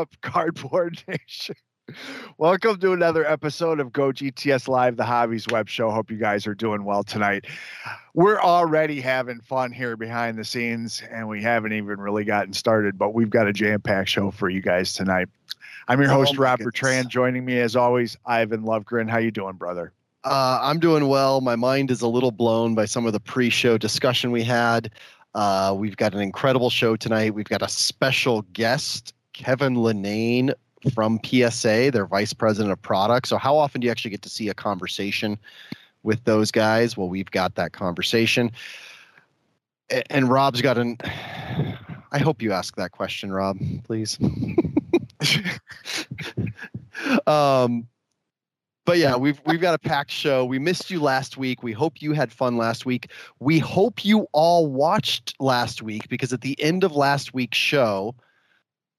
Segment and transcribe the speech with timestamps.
[0.00, 1.56] What's up, Cardboard Nation?
[2.38, 5.90] Welcome to another episode of Go GTS Live, the Hobbies Web Show.
[5.90, 7.44] Hope you guys are doing well tonight.
[8.14, 12.96] We're already having fun here behind the scenes, and we haven't even really gotten started,
[12.96, 15.28] but we've got a jam packed show for you guys tonight.
[15.86, 16.72] I'm your Oh host, my Rob goodness.
[16.80, 17.10] Bertrand.
[17.10, 19.10] Joining me, as always, Ivan Lovegren.
[19.10, 19.92] How you doing, brother?
[20.24, 21.42] Uh, I'm doing well.
[21.42, 24.92] My mind is a little blown by some of the pre-show discussion we had.
[25.34, 27.34] Uh, we've got an incredible show tonight.
[27.34, 30.52] We've got a special guest, Kevin Lenane
[30.92, 33.26] from PSA, their vice president of product.
[33.26, 35.38] So, how often do you actually get to see a conversation
[36.02, 36.94] with those guys?
[36.94, 38.52] Well, we've got that conversation.
[40.10, 40.98] And Rob's got an.
[42.12, 44.18] I hope you ask that question, Rob, please.
[47.26, 47.86] um,
[48.84, 50.44] but yeah, we've we've got a packed show.
[50.44, 51.62] We missed you last week.
[51.62, 53.10] We hope you had fun last week.
[53.38, 58.14] We hope you all watched last week because at the end of last week's show,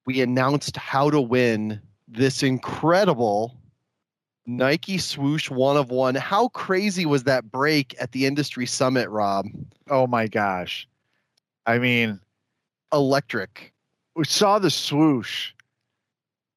[0.06, 3.56] we announced how to win this incredible
[4.46, 6.16] Nike swoosh one of one.
[6.16, 9.46] How crazy was that break at the industry summit, Rob?
[9.90, 10.88] Oh my gosh.
[11.66, 12.20] I mean,
[12.92, 13.72] Electric.
[14.16, 15.52] we saw the swoosh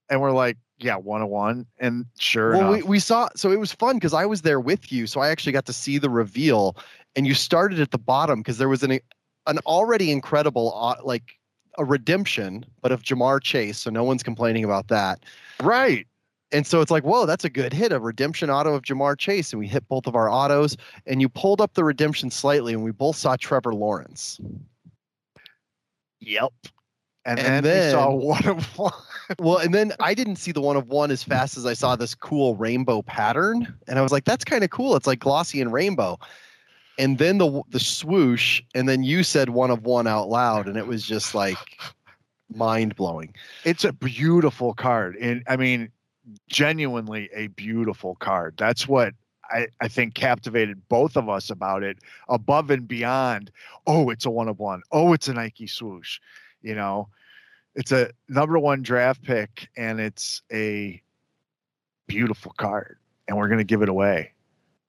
[0.08, 1.66] and we're like, yeah, one on one.
[1.78, 4.60] And sure well, we, enough, we saw so it was fun because I was there
[4.60, 6.76] with you, so I actually got to see the reveal.
[7.16, 8.98] And you started at the bottom because there was an
[9.46, 11.38] an already incredible uh, like
[11.78, 15.24] a redemption, but of Ja'Marr Chase, so no one's complaining about that.
[15.62, 16.06] right.
[16.52, 19.52] And so it's like, whoa, that's a good hit, a redemption auto of Ja'Marr Chase,
[19.52, 20.76] and we hit both of our autos.
[21.04, 24.38] And you pulled up the redemption slightly, and we both saw Trevor Lawrence.
[26.20, 26.52] Yep.
[27.26, 28.92] And, And then, we saw one of one.
[29.38, 31.96] Well, and then I didn't see the one of one as fast as I saw
[31.96, 34.94] this cool rainbow pattern, and I was like, "That's kind of cool.
[34.94, 36.18] It's like glossy and rainbow."
[36.98, 40.76] And then the the swoosh, and then you said one of one out loud, and
[40.76, 41.58] it was just like
[42.54, 43.34] mind blowing.
[43.64, 45.16] It's a beautiful card.
[45.16, 45.90] And I mean,
[46.48, 48.54] genuinely a beautiful card.
[48.56, 49.14] That's what
[49.50, 53.50] I, I think captivated both of us about it above and beyond.
[53.86, 54.82] Oh, it's a one of one.
[54.92, 56.20] Oh, it's a Nike swoosh.
[56.62, 57.08] You know,
[57.74, 61.02] it's a number one draft pick and it's a
[62.06, 62.98] beautiful card.
[63.26, 64.33] And we're going to give it away.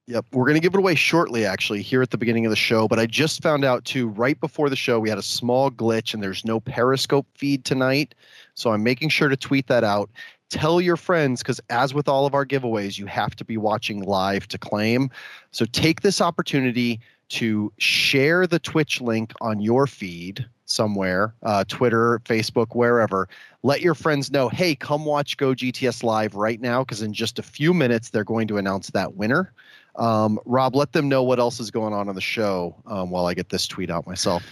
[0.07, 2.87] Yep, we're gonna give it away shortly, actually, here at the beginning of the show.
[2.87, 6.13] But I just found out too, right before the show, we had a small glitch,
[6.13, 8.13] and there's no Periscope feed tonight.
[8.53, 10.11] So I'm making sure to tweet that out.
[10.51, 14.03] Tell your friends, because as with all of our giveaways, you have to be watching
[14.03, 15.09] live to claim.
[15.49, 16.99] So take this opportunity
[17.29, 23.27] to share the Twitch link on your feed somewhere, uh, Twitter, Facebook, wherever.
[23.63, 27.39] Let your friends know, hey, come watch Go GTS live right now, because in just
[27.39, 29.51] a few minutes they're going to announce that winner.
[29.97, 33.25] Um, Rob, let them know what else is going on on the show um, while
[33.25, 34.43] I get this tweet out myself.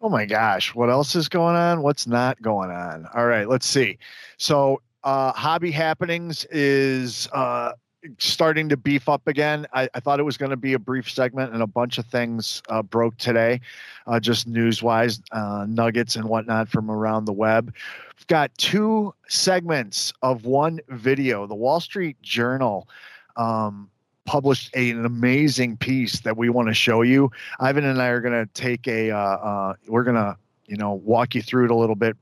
[0.00, 1.82] Oh my gosh, what else is going on?
[1.82, 3.08] What's not going on?
[3.14, 3.98] All right, let's see.
[4.36, 7.72] So, uh, Hobby Happenings is uh,
[8.18, 9.66] starting to beef up again.
[9.72, 12.06] I, I thought it was going to be a brief segment, and a bunch of
[12.06, 13.60] things uh, broke today,
[14.06, 17.72] uh, just news wise, uh, nuggets and whatnot from around the web.
[18.18, 21.46] We've got two segments of one video.
[21.46, 22.88] The Wall Street Journal.
[23.36, 23.88] Um,
[24.24, 28.20] published a, an amazing piece that we want to show you Ivan and I are
[28.20, 31.70] going to take a, uh, uh, we're going to, you know, walk you through it
[31.70, 32.16] a little bit,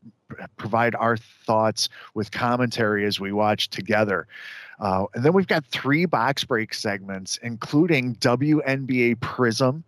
[0.57, 4.27] provide our thoughts with commentary as we watch together.
[4.81, 9.85] Uh, and then we've got three box break segments, including WNBA Prism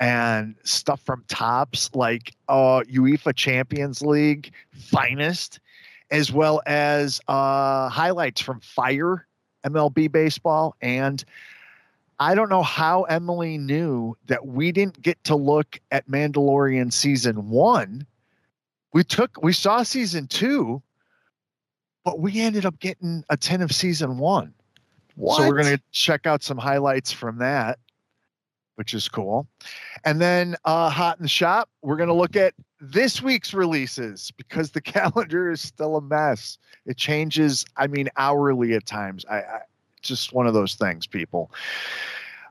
[0.00, 5.60] and stuff from Topps like uh, UEFA Champions League finest,
[6.10, 9.26] as well as uh, highlights from Fire
[9.64, 11.24] MLB baseball and
[12.20, 17.50] I don't know how Emily knew that we didn't get to look at Mandalorian season
[17.50, 18.06] one.
[18.92, 20.80] We took, we saw season two,
[22.04, 24.54] but we ended up getting a 10 of season one.
[25.16, 25.38] What?
[25.38, 27.78] So we're going to check out some highlights from that,
[28.76, 29.48] which is cool.
[30.04, 32.54] And then uh, Hot in the Shop, we're going to look at
[32.92, 36.58] this week's releases because the calendar is still a mess.
[36.86, 39.24] It changes, I mean, hourly at times.
[39.30, 39.60] I, I
[40.02, 41.50] just one of those things, people.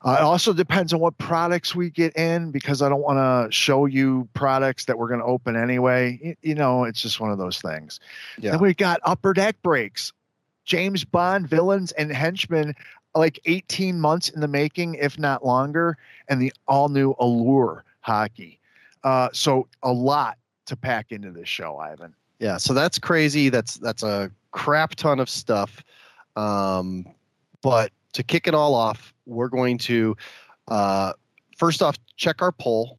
[0.06, 3.56] Uh, it also depends on what products we get in because I don't want to
[3.56, 6.20] show you products that we're going to open anyway.
[6.22, 8.02] Y- You, know, it's just one of those things.
[8.38, 8.52] Yeah.
[8.52, 10.12] Then we got upper deck breaks,
[10.66, 12.74] James Bond villains and henchmen,
[13.16, 15.98] like 18 months in the making, if not longer,
[16.28, 18.60] and the all new Allure hockey.
[19.04, 22.14] Uh, so a lot to pack into this show, Ivan.
[22.40, 23.50] Yeah, so that's crazy.
[23.50, 25.84] That's that's a crap ton of stuff.
[26.36, 27.06] Um,
[27.62, 30.16] but to kick it all off, we're going to
[30.68, 31.14] uh,
[31.58, 32.98] first off check our poll.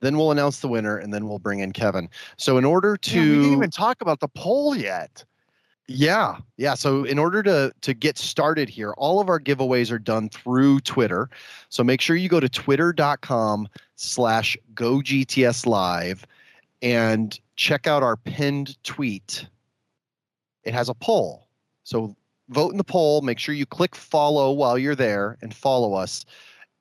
[0.00, 2.08] Then we'll announce the winner, and then we'll bring in Kevin.
[2.36, 5.24] So in order to, Yeah, we didn't even talk about the poll yet.
[5.88, 6.74] Yeah, yeah.
[6.74, 10.80] So in order to to get started here, all of our giveaways are done through
[10.80, 11.30] Twitter.
[11.68, 16.26] So make sure you go to twitter.com slash go GTS live
[16.82, 19.46] and check out our pinned tweet.
[20.64, 21.46] It has a poll.
[21.84, 22.16] So
[22.48, 23.20] vote in the poll.
[23.22, 26.24] Make sure you click follow while you're there and follow us.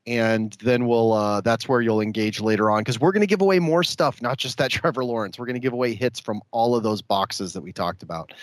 [0.07, 3.41] And then we'll uh, that's where you'll engage later on because we're going to give
[3.41, 5.37] away more stuff, not just that Trevor Lawrence.
[5.37, 8.33] We're going to give away hits from all of those boxes that we talked about.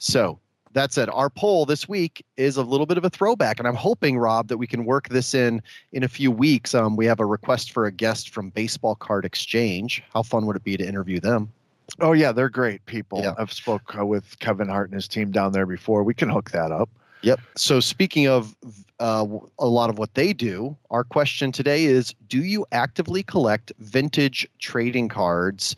[0.00, 0.40] So
[0.72, 3.74] that said, our poll this week is a little bit of a throwback, and I'm
[3.74, 5.62] hoping, Rob, that we can work this in
[5.92, 6.74] in a few weeks.
[6.74, 10.02] Um, we have a request for a guest from Baseball Card Exchange.
[10.12, 11.52] How fun would it be to interview them?
[12.00, 13.20] Oh yeah, they're great people.
[13.20, 13.34] Yeah.
[13.36, 16.02] I've spoke uh, with Kevin Hart and his team down there before.
[16.02, 16.88] We can hook that up.
[17.22, 17.40] Yep.
[17.56, 18.56] So speaking of
[19.00, 19.26] uh,
[19.58, 24.48] a lot of what they do, our question today is: Do you actively collect vintage
[24.60, 25.76] trading cards?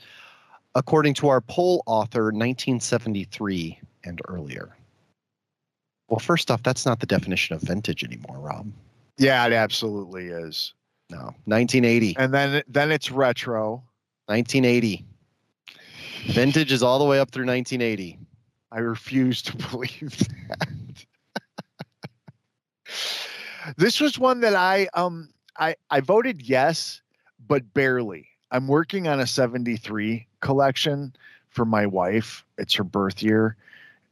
[0.75, 4.77] According to our poll author, 1973 and earlier.
[6.09, 8.71] Well, first off, that's not the definition of vintage anymore, Rob.
[9.17, 10.75] Yeah, it absolutely is.
[11.11, 12.17] No, 1980.
[12.19, 13.83] And then then it's retro.
[14.27, 15.05] 1980.
[16.27, 18.19] Vintage is all the way up through 1980.
[18.71, 20.17] I refuse to believe
[20.49, 20.69] that.
[23.77, 25.29] this was one that I um
[25.59, 27.01] I I voted yes,
[27.47, 28.29] but barely.
[28.51, 31.15] I'm working on a 73 collection
[31.49, 32.45] for my wife.
[32.59, 33.57] It's her birth year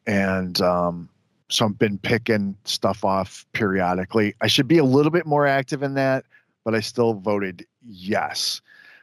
[0.07, 1.09] and um
[1.49, 4.35] so I've been picking stuff off periodically.
[4.41, 6.25] I should be a little bit more active in that,
[6.65, 8.61] but I still voted yes.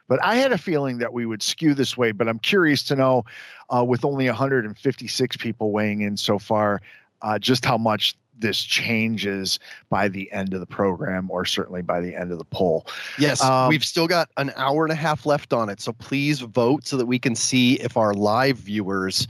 [0.08, 2.96] But I had a feeling that we would skew this way, but I'm curious to
[2.96, 3.26] know
[3.68, 6.80] uh, with only 156 people weighing in so far,
[7.20, 9.58] uh, just how much this changes
[9.90, 12.86] by the end of the program, or certainly by the end of the poll.
[13.18, 15.80] Yes, Um, we've still got an hour and a half left on it.
[15.80, 19.28] So please vote so that we can see if our live viewers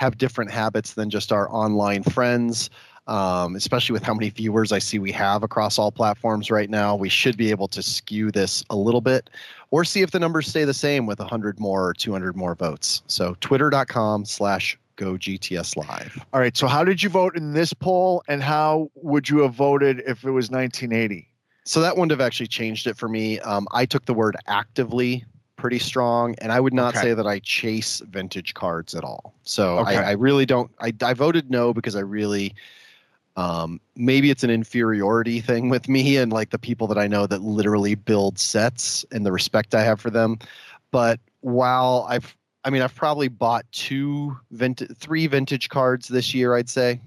[0.00, 2.70] have different habits than just our online friends.
[3.06, 6.94] Um, especially with how many viewers I see we have across all platforms right now,
[6.94, 9.30] we should be able to skew this a little bit
[9.72, 13.02] or see if the numbers stay the same with 100 more or 200 more votes.
[13.08, 16.24] So twitter.com slash go GTS live.
[16.32, 16.56] All right.
[16.56, 20.24] So, how did you vote in this poll, and how would you have voted if
[20.24, 21.26] it was 1980?
[21.64, 23.40] So that wouldn't have actually changed it for me.
[23.40, 25.24] Um, I took the word actively
[25.60, 27.02] pretty strong, and I would not Okay.
[27.08, 29.34] say that I chase vintage cards at all.
[29.42, 29.96] So Okay.
[29.96, 30.70] I, I really don't.
[30.80, 32.54] I, I voted no because I really,
[33.36, 37.26] um, maybe it's an inferiority thing with me and like the people that I know
[37.26, 40.38] that literally build sets and the respect I have for them.
[40.90, 42.34] But while I've,
[42.64, 46.54] I mean, I've probably bought two vintage, three vintage cards this year.
[46.54, 47.00] I'd say.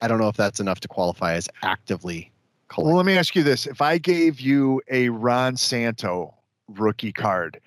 [0.00, 2.32] I don't know if that's enough to qualify as actively
[2.68, 2.88] collecting.
[2.88, 6.34] Well, let me ask you this: If I gave you a Ron Santo
[6.66, 7.60] rookie card,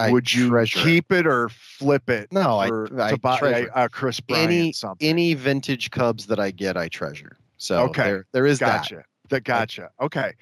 [0.00, 0.82] I would you treasure it.
[0.82, 2.32] keep it or flip it?
[2.32, 2.66] No, I-
[3.06, 5.08] I to buy treasure a, a Kris Bryant any something.
[5.08, 7.36] any vintage Cubs that I get, I treasure.
[7.56, 8.02] So Okay.
[8.04, 8.82] there, there is that.
[8.82, 9.04] gotcha.
[9.28, 9.90] That gotcha.
[10.00, 10.32] Okay,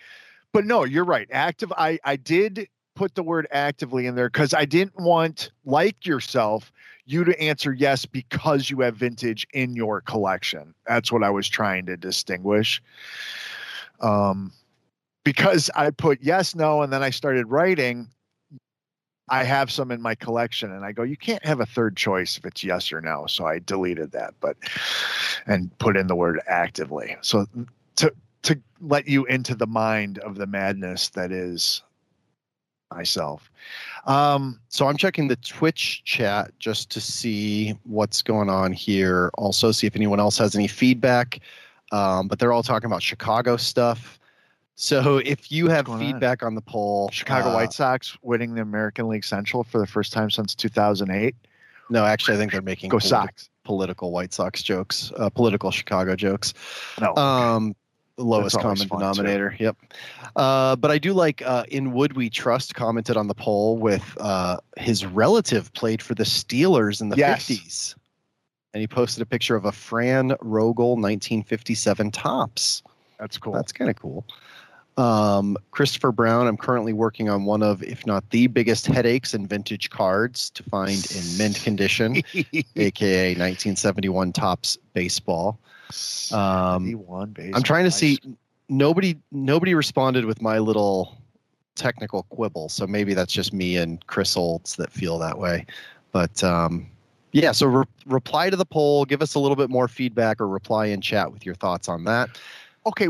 [0.52, 1.28] but no, you're right.
[1.30, 1.72] Active.
[1.76, 6.72] I I did put the word actively in there because I didn't want, like yourself,
[7.04, 10.74] you to answer yes because you have vintage in your collection.
[10.86, 12.82] That's what I was trying to distinguish.
[14.00, 14.52] Um,
[15.24, 18.08] because I put yes, no, and then I started writing.
[19.30, 22.38] I have some in my collection, and I go, you can't have a third choice
[22.38, 23.26] if it's yes or no.
[23.26, 24.56] So I deleted that, but
[25.46, 27.16] and put in the word actively.
[27.20, 27.46] So
[27.96, 31.82] to to let you into the mind of the madness that is
[32.90, 33.50] myself.
[34.06, 39.30] Um, So I'm checking the Twitch chat just to see what's going on here.
[39.36, 41.40] Also, see if anyone else has any feedback.
[41.92, 44.17] Um, but they're all talking about Chicago stuff.
[44.80, 46.06] So if you have going on?
[46.12, 46.54] feedback on?
[46.54, 50.30] the poll, Chicago uh, White Sox winning the American League Central for the first time
[50.30, 51.34] since 2008.
[51.90, 53.50] No, actually, I think they're making Go politi- Sox!
[53.64, 56.54] political White Sox jokes, uh, political Chicago jokes.
[57.00, 57.74] No, Um,
[58.18, 58.96] lowest That's common fun, too.
[58.98, 59.56] denominator.
[59.58, 59.76] Yep.
[60.36, 64.16] Uh, but I do like uh, in Wood We Trust commented on the poll with
[64.20, 67.48] uh, his relative played for the Steelers in the Yes.
[67.48, 67.94] 50s.
[68.74, 72.82] And he posted a picture of a Fran Rogel 1957 Topps.
[73.18, 73.54] that's cool.
[73.54, 74.24] That's kind of cool.
[74.98, 79.46] Um, Christopher Brown, I'm currently working on one of, if not the biggest headaches in
[79.46, 82.16] vintage cards to find in mint condition,
[82.76, 85.60] aka 1971 Topps baseball.
[86.32, 87.52] Um, 71 base.
[87.54, 88.18] I'm trying to see.
[88.68, 91.16] Nobody, nobody responded with my little
[91.76, 92.68] technical quibble.
[92.68, 95.64] So maybe that's just me and Chris Olds that feel that way.
[96.10, 96.86] But um,
[97.32, 99.04] yeah, so re- reply to the poll.
[99.04, 102.04] Give us a little bit more feedback, or reply in chat with your thoughts on
[102.04, 102.30] that.
[102.84, 103.08] Okay.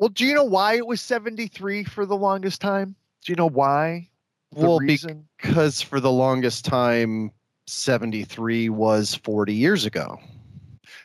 [0.00, 2.96] Well, do you know why it was 73 for the longest time?
[3.22, 4.08] Do you know why?
[4.52, 5.28] the Well, reason?
[5.36, 7.30] Because for the longest time,
[7.66, 10.18] 73 was 40 years ago.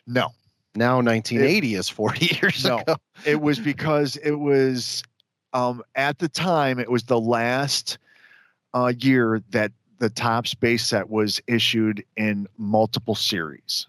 [0.07, 0.29] no,
[0.75, 2.79] Now 1980 is 40 years No.
[2.79, 2.95] ago.
[3.25, 5.03] it was because it was
[5.51, 7.97] um, at the time it was the last
[8.73, 13.87] uh, year that the Topps base set was issued in multiple series.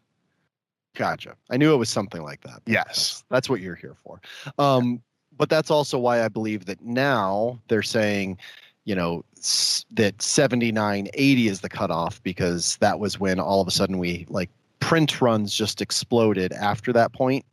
[0.96, 1.36] Gotcha.
[1.50, 2.62] I knew it was something like that.
[2.66, 3.22] Yes.
[3.30, 4.20] That's, what you're here for.
[4.58, 5.02] Um,
[5.36, 8.38] but that's also why I believe that now they're saying,
[8.84, 13.68] you know, s- that 79, 80 is the cutoff because that was when all of
[13.68, 14.48] a sudden we like
[14.80, 17.44] print runs just exploded after that point,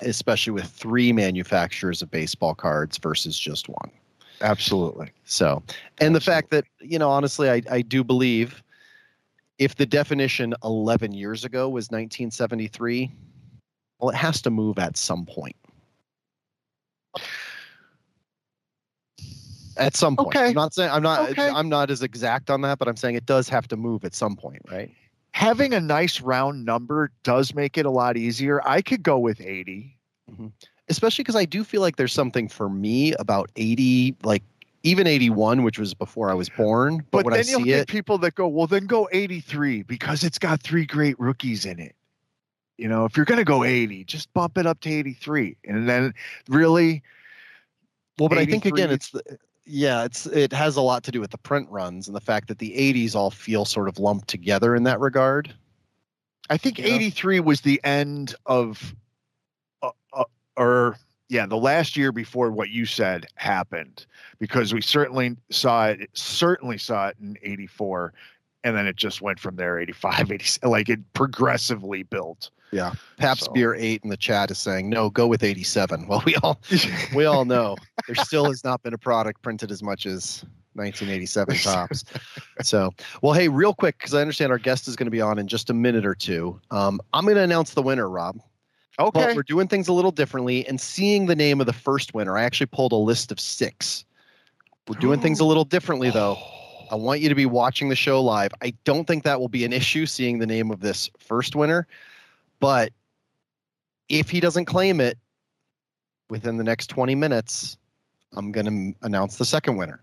[0.00, 3.90] especially with three manufacturers of baseball cards versus just one.
[4.42, 5.10] Absolutely.
[5.24, 5.62] So,
[6.00, 8.62] and the fact that, you know, honestly, I, I do believe
[9.60, 13.12] if the definition 11 years ago was 1973,
[14.00, 15.54] well, it has to move at some point.
[19.76, 20.34] At some point.
[20.34, 20.48] Okay.
[20.48, 21.48] I'm not saying I'm not Okay.
[21.48, 24.14] I'm not as exact on that, but I'm saying it does have to move at
[24.14, 24.90] some point, right?
[25.32, 28.66] Having a nice round number does make it a lot easier.
[28.66, 29.96] I could go with 80.
[30.30, 30.48] Mm-hmm.
[30.88, 34.42] Especially because I do feel like there's something for me about 80, like
[34.82, 36.98] even 81, which was before I was born.
[37.10, 39.08] But, But, when then I you'll see get it, people that go, well, then go
[39.12, 41.94] 83 because it's got three great rookies in it.
[42.78, 45.56] You know, if you're going to go 80, just bump it up to 83.
[45.64, 46.14] And then
[46.48, 47.02] really,
[48.18, 49.22] Well, but I think again, it's the
[49.66, 52.48] yeah, it's it has a lot to do with the print runs and the fact
[52.48, 55.54] that the '80s all feel sort of lumped together in that regard.
[56.48, 56.94] I think You know?
[56.94, 58.94] 83 was the end of,
[59.82, 60.24] uh, uh,
[60.56, 60.96] or
[61.30, 64.04] yeah, the last year before what you said happened
[64.40, 68.12] because we certainly saw it, certainly saw it in 84.
[68.64, 72.50] And then it just went from there, 85, 86, like it progressively built.
[72.72, 76.06] Yeah, Pabst So- Beer Eight in the chat is saying no, go with '87.
[76.06, 76.60] Well, we all
[77.14, 80.44] we all know there still has not been a product printed as much as
[80.74, 82.04] 1987 Topps.
[82.62, 85.38] So, well, hey, real quick, because I understand our guest is going to be on
[85.38, 86.60] in just a minute or two.
[86.70, 88.40] Um, I'm going to announce the winner, Rob.
[88.98, 89.26] Okay.
[89.26, 92.36] But we're doing things a little differently and seeing the name of the first winner.
[92.36, 94.04] I actually pulled a list of six.
[94.88, 96.36] We're doing things a little differently, though.
[96.90, 98.50] I want you to be watching the show live.
[98.62, 101.86] I don't think that will be an issue seeing the name of this first winner,
[102.58, 102.92] but
[104.08, 105.16] if he doesn't claim it
[106.28, 107.76] within the next 20 minutes,
[108.32, 110.02] I'm going to announce the second winner.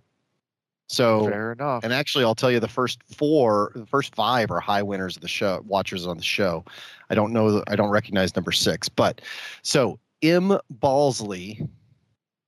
[0.89, 1.83] So, Fair enough.
[1.83, 5.21] and actually, I'll tell you the first four, the first five are high winners of
[5.21, 6.63] the show, watchers on the show.
[7.09, 9.19] I don't know, I don't recognize number six, but
[9.63, 10.57] so M.
[10.79, 11.67] Balsley,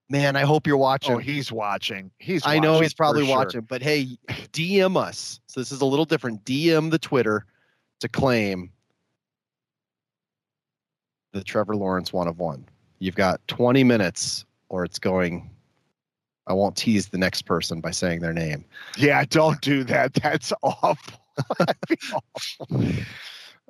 [0.10, 1.16] man, I hope you're oh, watching.
[1.16, 2.12] Oh, he's watching.
[2.20, 2.46] He's.
[2.46, 3.36] I know he's probably sure.
[3.38, 5.40] watching, but hey, DM us.
[5.48, 6.44] So this is a little different.
[6.46, 7.46] DM the Twitter
[8.00, 8.72] to claim
[11.34, 12.66] the Trevor Lawrence one of one.
[13.00, 15.50] You've got 20 minutes, or it's going.
[16.50, 18.66] I won't tease the next person by saying their name.
[18.98, 20.16] Yeah, don't do that.
[20.16, 21.20] That's awful.
[22.12, 22.24] Awful.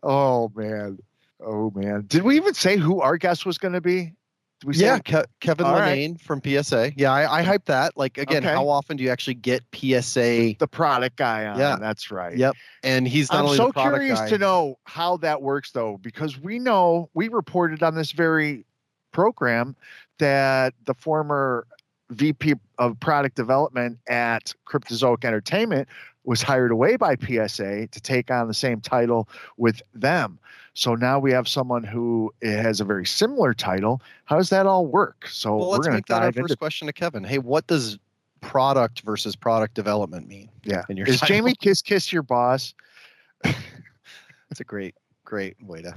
[0.02, 0.98] Oh man.
[1.46, 2.06] Oh man.
[2.08, 4.14] Did we even say who our guest was going to be?
[4.62, 6.20] Did we say Yeah, Ke- Kevin All right.
[6.22, 6.94] From PSA.
[6.96, 7.96] Yeah, I, I hype that.
[7.96, 8.54] Like again, Okay.
[8.54, 10.56] how often do you actually get PSA?
[10.58, 11.60] the product guy on?
[11.60, 11.78] Yeah.
[11.80, 12.36] that's right.
[12.36, 12.56] Yep.
[12.84, 14.30] And he's not I'm only so the product curious guy.
[14.30, 18.66] to know how that works though, because we know we reported on this very
[19.12, 19.76] program
[20.18, 21.68] that the former
[22.12, 25.88] VP of product development at Cryptozoic Entertainment
[26.24, 30.40] was hired away by PSA to take on the same title with them.
[30.74, 34.02] So now we have someone who has a very similar title.
[34.26, 35.28] How does that all work?
[35.28, 37.24] So Well, we're let's going make to that our dive first into question to Kevin.
[37.24, 37.98] Hey, what does
[38.42, 40.50] product versus product development mean?
[40.64, 40.84] yeah.
[40.90, 41.36] in your Is title?
[41.36, 42.74] Jamie Kiskis your boss?
[43.44, 45.94] That's a great, great way to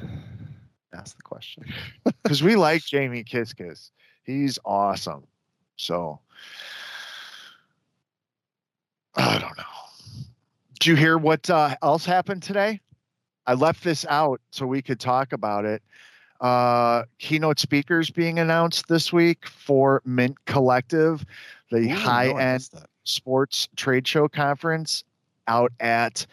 [0.95, 1.64] ask the question.
[2.23, 3.90] because we like Jamie Kiskis.
[4.25, 5.25] He's awesome.
[5.83, 6.21] So
[9.17, 9.65] I don't know.
[10.79, 12.81] Did you hear what uh, else happened today?
[13.47, 15.83] I left this out so we could talk about it.
[16.41, 21.25] Uh, keynote speakers being announced this week for Mint Collective,
[21.71, 22.69] the Ooh, no, I high end
[23.03, 25.03] sports trade show conference
[25.49, 26.25] out at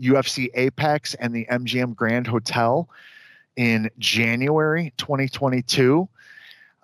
[0.00, 2.88] UFC Apex and the MGM Grand Hotel
[3.56, 6.08] in January 2022.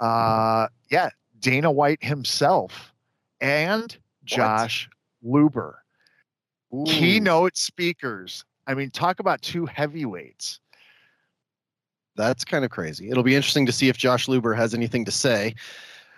[0.00, 2.92] Uh, yeah, Dana White himself
[3.40, 4.88] and Josh
[5.24, 5.74] Luber,
[6.74, 8.44] Ooh, keynote speakers.
[8.66, 10.60] I mean, talk about two heavyweights.
[12.16, 13.10] That's kind of crazy.
[13.10, 15.54] It'll be interesting to see if Josh Luber has anything to say.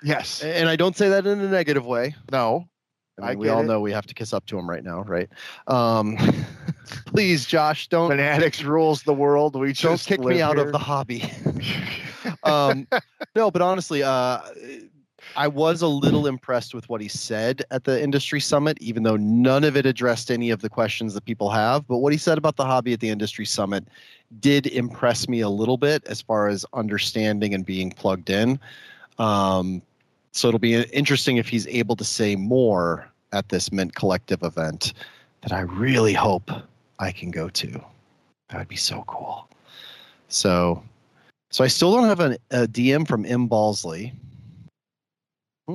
[0.02, 0.42] Yes.
[0.42, 2.14] And I don't say that in a negative way.
[2.30, 2.68] No.
[3.18, 3.66] I mean, I we all it.
[3.66, 5.28] know we have to kiss up to him right now, right?
[5.66, 6.16] Um,
[7.06, 9.54] please, Josh, don't Fanatics rules the world.
[9.54, 11.30] We don't just kick me live out of the hobby.
[12.42, 12.88] um,
[13.36, 14.40] no, but honestly, uh,
[15.36, 19.16] I was a little impressed with what he said at the industry summit, even though
[19.16, 21.86] none of it addressed any of the questions that people have.
[21.86, 23.86] But what he said about the hobby at the industry summit
[24.40, 28.58] did impress me a little bit as far as understanding and being plugged in.
[29.18, 29.82] Um,
[30.32, 34.92] so it'll be interesting if he's able to say more at this Mint Collective event
[35.42, 36.50] that I really hope
[36.98, 37.68] I can go to.
[38.48, 39.48] That would be so cool.
[40.28, 40.82] So,
[41.50, 44.12] so I still don't have an, a DM from M Balsley,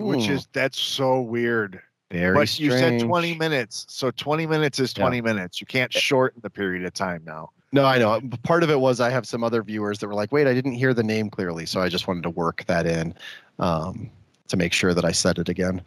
[0.02, 1.82] which Hmm, is that's so weird.
[2.12, 2.60] very but strange.
[2.74, 5.04] you said 20 minutes, so 20 minutes is Yeah.
[5.04, 5.60] 20 minutes.
[5.60, 7.50] You can't shorten the period of time now.
[7.74, 8.22] No, I know.
[8.44, 10.72] Part of it was I have some other viewers that were like, "Wait, I didn't
[10.74, 13.14] hear the name clearly," so I just wanted to work that in
[13.60, 14.10] um,
[14.48, 15.82] to make sure that I said it again.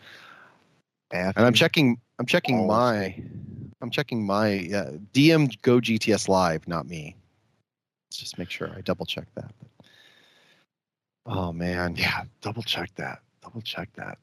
[1.13, 1.99] And I'm checking.
[2.19, 3.17] I'm checking my.
[3.81, 7.17] I'm checking my uh, DM Go GTS Live, not me.
[8.09, 9.53] Let's just make sure I double check that.
[11.25, 13.21] Oh man, Yeah, double check that.
[13.43, 14.19] Double check that.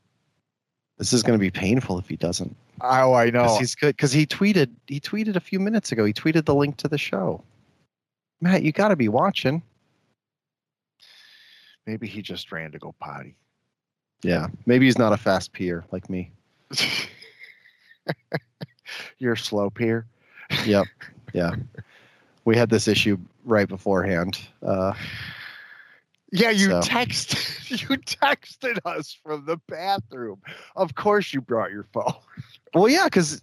[0.97, 2.55] this is going to be painful if he doesn't.
[2.81, 3.43] Oh, I know.
[3.43, 3.95] Because he's good.
[3.95, 4.69] Because he tweeted.
[4.87, 6.05] He tweeted a few minutes ago.
[6.05, 7.43] He tweeted the link to the show.
[8.41, 9.63] Matt, you got to be watching.
[11.87, 13.35] Maybe he just ran to go potty.
[14.23, 16.31] Yeah, maybe he's not a fast peer like me.
[19.19, 20.05] You're slow peer.
[20.65, 20.85] Yep.
[21.33, 21.55] Yeah.
[22.45, 24.39] We had this issue right beforehand.
[24.65, 24.93] Uh,
[26.31, 27.33] Yeah, you So- text
[27.71, 30.41] you texted us from the bathroom.
[30.75, 32.13] Of course you brought your phone.
[32.73, 33.41] well, yeah, because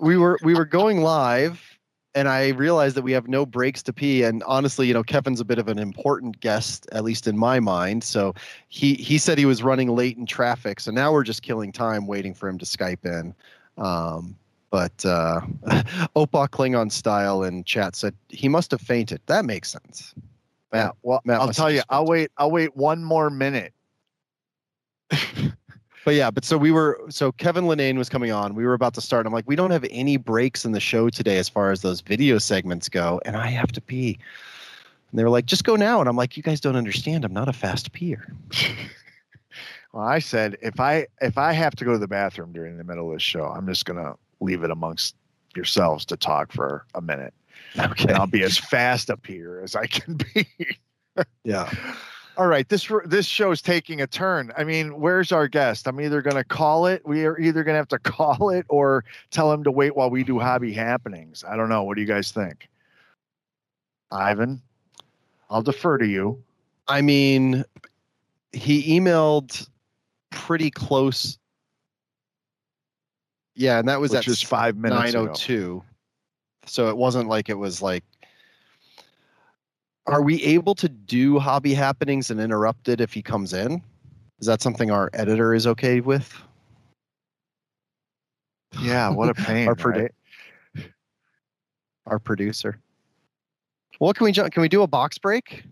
[0.00, 1.78] we were we were going live,
[2.14, 4.22] and I realized that we have no breaks to pee.
[4.22, 7.58] And honestly, you know, Kevin's a bit of an important guest, at least in my
[7.60, 8.04] mind.
[8.04, 8.34] So
[8.68, 10.80] he he said he was running late in traffic.
[10.80, 13.34] So now we're just killing time waiting for him to Skype in.
[13.82, 14.36] Um,
[14.70, 15.40] but uh,
[16.16, 19.20] Opa Klingon style in chat said he must have fainted.
[19.26, 20.14] That makes sense.
[20.74, 22.30] Yeah, well, Matt I'll tell you, I'll wait.
[22.36, 23.72] I'll wait one more minute.
[26.04, 28.54] But yeah, but so we were so Kevin Lenane was coming on.
[28.54, 29.24] We were about to start.
[29.24, 32.02] I'm like, we don't have any breaks in the show today as far as those
[32.02, 34.18] video segments go, and I have to pee.
[35.10, 36.00] And they were like, just go now.
[36.00, 37.24] And I'm like, you guys don't understand.
[37.24, 38.34] I'm not a fast peer.
[39.94, 42.82] Well, I said if I if I have to go to the bathroom during the
[42.82, 45.14] middle of the show, I'm just gonna leave it amongst
[45.54, 47.32] yourselves to talk for a minute,
[47.78, 48.08] Okay.
[48.08, 50.46] and I'll be as fast up here as I can be.
[51.44, 51.70] Yeah.
[52.36, 54.52] All right, this this show's taking a turn.
[54.56, 55.86] I mean, where's our guest?
[55.86, 57.06] I'm either going to call it.
[57.06, 60.10] We are either going to have to call it or tell him to wait while
[60.10, 61.44] we do hobby happenings.
[61.48, 61.84] I don't know.
[61.84, 62.68] What do you guys think?
[64.10, 64.60] Ivan,
[65.50, 66.42] I'll defer to you.
[66.88, 67.64] I mean,
[68.52, 69.68] he emailed
[70.30, 71.38] pretty close.
[73.54, 75.82] Yeah, and that was which at five minutes nine oh ago.
[76.66, 78.04] So it wasn't like it was like.
[80.06, 83.82] Are we able to do hobby happenings and interrupt it if he comes in?
[84.38, 86.42] Is that something our editor is okay with?
[88.80, 89.68] Yeah, what a pain.
[89.68, 90.08] Our produ-
[90.76, 90.84] right?
[92.06, 92.78] Our producer.
[93.98, 95.64] What can we ju- can we do a box break?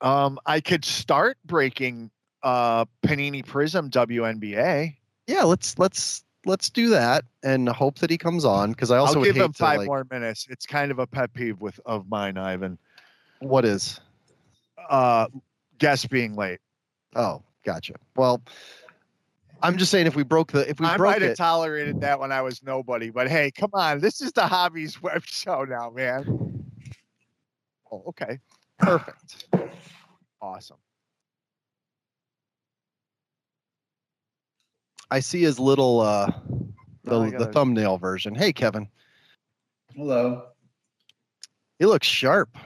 [0.00, 2.10] Um, I could start breaking
[2.42, 4.96] uh Panini Prism WNBA.
[5.26, 9.20] Yeah, let's let's let's do that and hope that he comes on because I also
[9.20, 10.46] I'll give him to, five like- more minutes.
[10.50, 12.76] It's kind of a pet peeve with of mine, Ivan.
[13.38, 14.00] What is?
[14.90, 15.26] Uh,
[15.78, 16.58] guests being late.
[17.14, 17.94] Oh, gotcha.
[18.16, 18.42] Well,
[19.62, 22.00] I'm just saying if we broke the if we I broke might have it, tolerated
[22.00, 25.64] that when I was nobody, but hey, come on, this is the hobbies web show
[25.64, 26.64] now, man.
[27.92, 28.38] Oh, okay,
[28.78, 29.46] perfect,
[30.42, 30.78] awesome.
[35.10, 36.30] I see his little uh
[37.04, 38.34] the, Oh, the thumbnail version.
[38.34, 38.88] Hey Kevin,
[39.96, 40.44] Hello.
[41.78, 42.56] he looks sharp.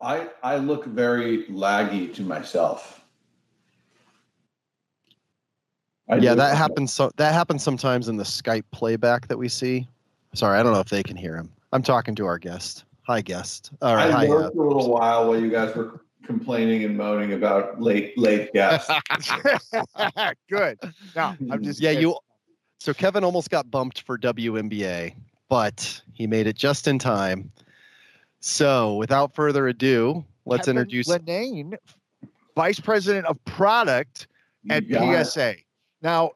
[0.00, 3.04] I I look very laggy to myself.
[6.10, 6.92] I yeah, that happens.
[6.92, 9.86] So that happens sometimes in the Skype playback that we see.
[10.34, 11.50] Sorry, I don't know if they can hear him.
[11.72, 12.84] I'm talking to our guest.
[13.06, 13.70] Hi, guest.
[13.82, 14.26] All right, I hi.
[14.26, 18.52] Uh, worked a little while while you guys were complaining and moaning about late late
[18.52, 18.90] guests.
[20.50, 20.78] Good.
[21.16, 21.62] No, I'm hmm.
[21.62, 22.08] just yeah, kidding.
[22.08, 22.18] you.
[22.78, 25.14] So Kevin almost got bumped for WNBA,
[25.48, 27.50] but he made it just in time.
[28.40, 31.08] So without further ado, let's Kevin introduce.
[31.08, 31.74] Lenane,
[32.54, 34.28] Vice President of Product
[34.70, 35.24] at You got it.
[35.26, 35.54] PSA.
[36.02, 36.32] Now,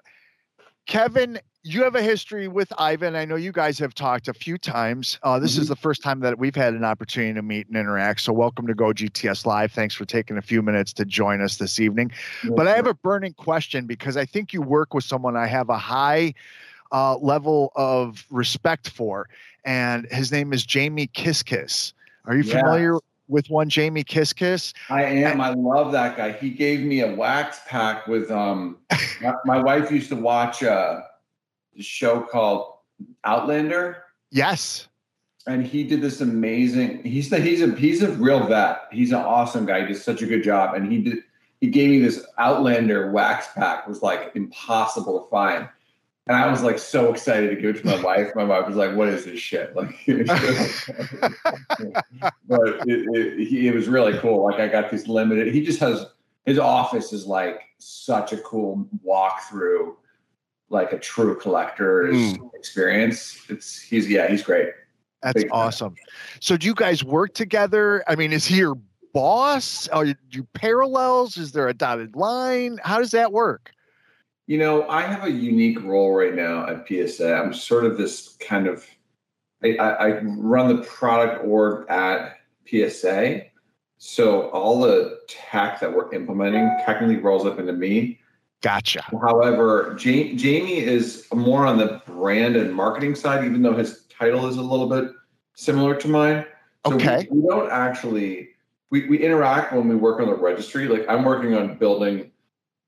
[0.87, 3.15] Kevin, you have a history with Ivan.
[3.15, 5.19] I know you guys have talked a few times.
[5.23, 5.69] Uh, this is Mhm.
[5.69, 8.21] the first time that we've had an opportunity to meet and interact.
[8.23, 9.71] So, welcome to Go GTS Live.
[9.71, 12.11] Thanks for taking a few minutes to join us this evening.
[12.57, 15.69] But I have a burning question because I think you work with someone I have
[15.69, 16.35] a high
[16.91, 19.29] uh, level of respect for,
[19.65, 21.93] and his name is Jamie Kiskis.
[22.27, 22.61] Are you Yeah.
[22.61, 22.99] familiar
[23.29, 24.75] with one Jamie Kiskis.
[24.91, 25.41] I am.
[25.41, 26.33] I love that guy.
[26.33, 28.79] He gave me a wax pack with um.
[29.47, 31.01] my, wife used to watch uh,
[31.79, 32.75] show called
[33.25, 34.05] Outlander.
[34.31, 34.89] Yes.
[35.47, 37.03] And he did this amazing.
[37.03, 38.83] He's the he's a he's a real vet.
[38.93, 39.81] He's an awesome guy.
[39.81, 40.75] He did such a good job.
[40.75, 41.19] And he did
[41.61, 43.85] he gave me this Outlander wax pack.
[43.85, 45.69] It was like impossible to find.
[46.29, 48.35] And I was like so excited to give it to my wife.
[48.37, 49.95] My wife was like, "What is this shit?" Like,
[52.47, 54.45] but it, it, it was really cool.
[54.45, 55.53] Like, I got this limited.
[55.53, 56.07] He just has
[56.47, 59.95] his office is like such a cool walkthrough,
[60.73, 62.55] like a true collector's Mm.
[62.55, 63.39] experience.
[63.49, 64.71] It's he's yeah, he's great.
[65.23, 65.95] That's Big awesome.
[66.41, 68.03] So do you guys work together?
[68.09, 68.77] I mean, is he your
[69.13, 69.87] boss?
[69.89, 71.37] Are you, do you parallels?
[71.37, 72.81] Is there a dotted line?
[72.83, 73.71] How does that work?
[74.47, 77.33] You know, I have a unique role right now at PSA.
[77.33, 78.85] I'm sort of this kind of,
[79.63, 83.43] I, I run the product org at PSA.
[83.99, 88.19] So all the tech that we're implementing technically rolls up into me.
[88.63, 89.03] Gotcha.
[89.21, 94.47] However, Ja- Jamie is more on the brand and marketing side, even though his title
[94.47, 95.13] is a little bit
[95.55, 96.47] similar to mine.
[96.87, 97.29] So Okay.
[97.31, 98.51] We, don't actually
[98.91, 100.87] we, we interact when we work on the registry.
[100.87, 102.31] Like I'm working on building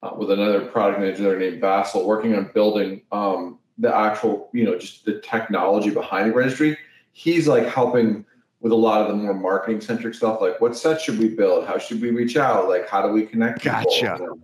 [0.03, 4.79] uh, with another product manager named Vassal, working on building um, the actual, you know,
[4.79, 6.79] just the technology behind the registry.
[7.13, 8.25] He's like helping
[8.61, 11.67] with a lot of the more marketing centric stuff, like what set should we build?
[11.67, 12.69] How should we reach out?
[12.69, 13.63] Like how do we connect?
[13.63, 14.17] Gotcha.
[14.21, 14.39] You know?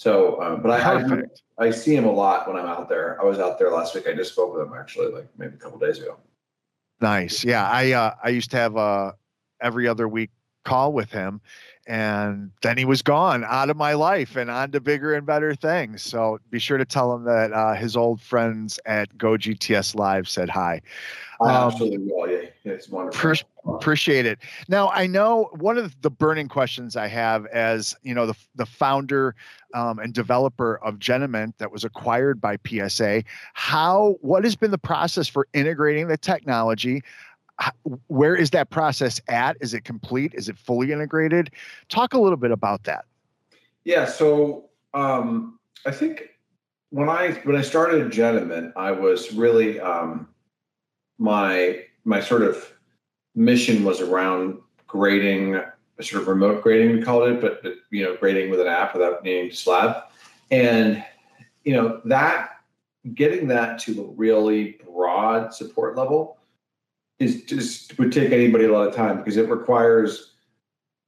[0.00, 0.94] So, uh, but I,
[1.58, 3.20] I I see him a lot when I'm out there.
[3.20, 4.08] I was out there last week.
[4.08, 6.16] I just spoke with him actually, like maybe a couple days ago.
[7.02, 7.44] Nice.
[7.44, 9.12] Yeah, I uh, I used to have a
[9.60, 10.30] every other week
[10.64, 11.42] call with him,
[11.90, 15.56] and then he was gone out of my life and on to bigger and better
[15.56, 16.04] things.
[16.04, 20.28] So be sure to tell him that uh, his old friends at Go GTS Live
[20.28, 20.80] said hi.
[21.40, 22.30] I Um, absolutely will.
[22.30, 23.18] Yeah, it's wonderful.
[23.66, 24.38] Appreciate it.
[24.68, 28.66] Now I know one of the burning questions I have as you know the the
[28.66, 29.34] founder
[29.74, 33.24] um, and developer of Genamint that was acquired by PSA.
[33.54, 37.02] How what has been the process for integrating the technology?
[38.06, 39.56] Where is that process at?
[39.60, 40.32] Is it complete?
[40.34, 41.50] Is it fully integrated?
[41.88, 43.04] Talk a little bit about that.
[43.84, 46.30] Yeah, so um, I think
[46.90, 50.28] when I when I started Genamint, I was really um,
[51.18, 52.72] my my sort of
[53.34, 55.60] mission was around grading,
[56.00, 58.94] sort of remote grading we called it, but, but you know grading with an app
[58.94, 60.04] without needing to slab,
[60.50, 61.04] and
[61.64, 62.50] you know that
[63.14, 66.36] getting that to a really broad support level
[67.20, 70.32] is just would take anybody a lot of time because it requires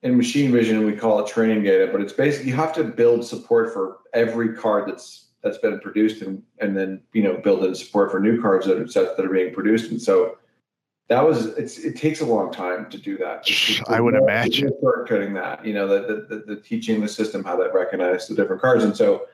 [0.03, 3.25] in machine vision we call it training data but it's basically you have to build
[3.25, 7.75] support for every card that's that's been produced and and then you know build in
[7.75, 9.91] support for new cards that are sets that are being produced.
[9.91, 10.39] And so
[11.09, 13.49] that was it's it takes a long time to do that.
[13.49, 14.69] It's- it's- I would imagine.
[14.69, 18.29] it's shortcutting that you know the, the the the teaching the system how that recognizes
[18.29, 19.27] the different cards and so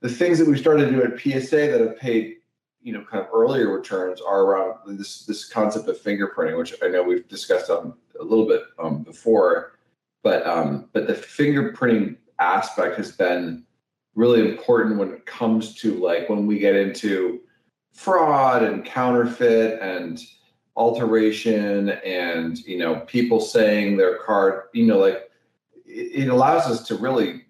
[0.00, 2.36] the things that we started to do at PSA that have paid
[2.84, 6.88] you know kind of earlier returns are around this this concept of fingerprinting which I
[6.88, 9.78] know we've discussed on a little bit um, before.
[10.22, 13.64] But um, but the fingerprinting aspect has been
[14.14, 17.40] really important when it comes to like when we get into
[17.92, 20.20] fraud and counterfeit and
[20.76, 25.30] alteration and you know people saying their card you know like
[25.86, 27.43] it, it allows us to really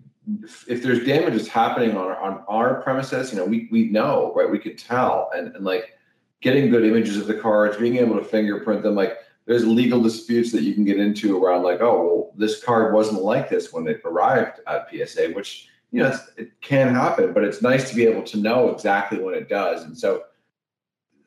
[0.67, 4.51] if there's damages happening on our, on our premises you know we we know right?
[4.51, 5.31] We could tell.
[5.35, 5.99] And, and like
[6.41, 10.53] getting good images of the cards being able to fingerprint them like there's legal disputes
[10.53, 13.87] that you can get into around like oh well this card wasn't like this when
[13.87, 18.05] it arrived at psa which you know it can happen but it's nice to be
[18.05, 19.85] able to know exactly when it does.
[19.85, 20.25] And so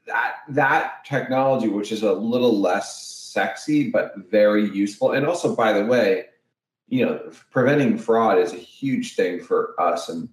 [0.05, 5.13] that that technology which is a little less sexy but very useful.
[5.13, 6.25] And also by the way
[6.87, 7.19] you know
[7.51, 10.29] preventing fraud is a huge thing for us and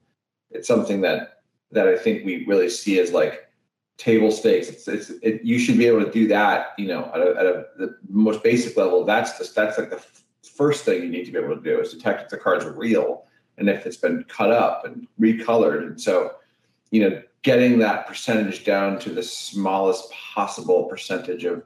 [0.51, 1.41] it's something that
[1.73, 3.45] that i think we really see as like
[3.97, 4.69] table stakes.
[4.69, 7.47] It's, it's it, you should be able to do that you know at, a, at
[7.47, 9.05] a, the most basic level.
[9.05, 10.25] That's the, that's like the f-
[10.57, 13.25] first thing you need to be able to do is detect if the cards real
[13.57, 15.87] and if it's been cut up and recolored.
[15.87, 16.33] And so
[16.91, 21.63] you know getting that percentage down to the smallest possible percentage of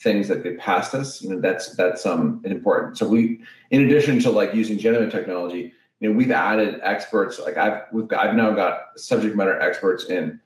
[0.00, 2.98] things that get past us you know that's that's um important.
[2.98, 7.56] So we in addition to like using genuine technology you know we've added experts like
[7.56, 10.38] i've we've got, i've now got subject matter experts in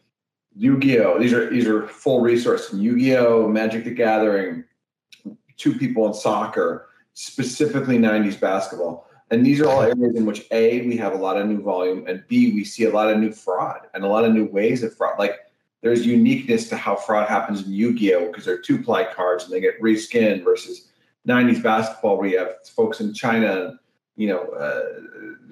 [0.57, 1.19] yu-gi-oh!
[1.19, 2.73] These are these are full resource.
[2.73, 3.49] In yu-gi-oh!
[3.49, 4.65] Magic the gathering
[5.57, 9.07] two people in soccer specifically 90s basketball.
[9.31, 12.07] And these are all areas in which a we have a lot of new volume
[12.09, 14.83] and b we see a lot of new fraud and a lot of new ways
[14.83, 15.19] of fraud.
[15.19, 15.39] Like
[15.83, 19.61] there's uniqueness to how fraud happens in yu-gi-oh because they're two ply cards and they
[19.61, 20.89] get reskinned versus
[21.27, 23.79] 90s basketball where you have folks in China,
[24.17, 25.01] you know, uh,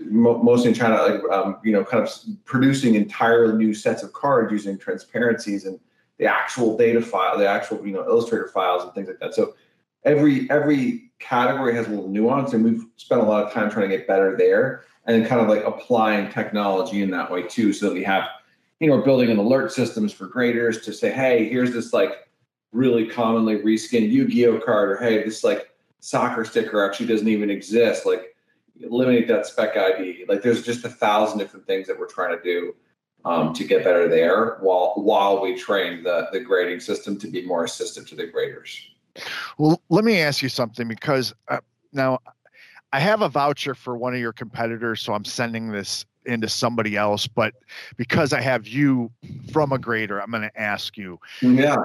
[0.04, 2.10] mo- mostly in China, like, um, you know, kind of
[2.44, 5.78] producing entirely new sets of cards using transparencies and
[6.18, 9.34] the actual data file, the actual, you know, Illustrator files and things like that.
[9.34, 9.54] So
[10.04, 13.88] every every category has a little nuance, and we've spent a lot of time trying
[13.88, 17.88] to get better there, and kind of like applying technology in that way too, so
[17.88, 18.24] that we have,
[18.80, 22.28] you know, we're building an alert systems for graders to say, hey, here's this like
[22.72, 28.06] really commonly reskinned Yu-Gi-Oh card, or hey, this like soccer sticker actually doesn't even exist.
[28.06, 28.36] Like
[28.80, 30.24] eliminate that spec ID.
[30.28, 32.74] Like there's just a thousand different things that we're trying to do
[33.24, 37.44] um, to get better there, while while we train the the grading system to be
[37.46, 38.90] more assistive to the graders.
[39.58, 41.58] Well, let me ask you something because uh,
[41.92, 42.20] now
[42.92, 46.96] I have a voucher for one of your competitors, so I'm sending this into somebody
[46.96, 47.26] else.
[47.26, 47.54] But
[47.96, 49.10] because I have you
[49.52, 51.18] from a grader, I'm going to ask you.
[51.40, 51.76] Yeah.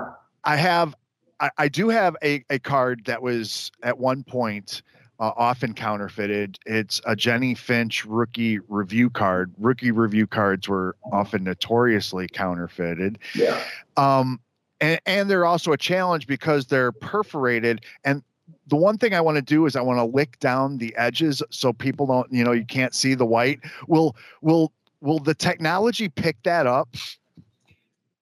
[0.43, 0.95] I have,
[1.39, 4.81] I, I do have a, a card that was at one point
[5.19, 6.59] uh, often counterfeited.
[6.65, 9.53] It's a Jennie Finch rookie review card.
[9.57, 13.19] Rookie review cards were often notoriously counterfeited.
[13.33, 13.61] Yeah.
[13.95, 14.39] Um,
[14.81, 17.85] and, and they're also a challenge because they're perforated.
[18.03, 18.23] And
[18.67, 21.41] the one thing I want to do is I want to lick down the edges
[21.49, 23.59] so people don't, you know, you can't see the white.
[23.87, 26.95] Will will will the technology pick that up?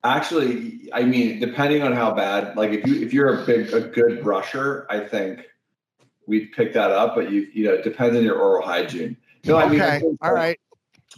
[0.04, 3.82] Actually, I mean, depending on how bad, like if you if you're a big a
[3.82, 5.46] good brusher, I think
[6.26, 7.16] we'd pick that up.
[7.16, 9.16] But you you know, it depends on your oral hygiene.
[9.46, 10.60] No, I okay, mean, all right.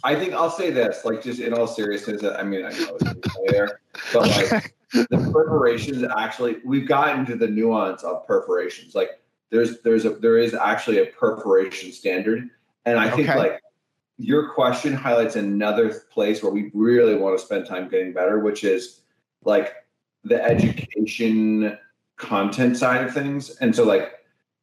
[0.04, 2.24] I think I'll say this, like just in all seriousness.
[2.24, 3.80] I mean, I know it's there,
[4.12, 8.95] but like the perforations actually, we've gotten to the nuance of perforations.
[8.95, 12.49] Like there's there's a there is actually a perforation standard,
[12.86, 13.38] and I think Okay.
[13.38, 13.62] like
[14.17, 18.63] your question highlights another place where we really want to spend time getting better, which
[18.63, 19.01] is
[19.43, 19.75] like
[20.23, 21.77] the education
[22.17, 23.58] content side of things.
[23.58, 24.13] And so like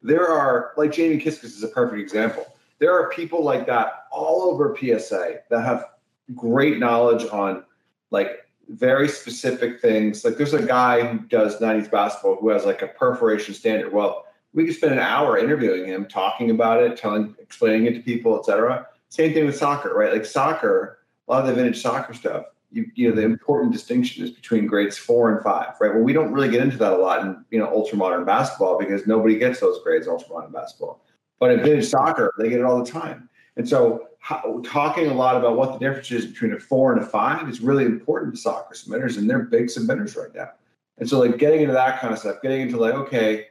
[0.01, 2.47] there are like Jamie Kiskis is a perfect example.
[2.79, 5.85] There are people like that all over PSA that have
[6.33, 7.63] great knowledge on
[8.09, 10.23] like very specific things.
[10.23, 13.91] Like there's a guy who does 90s basketball who has like a perforation standard.
[13.91, 18.01] Well, we could spend an hour interviewing him, talking about it, telling, explaining it to
[18.01, 18.87] people, etc.
[19.09, 20.11] Same thing with soccer, right?
[20.11, 22.45] Like soccer, a lot of the vintage soccer stuff.
[22.71, 25.93] You, you know, the important distinction is between grades four and five, right?
[25.93, 28.79] Well, we don't really get into that a lot in you know ultra modern basketball
[28.79, 31.03] because nobody gets those grades in ultra modern basketball.
[31.39, 33.29] But in vintage soccer, they get it all the time.
[33.57, 37.01] And so, how, talking a lot about what the difference is between a four and
[37.01, 40.51] a five is really important to soccer submitters, and they're big submitters right now.
[40.99, 43.47] And so, like getting into that kind of stuff, getting into like, okay,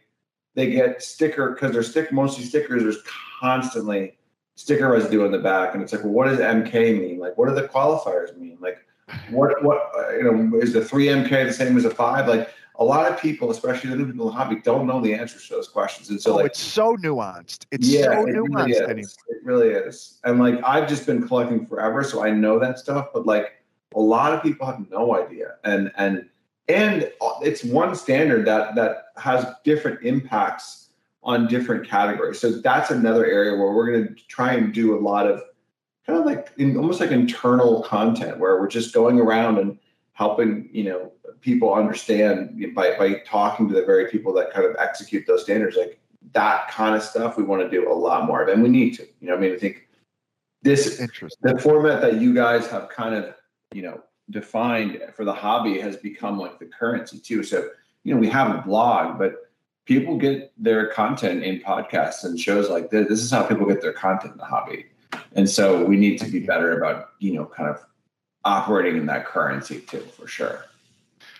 [0.54, 2.82] they get sticker because they're stick mostly stickers.
[2.82, 3.02] There's
[3.40, 4.16] constantly
[4.54, 7.18] sticker residue in the back, and it's like, well, what does MK mean?
[7.18, 8.58] Like, what do the qualifiers mean?
[8.60, 8.78] Like,
[9.30, 12.28] what what you know is the three MK the same as a five?
[12.28, 15.12] Like, a lot of people, especially the new people in the hobby, don't know the
[15.14, 17.66] answers to those questions, and so oh, like, it's so nuanced.
[17.70, 19.02] It's yeah, so it nuanced really.
[19.02, 20.18] It really is.
[20.24, 23.08] And like I've just been collecting forever, so I know that stuff.
[23.12, 23.62] But like
[23.94, 26.26] a lot of people have no idea, and and
[26.68, 27.12] and
[27.42, 30.88] it's one standard that that has different impacts
[31.22, 32.40] on different categories.
[32.40, 35.42] So that's another area where we're going to try and do a lot of
[36.06, 39.78] kind of like in, almost like internal content where we're just going around and
[40.20, 44.76] helping you know people understand by by talking to the very people that kind of
[44.78, 45.98] execute those standards like
[46.32, 48.90] that kind of stuff we want to do a lot more of and we need
[48.90, 49.88] to you know i mean i think
[50.62, 50.98] this
[51.40, 53.34] the format that you guys have kind of
[53.72, 57.70] you know defined for the hobby has become like the currency too so
[58.04, 59.50] you know we have a blog but
[59.86, 63.80] people get their content in podcasts and shows like this this is how people get
[63.80, 64.84] their content in the hobby
[65.32, 67.80] and so we need to be better about you know kind of
[68.44, 70.64] operating in that currency too for sure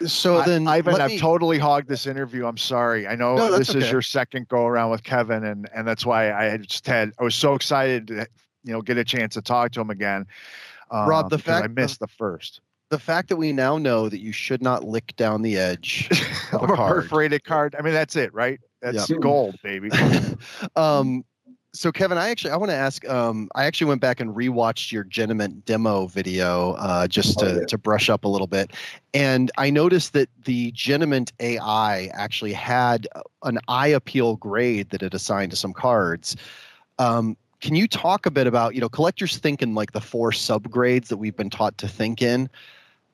[0.06, 2.46] So I- then, Ivan, let I've me- totally hogged this interview.
[2.46, 3.06] I'm sorry.
[3.06, 6.06] I know No, this that's is your second go around with Kevin, and and that's
[6.06, 8.26] why I had just had I was so excited to
[8.64, 10.26] you know get a chance to talk to him again.
[10.90, 12.60] Uh, Rob, the because I fact- missed the first
[12.90, 16.08] the fact that we now know that you should not lick down the edge
[16.52, 17.02] of of a a card.
[17.04, 17.76] perforated card.
[17.78, 18.58] I mean, that's it, right?
[18.82, 19.16] That's Yeah.
[19.20, 19.90] gold, baby.
[20.76, 21.24] um,
[21.72, 23.08] so Kevin, I actually I want to ask.
[23.08, 27.58] Um, I actually went back and rewatched your Genamint demo video uh, just to, Oh,
[27.60, 27.66] yeah.
[27.66, 28.72] to brush up a little bit,
[29.14, 33.06] and I noticed that the Genamint AI actually had
[33.44, 36.36] an eye appeal grade that it assigned to some cards.
[36.98, 40.32] Um, can you talk a bit about you know collectors think in like the four
[40.32, 42.50] subgrades that we've been taught to think in?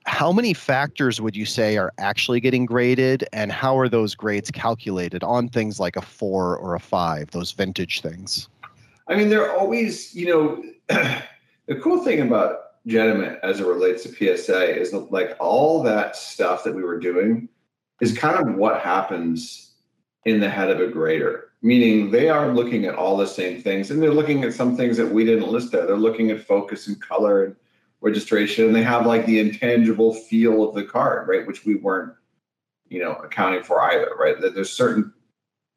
[0.07, 4.51] How many factors would you say are actually getting graded, and how are those grades
[4.51, 8.49] calculated on things like a four or a five, those vintage things?
[9.09, 10.63] I mean, they're always, you know,
[11.67, 16.63] the cool thing about Genamint as it relates to PSA is like all that stuff
[16.65, 17.49] that we were doing
[18.01, 19.73] is kind of what happens
[20.25, 23.91] in the head of a grader, meaning they are looking at all the same things
[23.91, 25.87] and they're looking at some things that we didn't list there.
[25.87, 27.57] They're looking at focus and color and
[28.07, 31.47] registration and they have like the intangible feel of the card, right?
[31.47, 32.15] Which we weren't,
[32.89, 34.41] you know, accounting for either, right?
[34.41, 35.13] That there's certain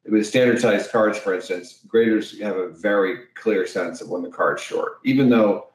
[0.08, 4.62] with standardized cards, for instance, graders have a very clear sense of when the card's
[4.62, 5.70] short, even though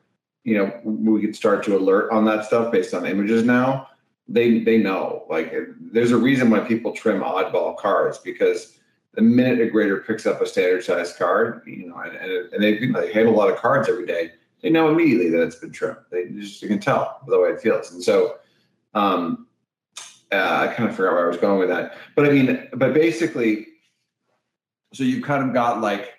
[0.45, 3.89] you know we could start to alert on that stuff based on images now
[4.27, 5.51] they they know like
[5.91, 8.77] there's a reason why people trim oddball cards because
[9.13, 12.15] the minute a grader picks up a standard size card you know and,
[12.53, 14.31] and they, they handle a lot of cards every day
[14.65, 17.61] they know immediately that it's been trimmed they just you can tell the way it
[17.61, 17.91] feels.
[17.91, 18.37] And so
[18.95, 19.45] um
[20.31, 21.97] uh, i kind of forgot where i was going with that.
[22.15, 23.67] But i mean but basically
[24.91, 26.13] so you've kind of got like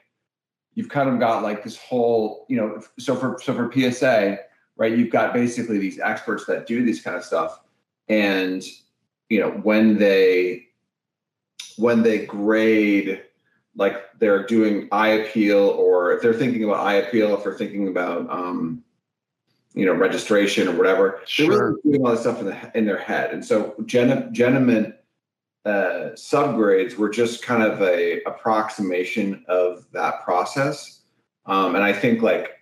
[0.74, 4.38] you've kind of got like this whole, you know, so for so for PSA,
[4.76, 7.60] right, you've got basically these experts that do this kind of stuff.
[8.08, 8.62] And
[9.28, 10.66] you know, when they
[11.78, 13.22] when they grade
[13.76, 17.88] like they're doing eye appeal or if they're thinking about eye appeal, if they're thinking
[17.88, 18.82] about um,
[19.74, 21.48] you know, registration or whatever, sure.
[21.48, 23.32] they're really doing all this stuff in the in their head.
[23.32, 24.32] And so Gen-
[25.66, 31.02] uh, subgrades were just kind of a approximation of that process.
[31.44, 32.52] Um, and I think like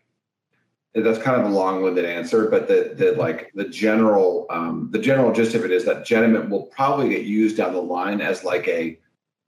[0.94, 5.32] that's kind of a long-winded answer, but the the like the general um, the general
[5.32, 8.66] gist of it is that Genamint will probably get used down the line as like
[8.68, 8.98] a,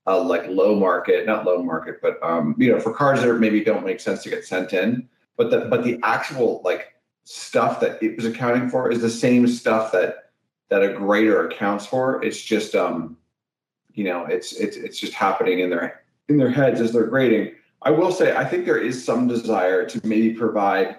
[0.06, 3.62] a like low market, not low market, but um, you know for cars that maybe
[3.62, 5.08] don't make sense to get sent in.
[5.36, 9.46] But the but the actual like stuff that it was accounting for is the same
[9.48, 10.30] stuff that
[10.68, 12.22] that a grader accounts for.
[12.24, 13.16] It's just um
[13.96, 17.54] you know it's it's it's just happening in their in their heads as they're grading
[17.82, 20.98] i will say i think there is some desire to maybe provide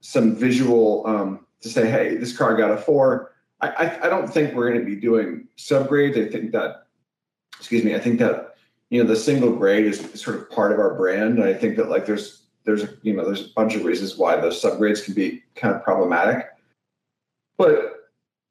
[0.00, 4.28] some visual um, to say hey this car got a four I, I, I don't
[4.28, 6.83] think we're going to be doing subgrades i think that
[7.58, 8.56] excuse me i think that
[8.90, 11.76] you know the single grade is sort of part of our brand and i think
[11.76, 15.14] that like there's there's you know there's a bunch of reasons why those subgrades can
[15.14, 16.46] be kind of problematic
[17.56, 17.94] but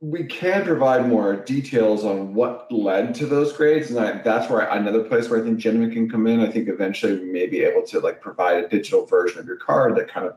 [0.03, 4.69] we can provide more details on what led to those grades, and I, that's where
[4.69, 6.41] I, another place where I think Genamint can come in.
[6.41, 9.55] I think eventually we may be able to like provide a digital version of your
[9.55, 10.35] card that kind of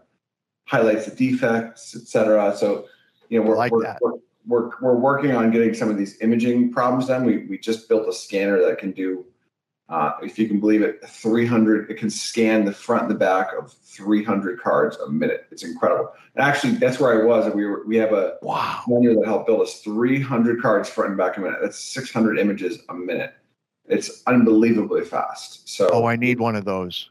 [0.67, 2.57] highlights the defects, et cetera.
[2.57, 2.87] So,
[3.29, 4.13] you know, we're like we're, we're,
[4.47, 7.25] we're, we're working on getting some of these imaging problems done.
[7.25, 9.27] We we just built a scanner that can do
[9.89, 13.51] uh, if you can believe it, 300, it can scan the front and the back
[13.57, 15.47] of 300 cards a minute.
[15.53, 16.13] It's incredible.
[16.35, 17.53] And actually, that's where I was.
[17.55, 21.19] We were, we have a wow menu that helped build us 300 cards front and
[21.19, 21.59] back a minute.
[21.63, 23.35] That's 600 images a minute.
[23.85, 25.69] It's unbelievably fast.
[25.69, 27.11] So, oh, I need one of those.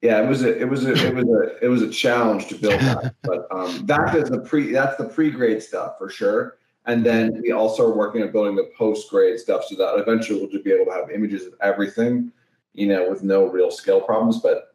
[0.00, 2.54] Yeah, it was a, it was a, it was a, it was a challenge to
[2.54, 3.14] build that.
[3.22, 6.58] But um, that is the pre, that's the pre-grade stuff for sure.
[6.86, 10.38] And then we also are working on building the post grade stuff so that eventually
[10.38, 12.30] we'll just be able to have images of everything,
[12.74, 14.40] you know, with no real scale problems.
[14.40, 14.74] But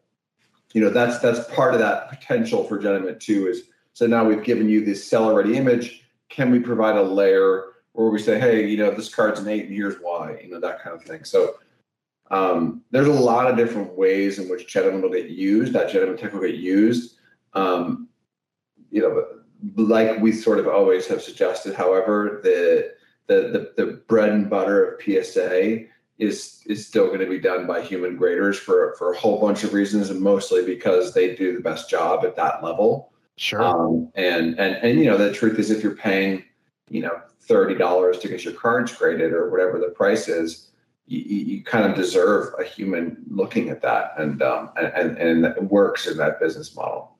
[0.73, 3.47] you know, that's that's part of that potential for Genamint too.
[3.47, 6.03] Is so now we've given you this seller ready image.
[6.29, 9.65] Can we provide a layer where we say, hey, you know, this card's an eight
[9.65, 11.23] and here's why, you know, that kind of thing.
[11.23, 11.55] So
[12.31, 15.73] um, there's a lot of different ways in which Genamint will get used.
[15.73, 17.15] That Genamint tech will get used.
[17.53, 18.07] Um,
[18.91, 19.25] you know,
[19.75, 22.93] like we sort of always have suggested, however, the
[23.27, 25.85] the the, the bread and butter of PSA
[26.17, 29.63] is is still going to be done by human graders for for a whole bunch
[29.63, 33.11] of reasons, and mostly because they do the best job at that level.
[33.37, 33.61] Sure.
[33.61, 36.43] Um, and and and you know the truth is, if you're paying,
[36.89, 40.71] you know, thirty dollars to get your cards graded or whatever the price is,
[41.07, 45.63] you, you kind of deserve a human looking at that, and um, and and it
[45.63, 47.18] works in that business model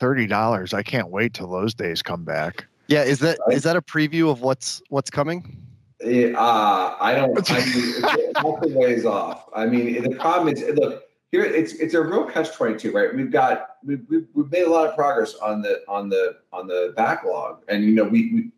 [0.00, 0.74] thirty dollars.
[0.74, 2.66] I can't wait till those days come back.
[2.88, 3.56] Yeah, is that right?
[3.56, 5.56] is that a preview of what's what's coming?
[6.02, 7.50] Yeah, uh, I don't.
[7.50, 9.48] I mean, it's a ways off.
[9.54, 11.44] I mean, the problem is, look here.
[11.44, 13.14] It's it's a real catch twenty two, right?
[13.14, 16.92] We've got we've, we've made a lot of progress on the on the on the
[16.96, 18.50] backlog, and you know we we,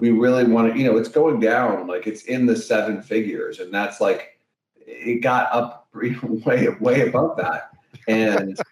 [0.00, 0.78] we really want to.
[0.78, 1.86] You know, it's going down.
[1.86, 4.40] Like it's in the seven figures, and that's like
[4.78, 7.70] it got up way way above that,
[8.08, 8.58] and.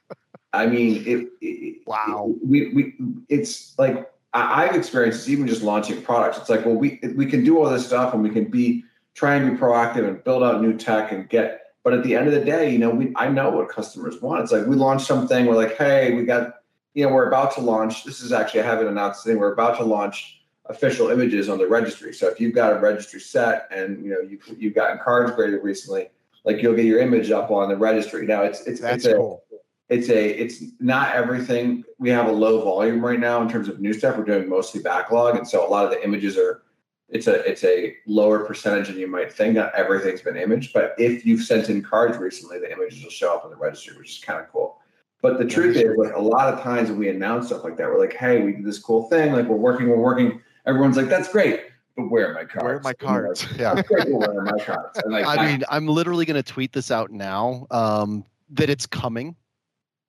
[0.57, 2.29] I mean, it, it wow.
[2.31, 2.95] It, we, we,
[3.29, 6.39] it's like I, have experienced this even just launching products.
[6.39, 8.85] It's like, well, we we can do all this stuff and we can be
[9.15, 11.63] try and be proactive and build out new tech and get.
[11.83, 14.43] But at the end of the day, you know, we I know what customers want.
[14.43, 15.47] It's like we launch something.
[15.47, 16.57] We're like, hey, we got,
[16.95, 18.05] you know, we're about to launch.
[18.05, 19.39] This is actually I haven't announced thing.
[19.39, 22.13] We're about to launch official images on the registry.
[22.13, 25.63] So if you've got a registry set and you know you you've gotten cards graded
[25.63, 26.09] recently,
[26.45, 28.27] like you'll get your image up on the registry.
[28.27, 29.45] Now it's it's that's it's cool.
[29.89, 33.81] It's a it's not everything we have a low volume right now in terms of
[33.81, 36.63] new stuff we're doing mostly backlog and so a lot of the images are
[37.09, 39.55] it's a it's a lower percentage than you might think.
[39.55, 43.35] Not everything's been imaged, but if you've sent in cards recently, the images will show
[43.35, 44.79] up in the registry, which is kind of cool.
[45.23, 47.89] But the truth is, like a lot of times when we announce stuff like that,
[47.89, 49.33] we're like, "Hey, we did this cool thing.
[49.33, 51.63] Like we're working, we're working." Everyone's like, "That's great."
[51.97, 52.65] But where are my cards?
[52.65, 53.47] Where are my cards?
[53.57, 53.81] Yeah.
[53.89, 54.99] where are my cards?
[55.03, 58.85] And like, I mean, I'm literally going to tweet this out now um, that it's
[58.85, 59.35] coming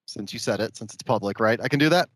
[0.07, 1.59] since you said it, since it's public, right?
[1.61, 2.09] I can do that.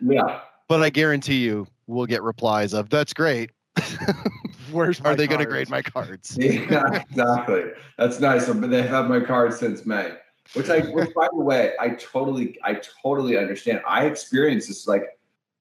[0.00, 0.40] yeah.
[0.68, 3.50] But I guarantee you we'll get replies of, that's great.
[4.70, 6.36] Where's Are they going to grade my cards?
[6.40, 7.64] Yeah, exactly.
[7.96, 8.46] That's nice.
[8.48, 10.12] But they have my cards since May,
[10.52, 13.80] which I, which by the way, I totally, I totally understand.
[13.86, 15.18] I experience this like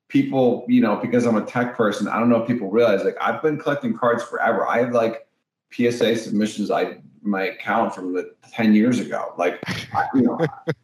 [0.10, 2.10] people, you know, because I'm a tech person.
[2.10, 4.68] I don't know if people realize like I've been collecting cards forever.
[4.68, 5.26] I have like
[5.72, 6.70] PSA submissions.
[6.70, 6.98] I
[7.28, 9.34] my account from the 10 years ago.
[9.38, 9.60] Like,
[9.94, 10.40] I, you know,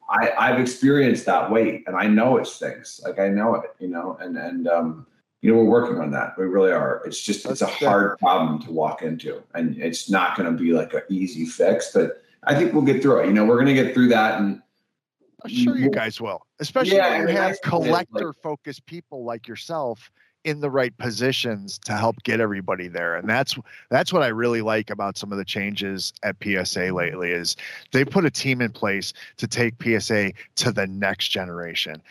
[0.09, 3.01] I, I've experienced that weight and I know it stinks.
[3.03, 5.07] Like I know it, you know, and, and, um,
[5.41, 6.37] you know, we're working on that.
[6.37, 7.01] We really are.
[7.05, 10.57] It's just, it's a That's hard problem to walk into and it's not going to
[10.57, 13.27] be like an easy fix, but I think we'll get through it.
[13.27, 14.39] You know, we're going to get through that.
[14.39, 14.61] And
[15.43, 18.85] I'm sure you guys will, especially Yeah, when you have nice thing is, like- collector-focused
[18.85, 20.11] people like yourself
[20.43, 23.15] in the right positions to help get everybody there.
[23.15, 23.57] And that's
[23.89, 27.55] that's what I really like about some of the changes at PSA lately is
[27.91, 32.01] they put a team in place to take PSA to the next generation.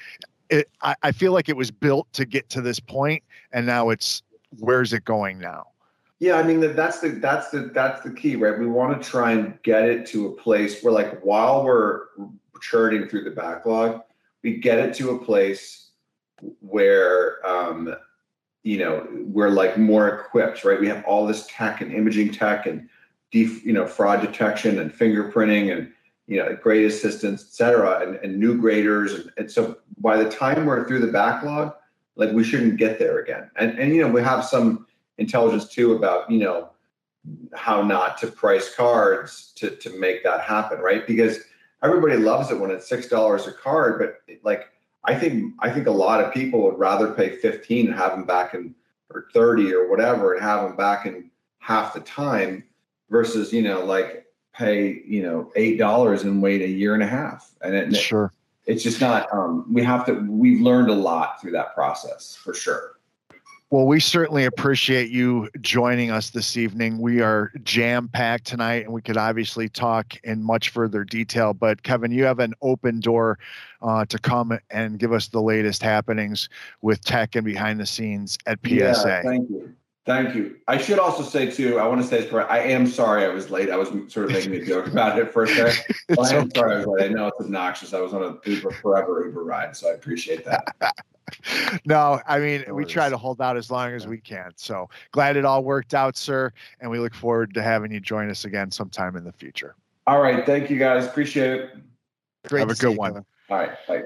[0.50, 3.22] It, I, I feel like it was built to get to this point,
[3.52, 4.22] and now it's
[4.58, 5.68] where's it going now?
[6.22, 8.58] Yeah, I mean that that's the that's the that's the key, right?
[8.58, 12.02] We want to try and get it to a place where, like, while we're
[12.60, 14.02] churning through the backlog,
[14.42, 15.90] we get it to a place
[16.60, 17.94] where, um,
[18.62, 20.80] you know, we're like more equipped, right?
[20.80, 22.88] We have all this tech and imaging tech and,
[23.32, 25.92] def, you know, fraud detection and fingerprinting and
[26.28, 30.30] you know, grade assistance, et cetera, and, and new graders, and, and so by the
[30.30, 31.74] time we're through the backlog,
[32.16, 33.50] like we shouldn't get there again.
[33.56, 34.86] And and you know, we have some
[35.18, 36.70] intelligence too about you know
[37.54, 41.06] how not to price cards to to make that happen, right?
[41.06, 41.40] Because
[41.82, 44.68] everybody loves it when it's six dollars a card, but like
[45.04, 48.24] I think I think a lot of people would rather pay fifteen and have them
[48.24, 48.74] back in
[49.10, 52.64] or thirty or whatever and have them back in half the time
[53.10, 57.06] versus you know like pay you know eight dollars and wait a year and a
[57.06, 58.32] half and it, Sure.
[58.66, 62.54] it's just not um we have to we've learned a lot through that process for
[62.54, 62.92] sure
[63.72, 66.98] Well, we certainly appreciate you joining us this evening.
[66.98, 71.54] We are jam packed tonight, and we could obviously talk in much further detail.
[71.54, 73.38] But Kevin, you have an open door
[73.80, 76.50] uh, to come and give us the latest happenings
[76.82, 78.74] with tech and behind the scenes at PSA.
[78.74, 80.56] Yeah, thank you thank you.
[80.68, 82.50] I should also say too i want to say this correct.
[82.50, 83.70] I am sorry i was late.
[83.70, 85.96] I was sort of making a joke about it for a second.
[86.16, 87.10] Well, i am It's sorry i was late.
[87.10, 87.94] I know it's obnoxious.
[87.94, 90.64] I was on a uber forever uber ride so i appreciate that.
[91.86, 94.50] No, I mean, we try to hold out as long as we can.
[94.56, 96.52] So glad it all worked out, sir.
[96.80, 99.74] And we look forward to having you join us again sometime in the future.
[100.06, 100.44] all right.
[100.44, 101.06] Thank you guys.
[101.06, 101.70] Appreciate it.
[102.48, 103.12] Great Have a good one.
[103.12, 103.24] Kevin.
[103.48, 103.72] all right.
[103.88, 104.02] Bye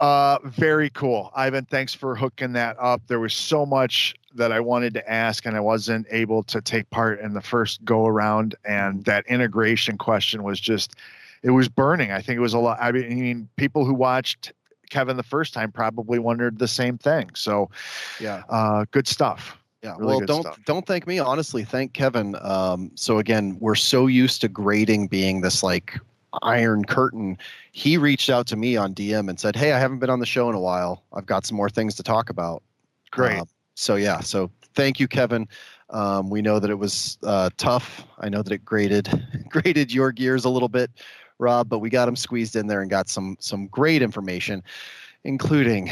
[0.00, 1.30] Uh, very cool.
[1.36, 3.02] Ivan, thanks for hooking that up.
[3.06, 6.90] There was so much that I wanted to ask, and I wasn't able to take
[6.90, 8.54] part in the first go around.
[8.64, 10.96] And that integration question was just,
[11.42, 12.10] it was burning.
[12.10, 12.78] I think it was a lot.
[12.80, 14.52] I mean, people who watched
[14.90, 17.30] Kevin the first time probably wondered the same thing.
[17.34, 17.70] So,
[18.20, 18.42] Yeah.
[18.48, 19.56] uh, good stuff.
[19.82, 19.94] Yeah.
[19.98, 20.58] Really well, don't stuff.
[20.64, 21.18] don't thank me.
[21.18, 22.36] Honestly, thank Kevin.
[22.40, 25.98] Um, so again, we're so used to grading being this like
[26.42, 27.38] iron curtain.
[27.72, 30.26] He reached out to me on DM and said, "Hey, I haven't been on the
[30.26, 31.02] show in a while.
[31.12, 32.62] I've got some more things to talk about."
[33.10, 33.38] Great.
[33.38, 34.20] Um, so yeah.
[34.20, 35.48] So thank you, Kevin.
[35.90, 38.04] Um, we know that it was uh, tough.
[38.18, 39.08] I know that it graded
[39.48, 40.90] graded your gears a little bit,
[41.38, 44.62] Rob, but we got him squeezed in there and got some some great information,
[45.24, 45.90] including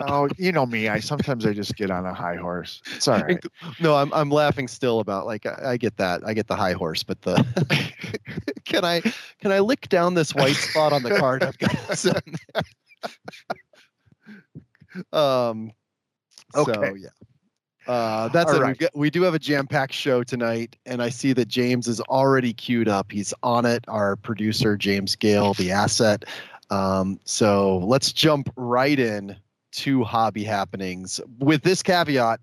[0.00, 0.88] oh, you know me.
[0.88, 2.82] I sometimes I just get on a high horse.
[2.98, 3.44] sorry right.
[3.80, 6.72] No, I'm I'm laughing still about like I, I get that I get the high
[6.72, 7.44] horse, but the
[8.64, 9.00] can I
[9.40, 11.74] can I lick down this white spot on the card I've got?
[15.12, 15.72] um.
[16.54, 16.94] So Okay.
[16.98, 17.08] yeah.
[17.86, 18.60] Uh, that's it.
[18.60, 18.78] right.
[18.78, 22.52] Got, we do have a jam-packed show tonight, and I see that James is already
[22.52, 23.10] queued up.
[23.10, 23.84] He's on it.
[23.88, 26.24] Our producer, James Gale, the asset.
[26.70, 29.36] Um, so let's jump right in
[29.72, 31.20] to hobby happenings.
[31.38, 32.40] With this caveat,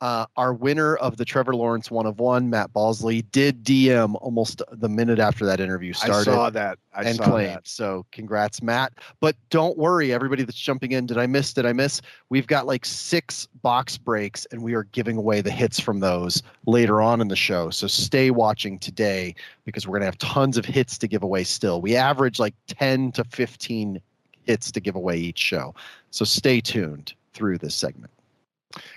[0.00, 4.62] uh, our winner of the Trevor Lawrence one of one, Matt Balsley, did DM almost
[4.72, 6.30] the minute after that interview started.
[6.30, 6.78] I saw that.
[6.94, 7.50] I and saw claimed.
[7.50, 7.68] that.
[7.68, 8.94] So congrats, Matt.
[9.20, 11.06] But don't worry, everybody that's jumping in.
[11.06, 11.52] Did I miss?
[11.52, 12.00] Did I miss?
[12.30, 16.42] We've got like six box breaks, and we are giving away the hits from those
[16.66, 17.68] later on in the show.
[17.70, 19.34] So stay watching today
[19.64, 21.44] because we're gonna have tons of hits to give away.
[21.44, 24.00] Still, we average like ten to fifteen
[24.44, 25.74] hits to give away each show.
[26.10, 28.10] So stay tuned through this segment.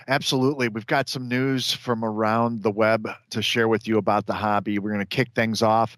[0.06, 0.68] Absolutely.
[0.68, 4.78] We've got some news from around the web to share with you about the hobby.
[4.78, 5.96] We're going to kick things off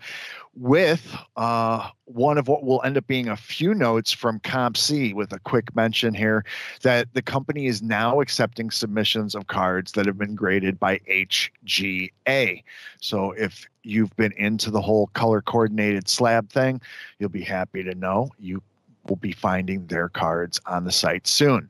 [0.55, 5.33] with uh, one of what will end up being a few notes from COMC with
[5.33, 6.47] a quick mention here
[6.81, 12.63] that the company is now accepting submissions of cards that have been graded by HGA.
[13.03, 16.81] So if you've been into the whole color coordinated slab thing,
[17.19, 18.63] you'll be happy to know you
[19.07, 21.69] will be finding their cards on the site soon.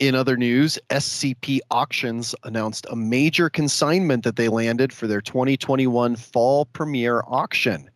[0.00, 6.16] In other news, SCP Auctions announced a major consignment that they landed for their 2021
[6.16, 7.88] fall premiere auction.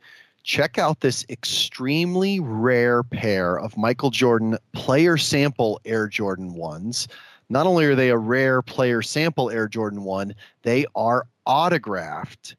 [0.44, 7.08] Check out this extremely rare pair of Michael Jordan player sample Air Jordan 1s.
[7.48, 10.32] Not only are they a rare player sample Air Jordan 1,
[10.62, 12.54] they are autographed.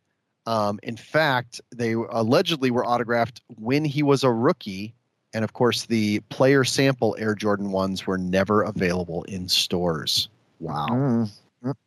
[0.47, 4.93] Um, in fact, they allegedly were autographed when he was a rookie
[5.33, 10.29] and of course, the player sample Air Jordan 1s were never available in stores.
[10.59, 11.27] Wow.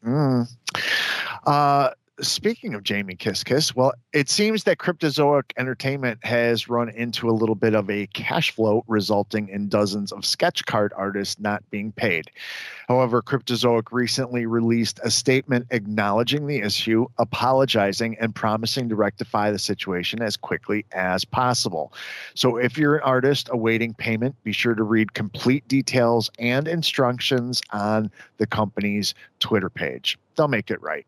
[0.05, 0.49] Mm,
[1.47, 1.90] uh,
[2.22, 7.54] speaking of Jamie Kiskis, well, it seems that Cryptozoic Entertainment has run into a little
[7.54, 12.30] bit of a cash flow, resulting in dozens of sketch card artists not being paid.
[12.88, 19.58] However, Cryptozoic recently released a statement acknowledging the issue, apologizing, and promising to rectify the
[19.58, 21.92] situation as quickly as possible.
[22.34, 27.62] So, if you're an artist awaiting payment, be sure to read complete details and instructions
[27.70, 30.18] on the company's Twitter page.
[30.36, 31.06] They'll make it right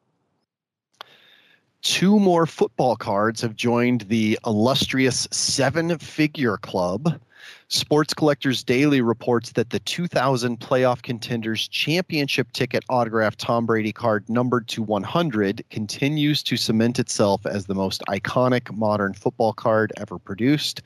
[1.85, 7.21] two more football cards have joined the illustrious seven figure club.
[7.69, 14.29] Sports Collectors Daily reports that the 2000 playoff contenders championship ticket autographed Tom Brady card
[14.31, 20.19] numbered to 100 continues to cement itself as the most iconic modern football card ever
[20.19, 20.81] produced.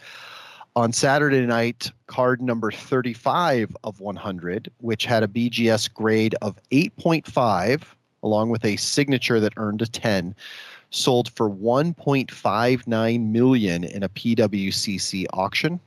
[0.75, 7.83] On Saturday night, card number 35 of 100, which had a BGS grade of 8.5,
[8.25, 10.35] along with a signature that earned a 10,
[10.91, 15.81] sold for 1.59 million in a PWCC auction.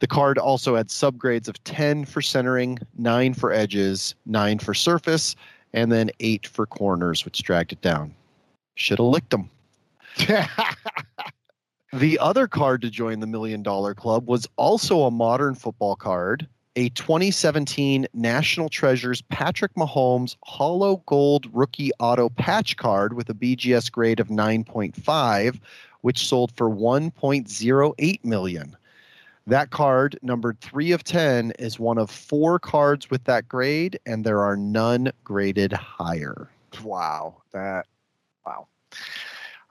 [0.00, 5.36] The card also had subgrades of 10 for centering, 9 for edges, 9 for surface,
[5.72, 8.14] and then 8 for corners, which dragged it down.
[8.74, 9.48] Should have licked them.
[11.92, 16.48] the other card to join the million dollar club was also a modern football card
[16.76, 23.90] a 2017 National Treasures Patrick Mahomes Hollow Gold Rookie Auto Patch card with a BGS
[23.92, 25.60] grade of 9.5,
[26.00, 28.76] which sold for 1.08 million.
[29.46, 34.24] That card, numbered 3 of 10, is one of four cards with that grade, and
[34.24, 36.48] there are none graded higher.
[36.82, 37.42] Wow.
[37.52, 37.86] That,
[38.46, 38.68] wow.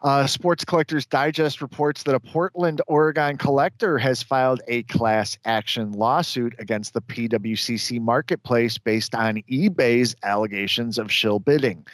[0.04, 5.92] Uh, Sports Collectors Digest reports that a Portland, Oregon collector has filed a class action
[5.92, 11.86] lawsuit against the PWCC marketplace based on eBay's allegations of shill bidding.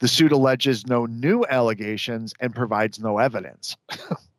[0.00, 3.76] The suit alleges no new allegations and provides no evidence.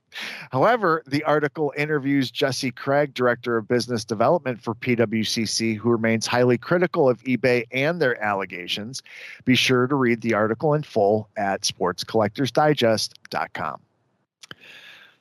[0.51, 6.57] However, the article interviews Jesse Craig, Director of Business Development for PWCC, who remains highly
[6.57, 9.01] critical of eBay and their allegations.
[9.45, 13.82] Be sure to read the article in full at sportscollectorsdigest.com.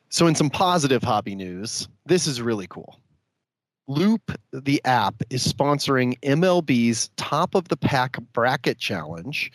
[0.09, 2.99] So, in some positive hobby news, this is really cool.
[3.88, 9.51] Loupe, the app, is sponsoring MLB's Top of the Pack Bracket Challenge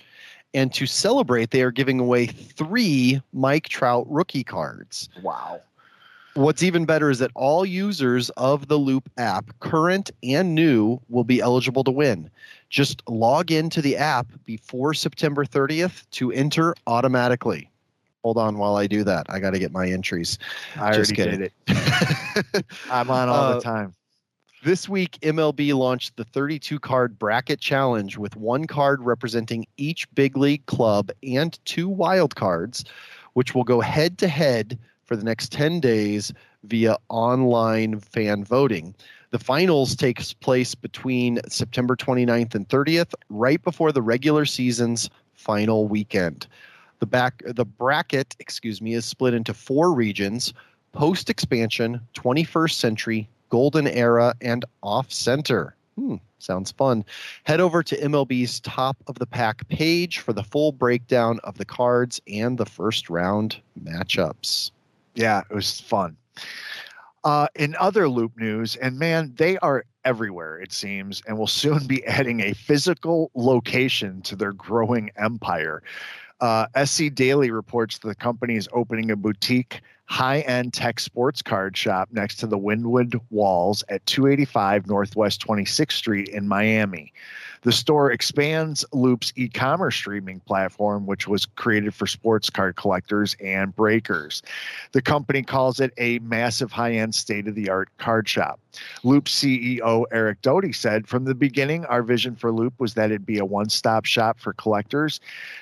[0.58, 5.08] and to celebrate, they are giving away three Mike Trout rookie cards.
[5.22, 5.62] Wow.
[6.34, 11.24] What's even better is that all users of the Loupe app, current and new, will
[11.24, 12.32] be eligible to win.
[12.70, 17.70] Just log into the app before September 30th to enter automatically.
[18.24, 19.28] Hold on while I do that.
[19.30, 20.40] I got to get my entries.
[20.76, 21.40] I Just already kidding.
[21.40, 22.66] did it.
[22.92, 23.94] I'm on all uh, the time.
[24.64, 30.36] This week, MLB launched the 32 card bracket challenge with one card representing each big
[30.36, 32.84] league club and two wild cards,
[33.34, 36.34] which will go head to head for the next 10 days
[36.64, 38.96] via online fan voting.
[39.30, 45.88] The finals takes place between September 29th and 30th, right before the regular season's final
[45.88, 46.48] weekend.
[46.98, 50.52] The back the bracket, excuse me, is split into four regions:
[50.94, 55.76] post expansion, 21st century, Golden Era, and Off Center.
[55.96, 57.04] Hmm, sounds fun.
[57.44, 61.66] Head over to MLB's top of the pack page for the full breakdown of the
[61.66, 64.72] cards and the first round matchups.
[65.16, 66.16] Yeah, it was fun.
[67.24, 71.86] Uh, in other Loupe news, and man, they are everywhere, it seems, and will soon
[71.86, 75.84] be adding a physical location to their growing empire.
[76.40, 81.78] Uh, SC Daily reports the company is opening a boutique high end tech sports card
[81.78, 87.14] shop next to the Wynwood Walls at 285 Northwest 26th Street in Miami.
[87.62, 92.78] The The store expands Loupe's e commerce streaming platform, which was created for sports card
[92.78, 94.42] collectors and breakers.
[94.94, 98.62] The company calls it a massive high end state of the art card shop.
[99.04, 103.26] Loupe CEO Eric Doty said, From the beginning, our vision for Loupe was that it'd
[103.26, 105.20] be a one stop shop for collectors.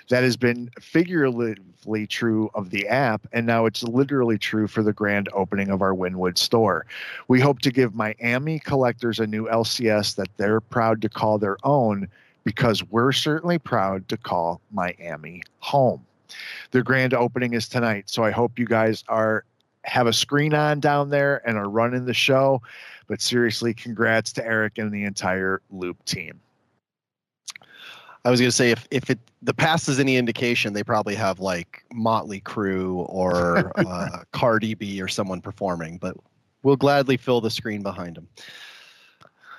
[0.09, 4.93] That has been figuratively true of the app, and now it's literally true for the
[4.93, 6.85] grand opening of our Wynwood store.
[7.27, 11.57] We hope to give Miami collectors a new LCS that they're proud to call their
[11.63, 12.07] own
[12.43, 16.05] because we're certainly proud to call Miami home.
[16.71, 19.45] The grand opening is tonight, so I hope you guys are
[19.83, 22.61] have a screen on down there and are running the show.
[23.07, 26.39] But seriously, congrats to Eric and the entire Loupe team.
[28.25, 31.13] I was going to say if if it the past is any indication, they probably
[31.13, 36.17] have like Motley Crue or uh, Cardi B or someone performing, but
[36.63, 38.27] we'll gladly fill the screen behind them.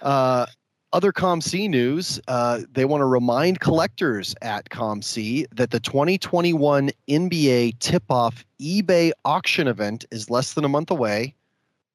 [0.03, 0.47] Uh,
[0.93, 7.79] other COMC news, uh, they want to remind collectors at COMC that the 2021 NBA
[7.79, 11.35] tip off eBay auction event is less than a month away.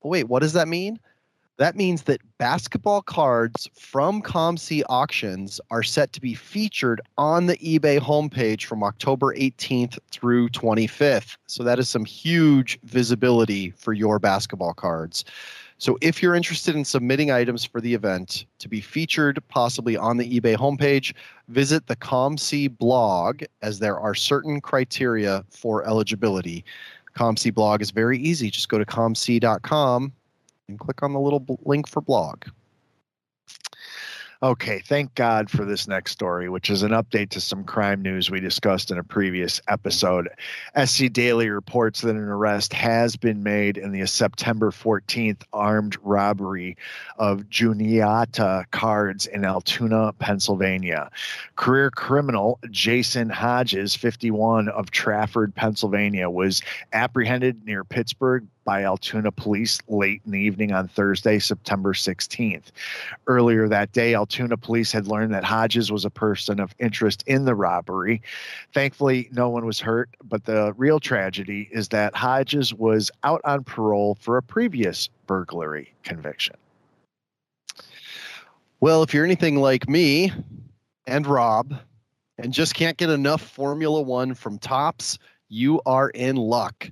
[0.03, 0.99] Oh, wait, what does that mean?
[1.61, 7.55] That means that basketball cards from COMC auctions are set to be featured on the
[7.57, 11.37] eBay homepage from October 18th through 25th.
[11.45, 15.23] So that is some huge visibility for your basketball cards.
[15.77, 20.17] So if you're interested in submitting items for the event to be featured possibly on
[20.17, 21.13] the eBay homepage,
[21.49, 26.65] visit the COMC blog as there are certain criteria for eligibility.
[27.15, 28.49] COMC blog is very easy.
[28.49, 30.11] Just go to comc.com
[30.67, 32.45] and click on the little link for blog.
[34.43, 38.31] Okay, thank God for this next story, which is an update to some crime news
[38.31, 40.29] we discussed in a previous episode.
[40.83, 46.75] SC Daily reports that an arrest has been made in the September 14th armed robbery
[47.19, 51.11] of Juniata Cards in Altoona, Pennsylvania.
[51.55, 59.79] Career criminal Jason Hodges, 51 of Trafford, Pennsylvania, was apprehended near Pittsburgh by Altoona police
[59.87, 62.71] late in the evening on Thursday, September 16th.
[63.27, 67.45] Earlier that day, Altoona police had learned that Hodges was a person of interest in
[67.45, 68.21] the robbery.
[68.73, 73.63] Thankfully, no one was hurt, but the real tragedy is that Hodges was out on
[73.63, 76.55] parole for a previous burglary conviction.
[78.79, 80.31] Well, if you're anything like me
[81.05, 81.75] and Rob
[82.39, 86.89] and just can't get enough Formula One from Topps, you are in luck.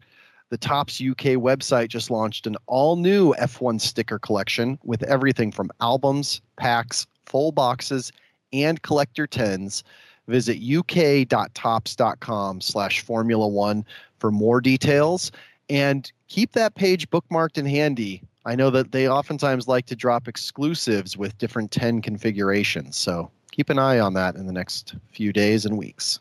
[0.50, 5.70] The Topps UK website just launched an all new F1 sticker collection with everything from
[5.80, 8.12] albums, packs, full boxes,
[8.52, 9.84] and collector tens.
[10.28, 13.86] Visit uk.topps.com slash Formula One
[14.18, 15.32] for more details
[15.70, 18.24] and keep that page bookmarked and handy.
[18.46, 22.98] I know that they oftentimes like to drop exclusives with different 10 configurations.
[22.98, 26.20] So keep an eye on that in the next few days and weeks.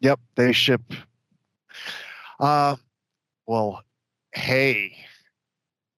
[0.00, 0.82] Yep, they ship.
[2.38, 2.76] Uh,
[3.46, 3.82] well,
[4.32, 4.96] hey,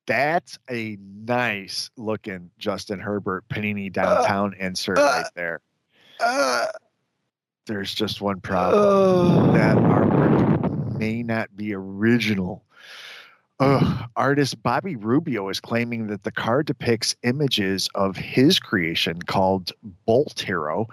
[0.06, 5.60] that's a nice looking Justin Herbert Panini downtown uh, insert uh, right there.
[6.20, 6.66] Uh,
[7.66, 9.52] There's just one problem.
[9.54, 12.64] that artwork may not be original.
[13.60, 19.72] Artist Bobby Rubio is claiming that the card depicts images of his creation called
[20.06, 20.86] Bolt Hero,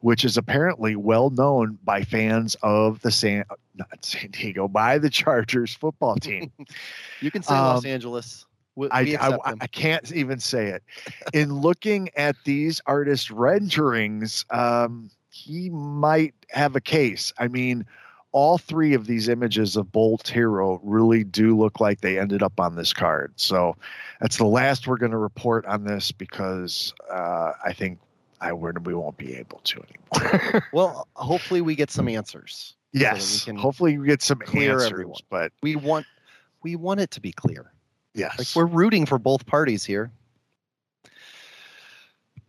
[0.00, 3.44] which is apparently well known by fans of the San
[3.74, 6.52] not San Diego by the Chargers football team.
[7.20, 8.46] you can say um, Los Angeles.
[8.76, 10.82] We, I, I, I, can't even say it.
[11.34, 17.32] In looking at these artist renderings, um, he might have a case.
[17.38, 17.84] I mean,
[18.32, 22.60] all three of these images of Bolt Hero really do look like they ended up
[22.60, 23.32] on this card.
[23.36, 23.76] So
[24.20, 27.98] that's the last we're going to report on this because uh, I think
[28.40, 30.68] I we won't be able to anymore.
[30.72, 32.74] well, hopefully we get some answers.
[32.92, 34.90] Yes, so we hopefully we get some answers.
[34.90, 35.18] Everyone.
[35.28, 36.06] But we want
[36.62, 37.72] we want it to be clear.
[38.14, 40.10] Yes, like we're rooting for both parties here.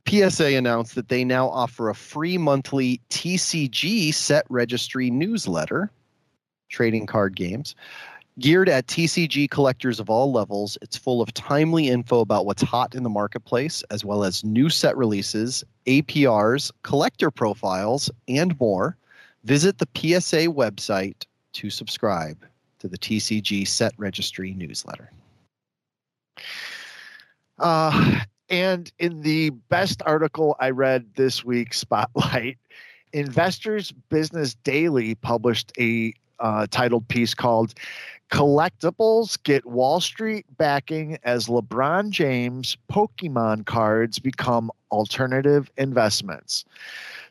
[0.07, 5.91] PSA announced that they now offer a free monthly TCG set registry newsletter,
[6.69, 7.75] trading card games,
[8.39, 10.77] geared at TCG collectors of all levels.
[10.81, 14.69] It's full of timely info about what's hot in the marketplace, as well as new
[14.69, 18.97] set releases, APRs, collector profiles, and more.
[19.43, 22.45] Visit the PSA website to subscribe
[22.79, 25.11] to the TCG set registry newsletter.
[27.59, 28.21] Uh,
[28.51, 32.57] and in the best article I read this week, Spotlight,
[33.13, 37.73] Investors Business Daily published a uh, titled piece called
[38.31, 46.65] Collectibles Get Wall Street Backing as LeBron James Pokemon Cards Become alternative investments.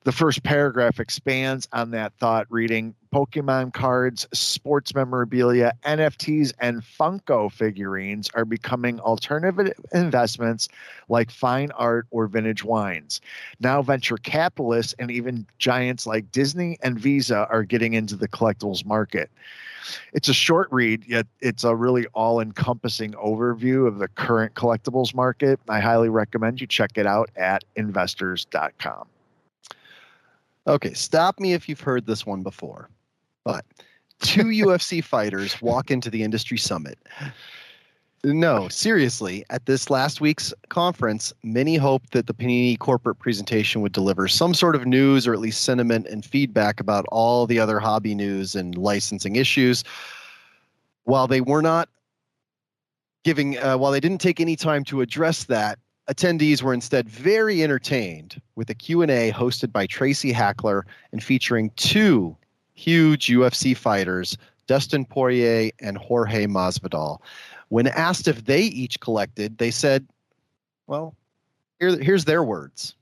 [0.04, 7.52] The first paragraph expands on that thought, reading Pokemon cards, sports memorabilia, NFTs, and Funko
[7.52, 10.68] figurines are becoming alternative investments
[11.10, 13.20] like fine art or vintage wines.
[13.60, 18.86] Now, venture capitalists and even giants like Disney and Visa are getting into the collectibles
[18.86, 19.30] market.
[20.14, 25.14] It's a short read, yet it's a really all encompassing overview of the current collectibles
[25.14, 25.60] market.
[25.68, 29.06] I highly recommend you check it out at investors.com.
[30.70, 32.88] Okay, stop me if you've heard this one before.
[33.44, 33.64] But
[34.20, 36.96] two UFC fighters walk into the industry summit.
[38.22, 43.92] No, seriously, at this last week's conference, many hoped that the Panini corporate presentation would
[43.92, 47.80] deliver some sort of news or at least sentiment and feedback about all the other
[47.80, 49.82] hobby news and licensing issues.
[51.04, 51.88] While they were not
[53.24, 55.80] giving, uh, while they didn't take any time to address that,
[56.10, 62.36] attendees were instead very entertained with a Q&A hosted by Tracy Hackler and featuring two
[62.74, 64.36] huge UFC fighters,
[64.66, 67.18] Dustin Poirier and Jorge Masvidal.
[67.68, 70.04] When asked if they each collected, they said,
[70.88, 71.14] well,
[71.78, 72.94] here, here's their words.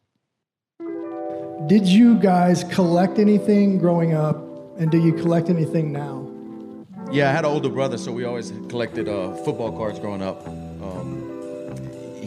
[1.67, 4.37] Did you guys collect anything growing up,
[4.79, 6.27] and do you collect anything now?
[7.11, 10.47] Yeah, I had an older brother, so we always collected uh, football cards growing up.
[10.47, 11.18] Um,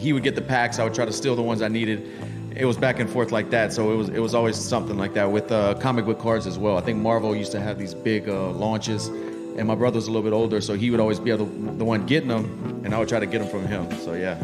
[0.02, 0.78] he would get the packs.
[0.78, 2.10] I would try to steal the ones I needed.
[2.54, 5.14] It was back and forth like that, so it was it was always something like
[5.14, 6.76] that with uh, comic book cards as well.
[6.76, 9.10] I think Marvel used to have these big uh, launches
[9.56, 11.84] and my brother was a little bit older, so he would always be the, the
[11.84, 13.90] one getting them, and I would try to get them from him.
[13.98, 14.36] So yeah.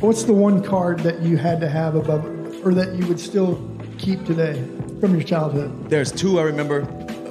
[0.00, 2.24] What's the one card that you had to have above,
[2.64, 4.54] or that you would still keep today
[5.00, 5.90] from your childhood?
[5.90, 6.82] There's two I remember.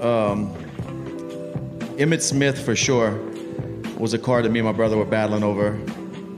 [0.02, 0.54] Um,
[1.98, 3.20] Emmitt Smith for sure
[3.98, 5.80] was a card that me and my brother were battling over,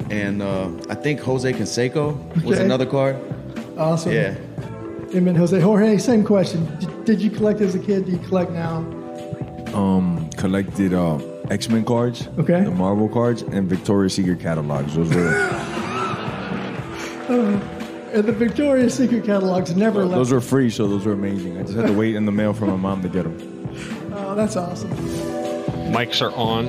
[0.09, 2.65] and uh, I think Jose Canseco was Okay.
[2.65, 3.15] another card.
[3.77, 4.11] Awesome.
[4.13, 4.35] Yeah.
[5.15, 5.59] Amen, Jose.
[5.59, 6.65] Jorge, same question.
[6.79, 8.05] Did, did you collect as a kid?
[8.05, 8.85] Do you collect now?
[9.73, 11.17] um collected uh
[11.51, 12.63] X-Men cards, Okay.
[12.63, 14.95] the Marvel cards, and Victoria's Secret catalogs.
[14.95, 15.27] Those were
[17.29, 20.15] And the Victoria's Secret catalogs never left.
[20.15, 21.57] those were free, so those were amazing.
[21.57, 23.37] I just had to wait in the mail for my mom to get them.
[24.13, 24.89] oh, that's awesome.
[25.91, 26.67] Mics are on.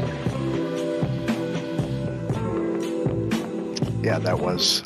[4.08, 4.84] Yeah, that was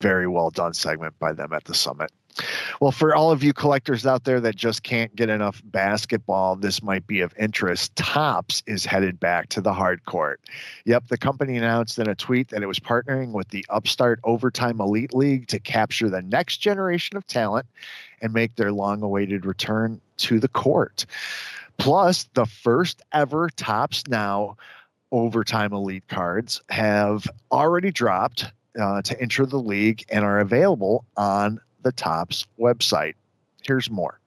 [0.00, 2.12] very well done segment by them at the summit.
[2.80, 6.80] Well, for all of you collectors out there that just can't get enough basketball, this
[6.80, 7.96] might be of interest.
[7.96, 10.40] Topps is headed back to the hard court.
[10.84, 14.80] Yep, the company announced in a tweet that it was partnering with the Upstart Overtime
[14.80, 17.66] Elite League to capture the next generation of talent
[18.20, 21.04] and make their long awaited return to the court.
[21.78, 24.56] Plus, the first ever Topps Now
[25.12, 28.50] overtime elite cards have already dropped
[28.80, 33.14] uh, to enter the league and are available on the Topps website.
[33.62, 34.18] Here's more.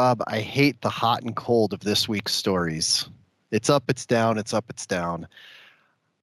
[0.00, 3.06] Rob, I hate the hot and cold of this week's stories.
[3.50, 5.28] It's up, it's down, it's up, it's down.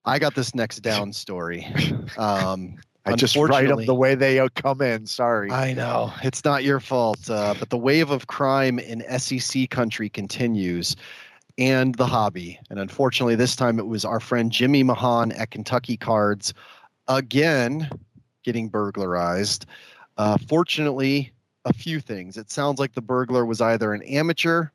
[0.04, 1.68] I got this next down story.
[2.18, 5.06] Um, I just write them the way they uh, come in.
[5.06, 5.52] Sorry.
[5.52, 10.10] I know it's not your fault, uh, but the wave of crime in SEC country
[10.10, 10.96] continues,
[11.58, 12.60] and the hobby.
[12.70, 16.54] And unfortunately, this time it was our friend Jimmy Mahan at Kentucky Cards
[17.08, 17.90] again
[18.44, 19.68] getting burglarized.
[20.18, 21.32] Uh, fortunately,
[21.68, 22.38] a few things.
[22.38, 24.68] It sounds like the burglar was either an amateur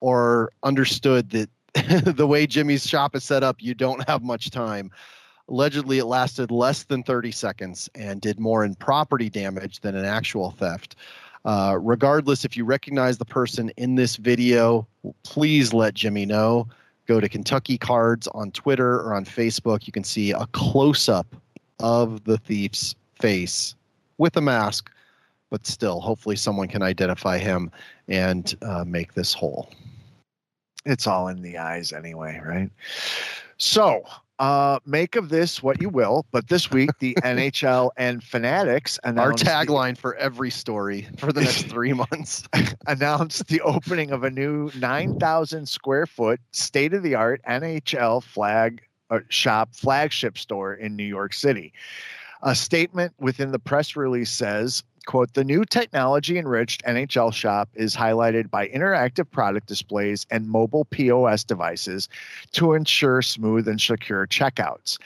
[0.00, 1.50] or understood that
[2.16, 4.90] the way Jimmy's shop is set up, you don't have much time.
[5.48, 10.04] Allegedly, it lasted less than 30 seconds and did more in property damage than an
[10.04, 10.96] actual theft.
[11.44, 14.86] Uh, regardless, if you recognize the person in this video,
[15.22, 16.66] please let Jimmy know.
[17.06, 19.86] Go to Kentucky Cards on Twitter or on Facebook.
[19.86, 21.36] You can see a close up
[21.78, 23.76] of the thief's face
[24.18, 24.90] with a mask,
[25.50, 27.70] but still, hopefully, someone can identify him
[28.08, 29.70] and uh, make this whole.
[30.84, 32.70] it's all in the eyes anyway, right?
[33.58, 34.02] So,
[34.38, 36.26] uh, make of this what you will.
[36.30, 41.32] But this week, the NHL and Fanatics Our announced the- tagline for every story for
[41.32, 42.44] the next three months.
[42.86, 48.82] announced the opening of a new 9,000 square foot state of the art NHL flag
[49.10, 51.72] uh, shop flagship store in New York City.
[52.42, 57.96] A statement within the press release says, quote, the new technology enriched NHL shop is
[57.96, 62.08] highlighted by interactive product displays and mobile POS devices
[62.52, 64.98] to ensure smooth and secure checkouts.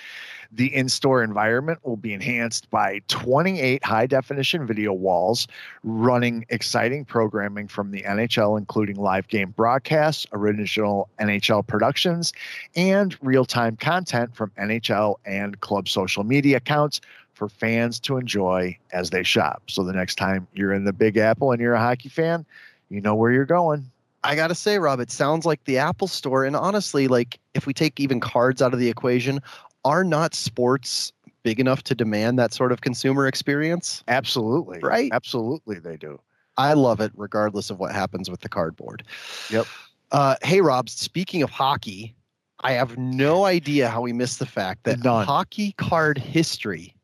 [0.53, 5.47] The in store environment will be enhanced by 28 high definition video walls
[5.85, 12.33] running exciting programming from the NHL, including live game broadcasts, original NHL productions,
[12.75, 17.01] and real time content from NHL and club social media accounts
[17.41, 19.63] for fans to enjoy as they shop.
[19.67, 22.45] So the next time you're in the Big Apple and you're a hockey fan,
[22.91, 23.91] you know where you're going.
[24.23, 26.45] I gotta say, Rob, it sounds like the Apple Store.
[26.45, 29.41] And honestly, like if we take even cards out of the equation,
[29.87, 34.05] are not sports big enough to demand that sort of consumer experience?
[34.07, 34.79] Absolutely.
[34.81, 35.11] Right?
[35.11, 36.21] Absolutely, they do.
[36.59, 39.03] I love it, regardless of what happens with the cardboard.
[39.49, 39.65] Yep.
[40.13, 42.15] Uh, hey, Rob, speaking of hockey,
[42.61, 45.25] I have no idea how we missed the fact that None.
[45.25, 46.95] hockey card history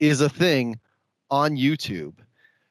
[0.00, 0.78] is a thing
[1.30, 2.14] on YouTube.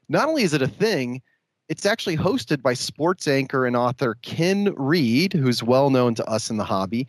[0.09, 1.21] Not only is it a thing,
[1.69, 6.49] it's actually hosted by sports anchor and author Ken Reid, who's well known to us
[6.49, 7.07] in the hobby.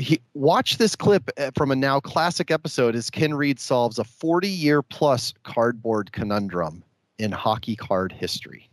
[0.00, 4.04] He, watch this clip uh, from a now classic episode as Ken Reid solves a
[4.04, 6.82] 40 year plus cardboard conundrum
[7.18, 8.68] in hockey card history.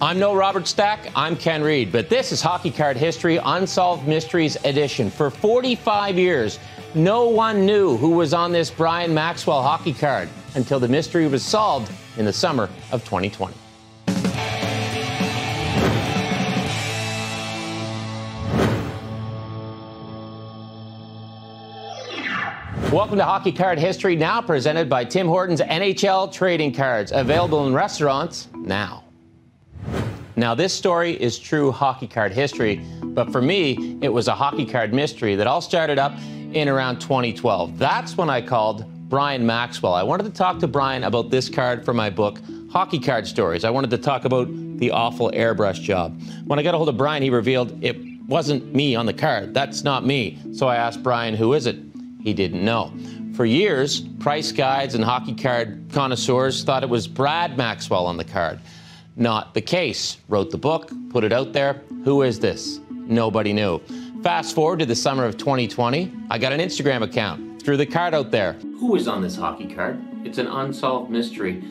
[0.00, 1.10] I'm no Robert Stack.
[1.16, 5.10] I'm Ken Reid, but this is Hockey Card History Unsolved Mysteries Edition.
[5.10, 6.58] For 45 years,
[6.94, 11.42] no one knew who was on this Brian Maxwell hockey card until the mystery was
[11.42, 13.54] solved in the summer of 2020.
[22.92, 27.72] Welcome to Hockey Card History, now presented by Tim Hortons NHL Trading Cards, available in
[27.72, 29.04] restaurants now.
[30.36, 34.64] Now, this story is true hockey card history, but for me, it was a hockey
[34.64, 36.12] card mystery that all started up
[36.54, 37.78] in around 2012.
[37.78, 39.92] That's when I called Brian Maxwell.
[39.92, 43.62] I wanted to talk to Brian about this card for my book, Hockey Card Stories.
[43.62, 46.18] I wanted to talk about the awful airbrush job.
[46.46, 49.52] When I got a hold of Brian, he revealed it wasn't me on the card.
[49.52, 50.38] That's not me.
[50.54, 51.76] So I asked Brian, who is it?
[52.22, 52.90] He didn't know.
[53.34, 58.24] For years, price guides and hockey card connoisseurs thought it was Brad Maxwell on the
[58.24, 58.60] card.
[59.16, 60.18] Not the case.
[60.28, 61.82] Wrote the book, put it out there.
[62.04, 62.80] Who is this?
[62.90, 63.80] Nobody knew.
[64.22, 67.62] Fast forward to the summer of 2020, I got an Instagram account.
[67.62, 68.54] Threw the card out there.
[68.78, 70.00] Who is on this hockey card?
[70.24, 71.62] It's an unsolved mystery.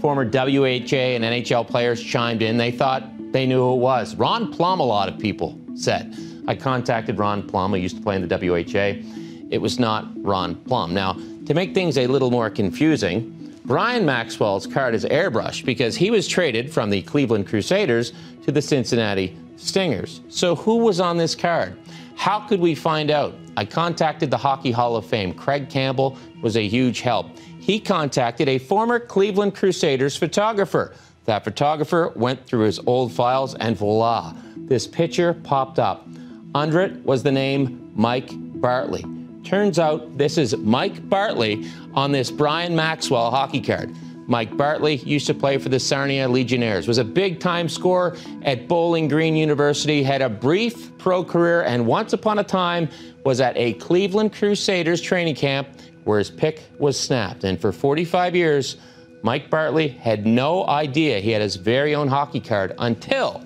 [0.00, 2.56] Former WHA and NHL players chimed in.
[2.56, 4.14] They thought they knew who it was.
[4.14, 6.16] Ron Plumb, a lot of people said.
[6.48, 9.02] I contacted Ron Plumb, who used to play in the WHA.
[9.50, 10.94] It was not Ron Plumb.
[10.94, 11.14] Now,
[11.46, 13.35] to make things a little more confusing,
[13.66, 18.12] Brian Maxwell's card is airbrushed because he was traded from the Cleveland Crusaders
[18.44, 20.20] to the Cincinnati Stingers.
[20.28, 21.76] So, who was on this card?
[22.14, 23.34] How could we find out?
[23.56, 25.34] I contacted the Hockey Hall of Fame.
[25.34, 27.26] Craig Campbell was a huge help.
[27.58, 30.94] He contacted a former Cleveland Crusaders photographer.
[31.24, 36.06] That photographer went through his old files and voila, this picture popped up.
[36.54, 39.15] Under it was the name Mike Bartley.
[39.46, 43.94] Turns out this is Mike Bartley on this Brian Maxwell hockey card.
[44.26, 48.66] Mike Bartley used to play for the Sarnia Legionnaires, was a big time scorer at
[48.66, 52.88] Bowling Green University, had a brief pro career, and once upon a time
[53.24, 55.68] was at a Cleveland Crusaders training camp
[56.02, 57.44] where his pick was snapped.
[57.44, 58.78] And for 45 years,
[59.22, 63.40] Mike Bartley had no idea he had his very own hockey card until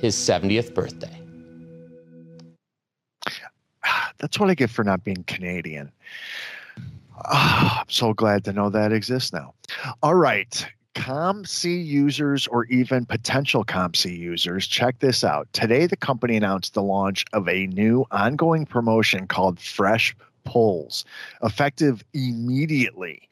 [0.00, 1.23] his 70th birthday.
[4.18, 5.90] That's what I get for not being Canadian.
[7.26, 9.54] Ah, I'm so glad to know that exists now.
[10.02, 10.66] All right.
[10.94, 15.52] ComC users or even potential ComC users, check this out.
[15.52, 21.04] Today, the company announced the launch of a new ongoing promotion called Fresh Pulls,
[21.42, 23.28] effective immediately.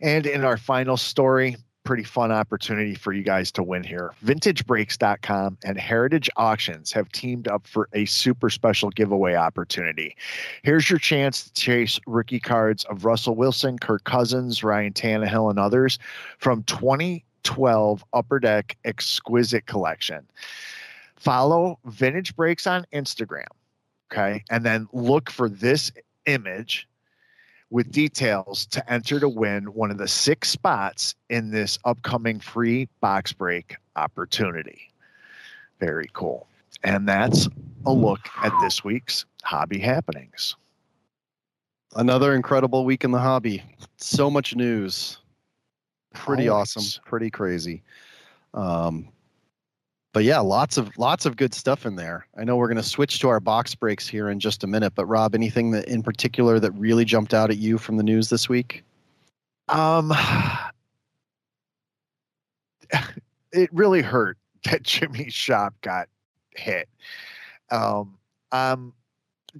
[0.01, 4.13] And in our final story, pretty fun opportunity for you guys to win here.
[4.25, 10.17] VintageBreaks.com and Heritage Auctions have teamed up for a super special giveaway opportunity.
[10.65, 15.61] Here's your chance to chase rookie cards of Russell Wilson, Kirk Cousins, Ryan Tannehill, and
[15.61, 15.99] others
[16.39, 20.27] from 2012 Upper Deck Exquisite Collection.
[21.15, 23.47] Follow Vintage Breaks on Instagram.
[24.13, 24.43] Okay.
[24.51, 25.93] And then look for this
[26.27, 26.89] image
[27.71, 32.89] with details to enter to win one of the six spots in this upcoming free
[33.01, 34.91] box break opportunity.
[35.81, 36.47] Very cool.
[36.85, 37.49] And that's
[37.85, 40.55] a look at this week's hobby happenings.
[41.97, 43.63] Another incredible week in the hobby.
[43.97, 45.19] So much news.
[46.15, 46.77] Pretty Always.
[46.77, 47.03] awesome.
[47.05, 47.83] Pretty crazy.
[48.55, 49.09] Um,
[50.17, 52.27] but yeah, lots of lots of good stuff in there.
[52.39, 54.95] I know we're going to switch to our box breaks here in just a minute,
[54.95, 58.31] but Rob, anything that in particular that really jumped out at you from the news
[58.31, 58.83] this week?
[59.69, 60.15] Um,
[63.53, 66.09] it really hurt that Jimmy's shop got
[66.57, 66.89] hit.
[67.71, 68.17] Um,
[68.53, 68.95] um,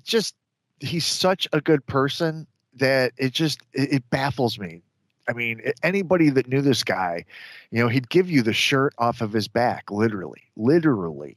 [0.05, 0.35] just
[0.81, 2.47] he's such a good person
[2.77, 4.81] that it just it, it baffles me.
[5.29, 7.25] I mean, anybody that knew this guy,
[7.71, 11.37] you know, he'd give you the shirt off of his back, literally, literally.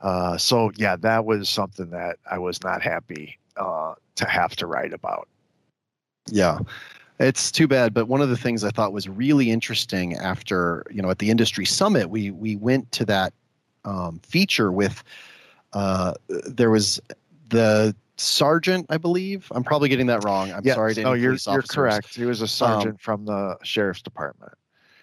[0.00, 4.66] Uh, so yeah, that was something that I was not happy uh, to have to
[4.66, 5.28] write about.
[6.28, 6.58] Yeah.
[7.18, 11.00] It's too bad, but one of the things I thought was really interesting after, you
[11.00, 13.32] know, at the industry summit, we we went to that
[13.86, 15.02] um, feature with
[15.72, 17.00] uh, there was
[17.48, 19.50] the sergeant, I believe.
[19.52, 20.52] I'm probably getting that wrong.
[20.52, 22.14] I'm Yes, sorry to no, any oh, you're you're correct.
[22.14, 24.52] He was a um, sergeant from the sheriff's department.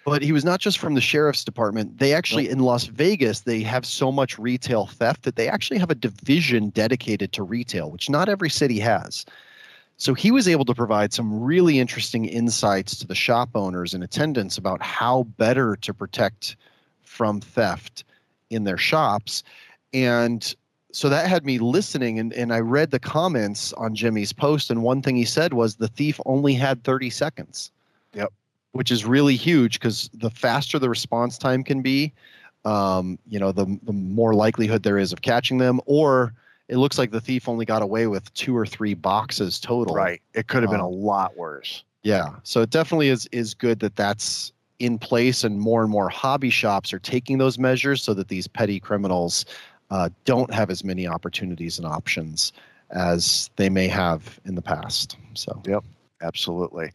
[0.05, 1.99] But he was not just from the sheriff's department.
[1.99, 5.89] They actually in Las Vegas, they have so much retail theft that they actually have
[5.89, 9.25] a division dedicated to retail, which not every city has.
[9.97, 14.03] So he was able to provide some really interesting insights to the shop owners and
[14.03, 16.57] attendants about how better to protect
[17.03, 18.03] from theft
[18.49, 19.43] in their shops.
[19.93, 20.53] And
[20.93, 24.69] so that had me listening and, and I read the comments on Jimmy's post.
[24.69, 27.71] And one thing he said was the thief only had 30 seconds.
[28.13, 28.31] Yep.
[28.73, 32.13] Which is really huge because the faster the response time can be,
[32.63, 35.81] um, you know, the, the more likelihood there is of catching them.
[35.87, 36.31] Or
[36.67, 39.95] it looks like the thief only got away with two or three boxes total.
[39.95, 40.21] Right.
[40.35, 41.83] It could have been a Um, lot worse.
[42.03, 42.35] Yeah.
[42.43, 46.49] So it definitely is is good that that's in place, and more and more hobby
[46.49, 49.45] shops are taking those measures so that these petty criminals
[49.89, 52.53] uh, don't have as many opportunities and options
[52.91, 55.17] as they may have in the past.
[55.33, 55.83] So yep,
[56.23, 56.91] Absolutely.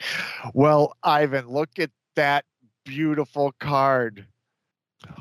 [0.55, 2.45] Well, Ivan, look at that
[2.85, 4.27] beautiful card.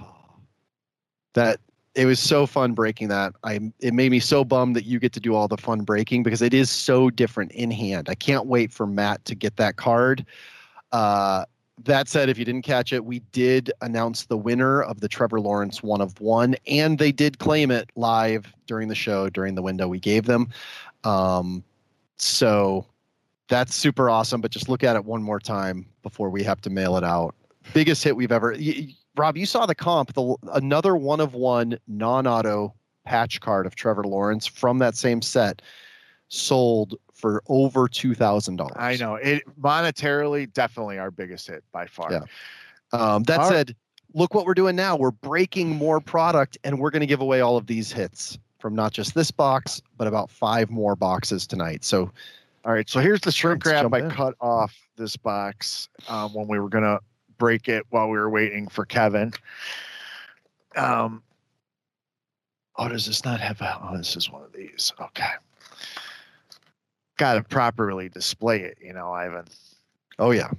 [1.33, 1.59] that
[1.93, 3.33] it was so fun breaking that.
[3.43, 6.23] I it made me so bummed that you get to do all the fun breaking
[6.23, 8.07] because it is so different in hand.
[8.09, 10.25] I can't wait for Matt to get that card.
[10.91, 11.45] Uh,
[11.83, 15.39] that said, if you didn't catch it, we did announce the winner of the Trevor
[15.39, 19.61] Lawrence one of one, and they did claim it live during the show during the
[19.61, 20.49] window we gave them.
[21.03, 21.63] Um,
[22.17, 22.85] so
[23.47, 24.41] that's super awesome.
[24.41, 27.35] But just look at it one more time before we have to mail it out.
[27.73, 28.55] Biggest hit we've ever.
[28.57, 32.73] y- Rob, you saw the comp, the another one of one non-auto
[33.05, 35.61] patch card of Trevor Lawrence from that same set
[36.29, 38.75] sold for over two thousand dollars.
[38.77, 42.11] I know it monetarily, definitely our biggest hit by far.
[42.11, 42.19] Yeah.
[42.93, 43.67] Um, that All right.
[43.67, 43.75] said,
[44.13, 44.95] look what we're doing now.
[44.95, 48.75] We're breaking more product, and we're going to give away all of these hits from
[48.75, 51.83] not just this box, but about five more boxes tonight.
[51.83, 52.11] So
[52.63, 52.87] All right.
[52.89, 54.11] So here's the shrink Let's wrap I in.
[54.11, 56.99] cut off this box um, when we were gonna
[57.37, 59.33] break it while we were waiting for Kevin.
[60.75, 61.23] Um.
[62.77, 63.79] Oh, does this not have a?
[63.83, 64.93] Oh, this is one of these.
[65.01, 65.31] Okay.
[67.17, 69.45] Got to properly display it, you know, Ivan.
[70.19, 70.49] Oh yeah.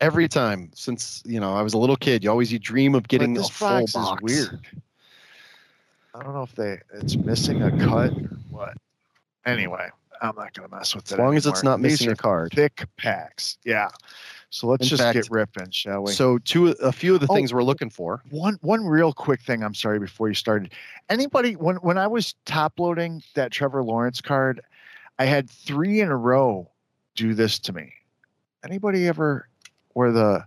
[0.00, 3.06] Every time since you know I was a little kid, you always you dream of
[3.08, 4.22] getting but a this full box, box.
[4.32, 4.66] is weird.
[6.14, 8.74] I don't know if they it's missing a cut or what.
[9.46, 9.88] Anyway,
[10.20, 11.12] I'm not gonna mess with it.
[11.12, 12.52] As long as it's not These missing a card.
[12.52, 13.58] thick packs.
[13.64, 13.88] Yeah.
[14.50, 16.12] So let's In just fact- get ripping, shall we?
[16.12, 17.34] So two a few of the Oh.
[17.34, 18.22] things we're looking for.
[18.30, 19.62] one one real quick thing.
[19.62, 20.72] I'm sorry before you started.
[21.08, 24.60] Anybody when when I was top loading that Trevor Lawrence card,
[25.22, 26.68] I had three in a row
[27.14, 27.92] do this to me.
[28.64, 29.48] Anybody ever
[29.90, 30.44] where the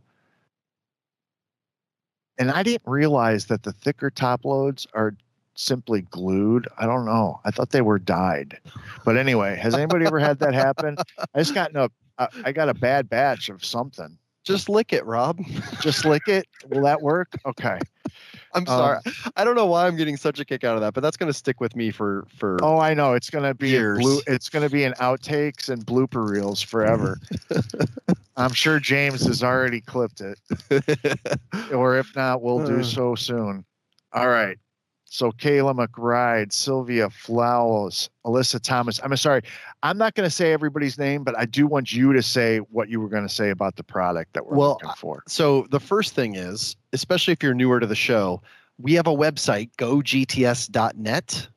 [2.38, 5.16] and I didn't realize that the thicker top loads are
[5.54, 6.68] simply glued.
[6.78, 7.40] I don't know.
[7.46, 8.60] I thought they were dyed.
[9.06, 10.98] But anyway, has anybody ever had that happen?
[11.34, 11.90] I just got in a
[12.44, 14.18] I got a bad batch of something.
[14.46, 15.40] Just lick it, Rob.
[15.82, 16.48] Just lick it.
[16.70, 17.36] Will that work?
[17.46, 17.80] Okay.
[18.54, 19.00] I'm Um, sorry.
[19.36, 21.30] I don't know why I'm getting such a kick out of that, but that's going
[21.32, 23.14] to stick with me for for Oh, I know.
[23.14, 24.22] It's gonna be blue.
[24.28, 27.20] It's gonna be in outtakes and blooper reels forever.
[28.38, 30.38] I'm sure James has already clipped it,
[31.74, 32.84] or if not, we'll do Uh.
[32.84, 33.66] so soon.
[34.14, 34.58] All right.
[35.06, 39.00] So Kayla McBride, Sylvia Flowers, Alyssa Thomas.
[39.04, 39.42] I'm sorry,
[39.84, 42.90] I'm not going to say everybody's name, but I do want you to say what
[42.90, 45.24] you were going to say about the product that we're Well, looking for.
[45.28, 48.42] So the first thing is, especially if you're newer to the show,
[48.78, 51.48] we have a website, gogts.net,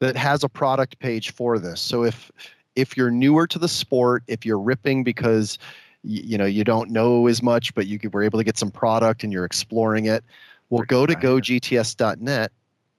[0.00, 1.80] that has a product page for this.
[1.80, 2.30] So if
[2.74, 5.58] if you're newer to the sport, if you're ripping because
[6.02, 8.70] y- you know you don't know as much, but you were able to get some
[8.70, 10.24] product and you're exploring it,
[10.70, 12.50] well, go to gogts.net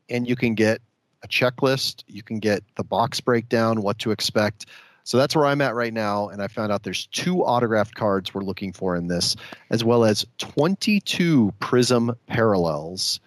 [0.10, 0.82] and you can get
[1.24, 2.04] a checklist.
[2.08, 4.68] You can get the box breakdown, what to expect.
[5.04, 8.34] So that's where I'm at right now, and I found out there's two autographed cards
[8.34, 9.36] we're looking for in this
[9.70, 13.20] as well as 22 prism parallels.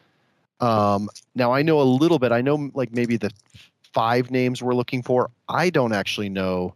[0.61, 2.33] Um, now I know a little bit.
[2.33, 3.31] I know like maybe the
[3.93, 5.31] five names we're looking for.
[5.49, 6.75] I don't actually know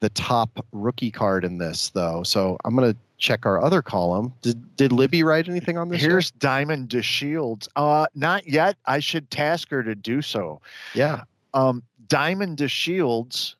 [0.00, 2.22] the top rookie card in this though.
[2.22, 4.32] So I'm gonna check our other column.
[4.42, 6.02] Did did Libby write anything on this?
[6.02, 6.10] yet?
[6.10, 7.68] Here's Diamond DeShields.
[7.76, 8.76] Uh, not yet.
[8.86, 10.60] I should task her to do so.
[10.94, 11.22] yeah.
[11.54, 13.54] Um, Diamond DeShields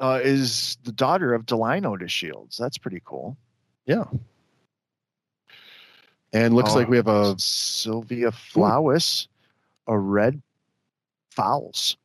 [0.00, 2.56] uh, is the daughter of Delino DeShields.
[2.56, 3.36] That's pretty cool.
[3.86, 4.04] Yeah.
[6.32, 9.28] And looks Oh, like we have a Sylvia Flowers,
[9.86, 10.40] a red
[11.30, 11.96] fowls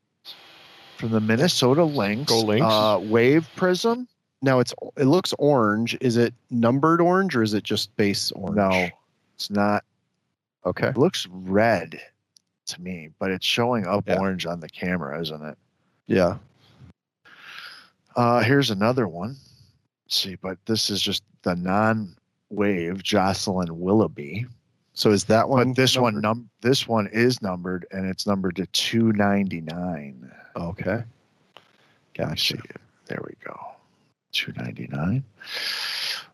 [0.98, 2.30] from the Minnesota Lynx.
[2.32, 2.66] Go Lynx.
[2.66, 4.08] Uh, wave prism.
[4.42, 5.98] Now it's it looks orange.
[6.02, 8.56] Is it numbered orange or is it just base orange?
[8.58, 8.90] No,
[9.36, 9.84] it's not.
[10.66, 10.90] Okay.
[10.90, 12.00] It looks red
[12.68, 14.20] to me, but it's showing up Yeah.
[14.20, 15.58] orange on the camera, isn't it?
[16.08, 16.38] Yeah.
[18.16, 19.38] Uh, here's another one.
[20.06, 24.46] Let's see, but this is just the non-wave Jocelyn Willoughby.
[24.94, 25.70] So is that one?
[25.70, 26.24] But this one numbered?
[26.24, 30.32] num this one is numbered and it's numbered to 299.
[30.56, 31.04] Okay.
[32.16, 32.58] Gotcha.
[33.06, 33.56] There we go.
[34.32, 35.24] 299.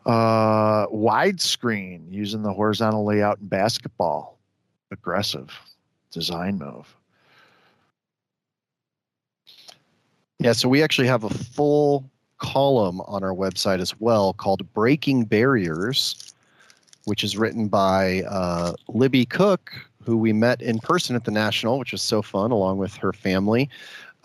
[0.06, 4.38] Uh widescreen using the horizontal layout in basketball.
[4.92, 5.52] Aggressive
[6.12, 6.96] design move.
[10.40, 15.24] Yeah, so we actually have a full column on our website as well called Breaking
[15.24, 16.34] Barriers,
[17.06, 19.72] which is written by uh, Libby Cook,
[20.06, 23.14] who we met in person at the National, which was so fun, along with her
[23.14, 23.70] family.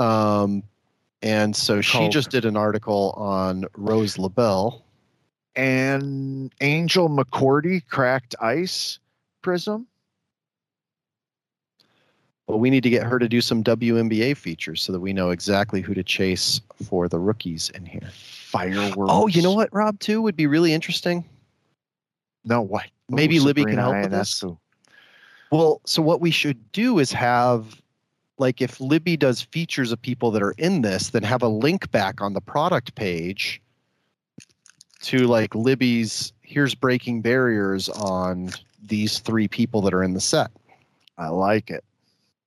[0.00, 0.64] Um,
[1.22, 4.84] and so she Called- just did an article on Rose LaBelle.
[5.56, 9.00] And Angel McCoughtry cracked ice
[9.42, 9.88] prism.
[12.46, 15.30] But we need to get her to do some WNBA features so that we know
[15.30, 18.08] exactly who to chase for the rookies in here.
[18.12, 19.10] Fireworks.
[19.12, 21.24] Oh, you know what, Rob, too, would be really interesting?
[22.44, 22.86] No, what?
[23.10, 24.42] Maybe Ooh, Libby can help with this?
[25.50, 27.82] Well, so what we should do is have
[28.38, 31.90] like if Libby does features of people that are in this, then have a link
[31.90, 33.60] back on the product page
[35.02, 38.50] to like Libby's here's breaking barriers on
[38.82, 40.50] these three people that are in the set.
[41.18, 41.84] I like it.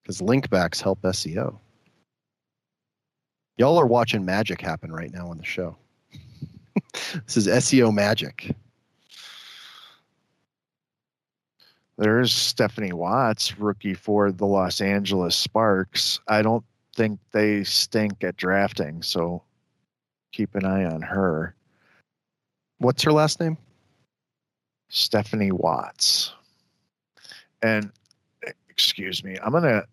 [0.02, 1.60] Because link backs help SEO.
[3.58, 5.78] Y'all are watching magic happen right now on the show.
[7.26, 8.56] this is SEO magic.
[11.98, 16.20] There's Stephanie Watts, rookie for the Los Angeles Sparks.
[16.28, 16.64] I don't
[16.96, 19.44] think they stink at drafting, so
[20.32, 21.54] keep an eye on her.
[22.80, 23.58] What's her last name?
[24.90, 26.34] Stephanie Watts.
[27.62, 27.92] And
[28.70, 29.84] excuse me, I'm gonna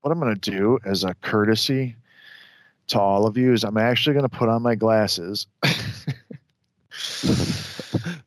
[0.00, 1.94] what I'm gonna do as a courtesy
[2.88, 5.46] to all of you is I'm actually gonna put on my glasses.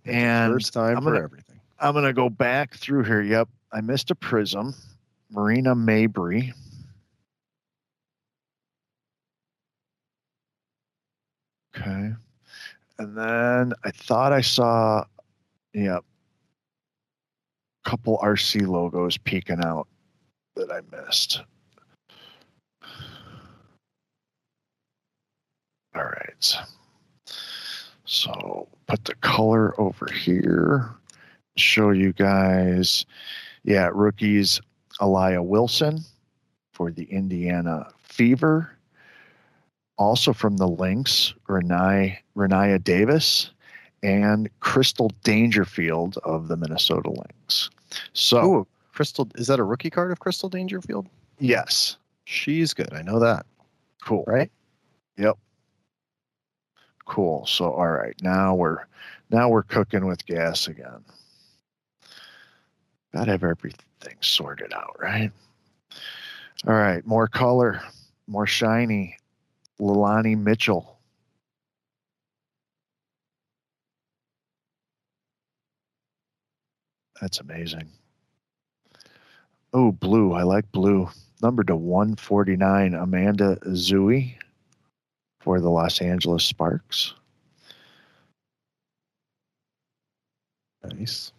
[0.06, 1.47] and First time I'm for gonna- everything.
[1.80, 3.22] I'm gonna go back through here.
[3.22, 4.74] Yep, I missed a prism.
[5.30, 6.54] Marina Mabrey.
[11.76, 12.14] Okay,
[12.98, 15.04] and then I thought I saw,
[15.74, 16.04] yep,
[17.86, 19.88] a couple RC logos peeking out
[20.56, 21.42] that I missed.
[25.96, 26.58] All right.
[28.06, 30.96] So put the color over here
[31.60, 33.06] show you guys,
[33.64, 34.62] yeah, rookies
[35.02, 36.00] Elia Wilson
[36.74, 38.72] for the Indiana Fever.
[39.98, 43.50] Also from the Lynx, Renai, Rennia Davis
[44.04, 47.70] and Crystal Dangerfield of the Minnesota Lynx.
[48.14, 51.08] So, Oh, Crystal is that a rookie card of Crystal Dangerfield?
[51.40, 52.94] yes, She's good.
[52.94, 53.46] I know that.
[54.04, 54.24] cool.
[54.28, 54.52] Right?
[55.18, 55.38] Yep.
[57.06, 57.46] Cool.
[57.46, 58.80] So, all right, now we're
[59.32, 61.04] now we're cooking with gas again.
[63.18, 65.32] Gotta have everything sorted out, right?
[66.68, 67.82] All right, more color,
[68.28, 69.18] more shiny.
[69.82, 71.00] Leilani Mitchell.
[77.20, 77.90] That's amazing.
[79.74, 80.34] Oh, blue.
[80.34, 81.10] I like blue.
[81.42, 84.36] Number to 149, Amanda Zahui
[85.40, 87.16] for the Los Angeles Sparks.
[90.84, 91.32] Nice.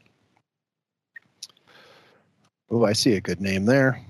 [2.70, 4.00] Oh, I see a good name there.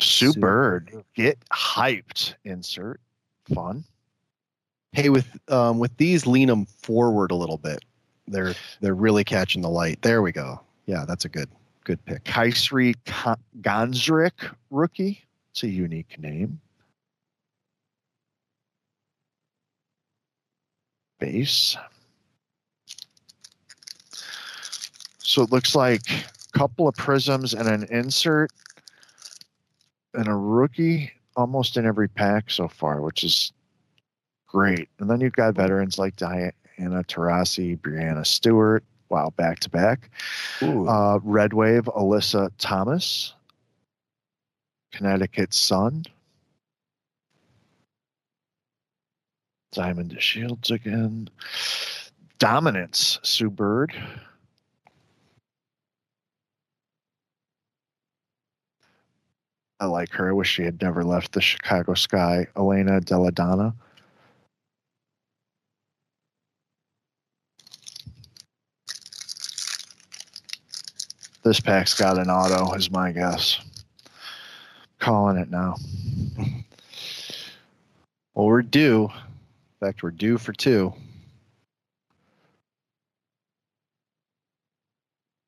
[0.00, 0.90] Sue Sue Bird.
[0.90, 1.04] Bird.
[1.14, 2.34] Get hyped.
[2.44, 3.00] Insert.
[3.54, 3.84] Fun.
[4.92, 7.84] Hey, with um, with these, lean them forward a little bit.
[8.28, 10.00] They're they're really catching the light.
[10.02, 10.60] There we go.
[10.86, 11.48] Yeah, that's a good
[11.84, 12.24] good pick.
[12.24, 15.24] Kaisri Ka- Gonzrik rookie.
[15.52, 16.60] It's a unique name.
[21.18, 21.76] Base.
[25.18, 26.02] So it looks like
[26.52, 28.50] couple of prisms and an insert
[30.14, 33.52] and a rookie almost in every pack so far, which is
[34.46, 34.88] great.
[34.98, 38.84] And then you've got veterans like Diana Taurasi, Breanna Stewart.
[39.08, 40.10] Wow, back to back.
[40.88, 43.34] Uh, Red Wave, Alyssa Thomas,
[44.92, 46.04] Connecticut Sun,
[49.72, 51.28] Diamond DeShields again,
[52.38, 53.94] Dominance, Sue Bird.
[59.82, 60.28] I like her.
[60.28, 62.46] I wish she had never left the Chicago Sky.
[62.56, 63.72] Elena Delle Donne.
[71.42, 73.58] This pack's got an auto, is my guess.
[75.00, 75.74] Calling it now.
[78.34, 79.10] well, we're due.
[79.10, 80.94] In fact, we're due for two.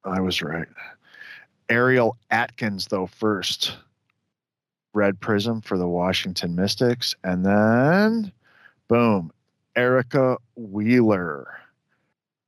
[0.05, 0.66] I was right.
[1.69, 3.77] Ariel Atkins, though, first.
[4.95, 7.15] Red Prism for the Washington Mystics.
[7.25, 8.33] And then,
[8.89, 9.33] boom,
[9.77, 11.49] Erica Wheeler.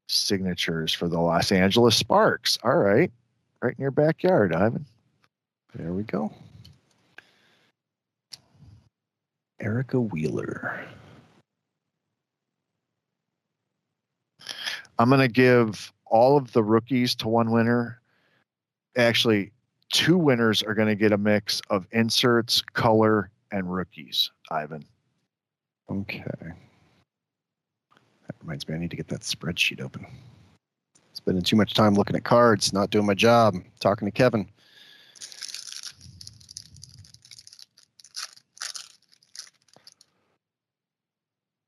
[0.08, 2.58] Signatures for the Los Angeles Sparks.
[2.62, 3.10] All right.
[3.60, 4.86] Right in your backyard, Ivan.
[5.74, 6.32] There we go.
[9.60, 10.86] Erica Wheeler.
[14.98, 18.00] I'm going to give all of the rookies to one winner.
[18.96, 19.50] Actually,
[19.92, 24.84] two winners are going to get a mix of inserts, color, and rookies, Ivan.
[25.90, 26.24] Okay.
[26.38, 30.06] That reminds me, I need to get that spreadsheet open.
[31.12, 33.54] Spending too much time looking at cards, not doing my job.
[33.80, 34.48] Talking to Kevin.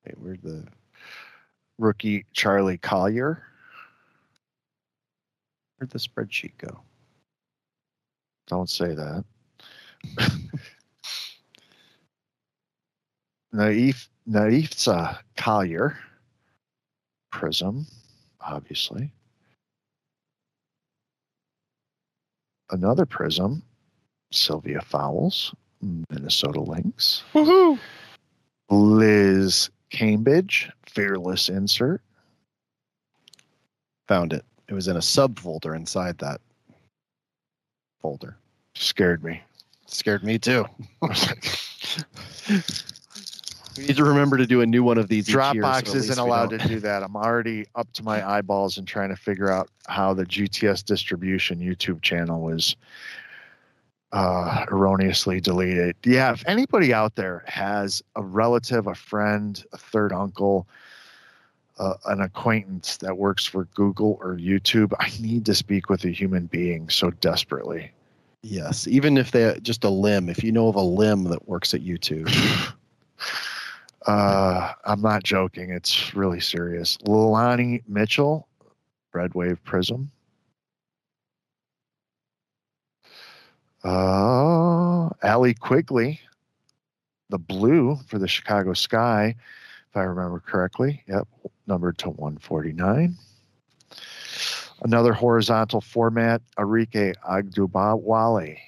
[0.05, 0.67] Hey, where'd the
[1.79, 3.43] Rookie Charlie Collier.
[5.77, 6.81] where'd the spreadsheet go?
[8.49, 9.25] Don't say that.
[13.55, 15.99] Naif Napheesa Collier.
[17.31, 17.87] Prism,
[18.41, 19.13] obviously.
[22.71, 23.63] Another Prism,
[24.33, 25.55] Sylvia Fowles,
[26.11, 27.23] Minnesota Lynx.
[27.35, 27.79] Woohoo!
[28.71, 32.03] Liz Cambage, Fearless Insert.
[34.09, 34.45] Found it.
[34.69, 36.41] It was in a subfolder inside that
[38.01, 38.37] folder.
[38.75, 39.43] Scared me.
[39.87, 40.67] Scared me too.
[41.03, 41.07] we
[43.87, 45.29] need to remember to do a new one of these.
[45.29, 47.03] year, so Dropbox isn't allowed to do that.
[47.03, 51.59] I'm already up to my eyeballs and trying to figure out how the GTS distribution
[51.61, 52.77] YouTube channel was
[54.13, 55.97] uh, erroneously deleted.
[56.05, 60.67] Yeah, if anybody out there has a relative, a friend, a third uncle,
[61.79, 66.11] uh, an acquaintance that works for Google or YouTube, I need to speak with a
[66.11, 67.91] human being so desperately.
[68.43, 70.29] Yes, even if they just a limb.
[70.29, 72.29] If you know of a limb that works at YouTube,
[74.09, 75.71] Uh, I'm not joking.
[75.71, 76.97] It's really serious.
[77.05, 78.49] Leilani Mitchell,
[79.13, 80.11] Red Wave Prism.
[83.85, 86.21] Uh, Allie Quigley,
[87.29, 89.35] the blue for the Chicago Sky,
[89.91, 91.03] if I remember correctly.
[91.09, 91.29] Yep,
[91.67, 93.17] numbered to 149.
[94.83, 98.59] Another horizontal format, Arike Ogunbowale.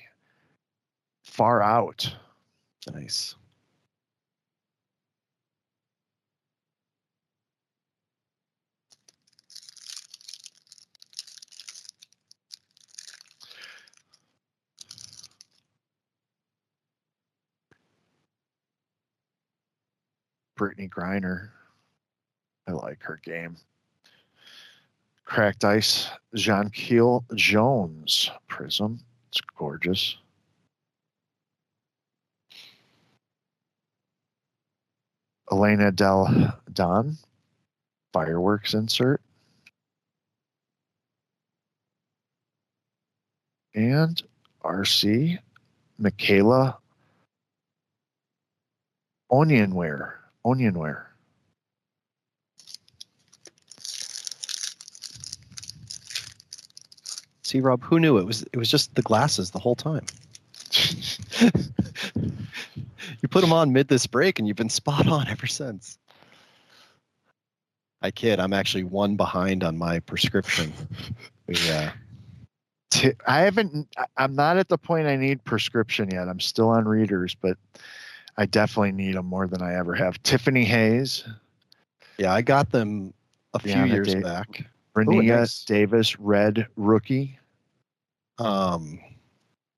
[1.23, 2.15] Far out.
[2.93, 3.37] nice.
[20.61, 21.49] Brittney Griner.
[22.69, 23.57] I like her game.
[25.25, 29.01] Cracked Ice, Jonquel Jones Prism.
[29.31, 30.19] It's gorgeous.
[35.51, 37.17] Elena Delle Donne
[38.13, 39.23] fireworks insert.
[43.73, 44.23] and
[44.65, 45.39] RC
[45.99, 46.77] Michaela
[49.31, 50.20] Onyenwere.
[50.45, 51.05] Onyenwere.
[57.43, 60.07] See, Rob, who knew it was it was just the glasses the whole time.
[62.23, 65.99] you put them on mid this break, and you've been spot on ever since.
[68.03, 68.39] I kid.
[68.41, 70.73] I'm actually one behind on my prescription.
[71.49, 71.91] yeah.
[71.93, 71.97] Uh,
[72.91, 73.89] Ti- I haven't.
[74.17, 76.29] I'm not at the point I need prescription yet.
[76.29, 77.57] I'm still on readers, but
[78.41, 80.21] I definitely need them more than I ever have.
[80.23, 81.25] Tiffany Hayes,
[82.17, 83.13] Yeah, I got them
[83.53, 84.65] a few years Da- back.
[84.97, 85.63] Brenia nice.
[85.67, 87.39] Davis, red rookie.
[88.39, 88.99] Um,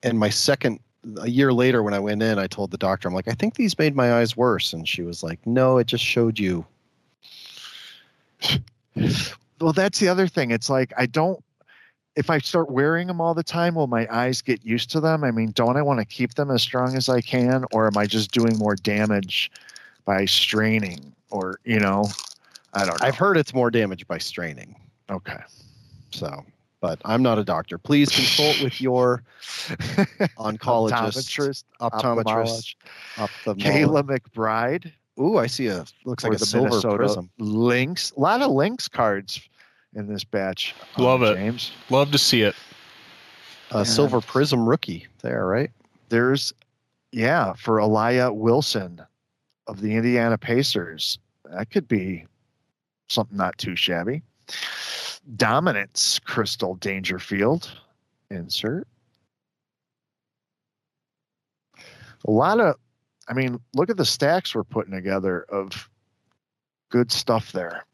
[0.05, 0.79] and my second,
[1.21, 3.57] a year later, when I went in, I told the doctor, I'm like, I think
[3.57, 4.73] these made my eyes worse.
[4.73, 6.65] And she was like, No, it just showed you.
[9.61, 10.51] Well, that's the other thing.
[10.51, 11.43] It's like I don't.
[12.15, 15.25] If I start wearing them all the time, will my eyes get used to them?
[15.25, 17.97] I mean, don't I want to keep them as strong as I can, or am
[17.97, 19.51] I just doing more damage
[20.05, 21.15] by straining?
[21.31, 22.05] Or you know,
[22.75, 23.07] I don't know.
[23.07, 24.77] I've heard it's more damage by straining.
[25.11, 25.39] okay.
[26.11, 26.45] So,
[26.83, 27.79] but I'm not a doctor.
[27.79, 31.95] Please consult with your oncologist, Optometrist, optometrist,
[32.27, 32.75] ophthalmologist.
[33.17, 33.63] ophthalmologist.
[33.63, 37.31] Kayla McBride Ooh, I see a looks like a silver Minnesota prism.
[37.39, 38.13] Lynx.
[38.17, 39.41] A lot of links cards
[39.95, 40.75] in this batch.
[40.97, 41.37] um, Love it.
[41.37, 41.73] James.
[41.91, 42.55] Love to see it.
[43.71, 45.71] A silver prism rookie there, right?
[46.11, 46.53] There's,
[47.11, 49.01] yeah, for Elia Wilson
[49.67, 51.19] of the Indiana Pacers.
[51.51, 52.27] That could be
[53.09, 54.23] something not too shabby.
[55.37, 57.71] Dominance Crystal Dangerfield.
[58.31, 58.87] Insert.
[62.27, 62.77] A lot of,
[63.29, 65.89] I mean, look at the stacks we're putting together of
[66.91, 67.85] good stuff there.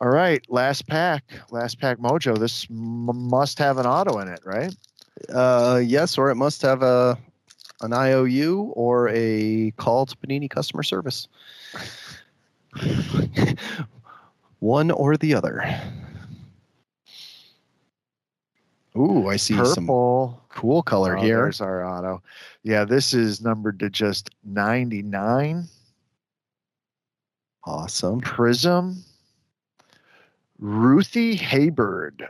[0.00, 2.36] All right, last pack, last pack mojo.
[2.38, 4.74] This m- must have an auto in it, right?
[5.32, 7.16] Uh, yes, or it must have a
[7.82, 11.28] an IOU or a call to Panini customer service.
[14.60, 15.64] One or the other.
[18.96, 21.42] Ooh, I see some cool color Oh, here.
[21.44, 22.22] There's our auto.
[22.62, 25.64] Yeah, this is numbered to just 99.
[27.64, 28.20] Awesome.
[28.20, 29.02] Prism.
[30.62, 32.28] Ruthy Hebard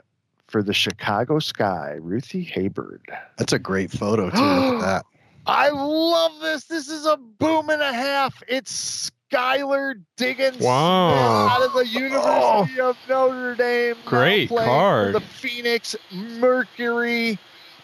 [0.49, 1.99] for the Chicago Sky.
[2.01, 3.03] Ruthy Hebard.
[3.37, 4.37] That's a great photo too.
[4.39, 5.05] Look at that.
[5.45, 6.65] I love this.
[6.65, 8.43] This is a boom and a half.
[8.49, 11.49] It's Skylar Diggins Wow.
[11.49, 12.91] out of the University oh.
[12.91, 13.97] of Notre Dame.
[14.07, 15.15] Great playing card.
[15.15, 17.39] The Phoenix Mercury.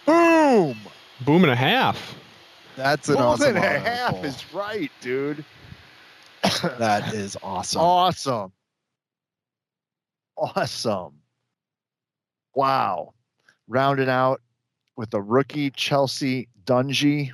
[0.07, 0.79] Boom.
[1.27, 2.15] Boom and a half.
[2.75, 3.57] That's an boom awesome.
[3.57, 5.45] and a auto, half is right, dude.
[6.79, 7.83] That is awesome.
[7.83, 8.53] Awesome.
[10.39, 11.15] Awesome.
[12.55, 13.15] Wow.
[13.67, 14.41] Rounded out
[14.97, 17.33] with a rookie Chelsea Dungee.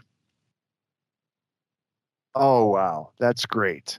[2.34, 3.12] Oh, wow.
[3.18, 3.98] That's great.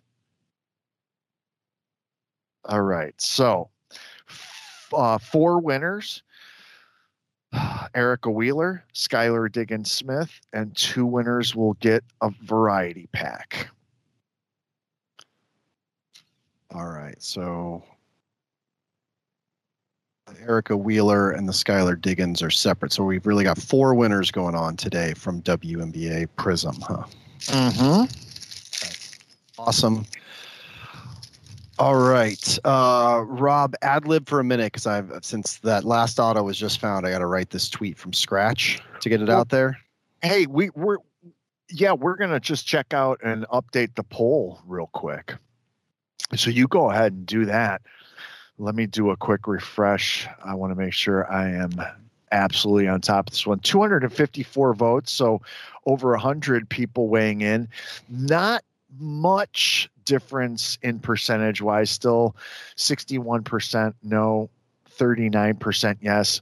[2.66, 3.14] All right.
[3.22, 3.70] So,
[4.92, 6.24] uh, four winners
[7.96, 13.70] Erica Wheeler, Skylar Diggins Smith, and two winners will get a variety pack.
[16.72, 17.22] All right.
[17.22, 17.84] So
[20.48, 22.92] Erica Wheeler and the Skylar Diggins are separate.
[22.92, 27.04] So we've really got four winners going on today from WNBA Prism, huh?
[27.42, 28.06] Mm-hmm.
[29.62, 30.06] Awesome.
[31.78, 32.58] All right.
[32.64, 36.80] Uh, Rob, ad lib for a minute because I've since that last auto was just
[36.80, 39.78] found, I got to write this tweet from scratch to get it Well- out there.
[40.24, 40.98] hey we we're
[41.70, 45.36] yeah we're gonna just check out and update the poll real quick
[46.36, 47.82] so you go ahead and do that
[48.58, 51.72] let me do a quick refresh i want to make sure i am
[52.32, 55.42] absolutely on top of this one 254 votes so
[55.86, 57.68] over 100 people weighing in
[58.10, 58.64] not
[59.00, 62.36] much difference in percentage wise still
[62.78, 64.50] 61% no
[64.98, 66.42] 39% yes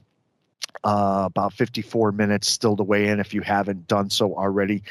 [0.84, 3.20] uh, about 54 minutes still to weigh in.
[3.20, 4.82] If you haven't done so already,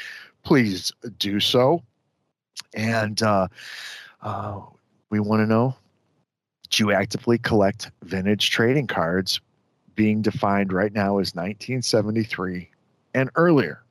[0.42, 1.82] please do so.
[2.74, 3.48] And uh,
[4.22, 4.60] uh,
[5.10, 5.76] we want to know
[6.76, 9.40] do you actively collect vintage trading cards
[9.94, 12.68] being defined right now as 1973
[13.14, 13.82] and earlier?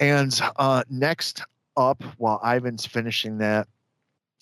[0.00, 1.42] And uh, next
[1.76, 3.68] up, while Ivan's finishing that,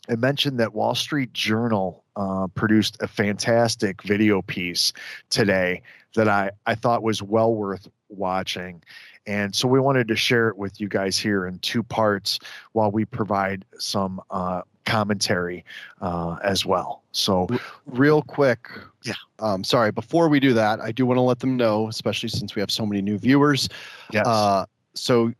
[0.08, 4.92] I mentioned that Wall Street Journal uh, produced a fantastic video piece
[5.30, 5.82] today
[6.14, 8.82] that I, I thought was well worth watching.
[9.26, 12.38] And so we wanted to share it with you guys here in two parts
[12.72, 15.64] while we provide some uh, commentary
[16.02, 17.02] uh, as well.
[17.12, 17.48] So
[17.86, 18.68] real quick.
[19.02, 19.14] Yeah.
[19.38, 22.54] Um, sorry, before we do that, I do want to let them know, especially since
[22.54, 23.68] we have so many new viewers.
[24.12, 25.32] yes, Uh, so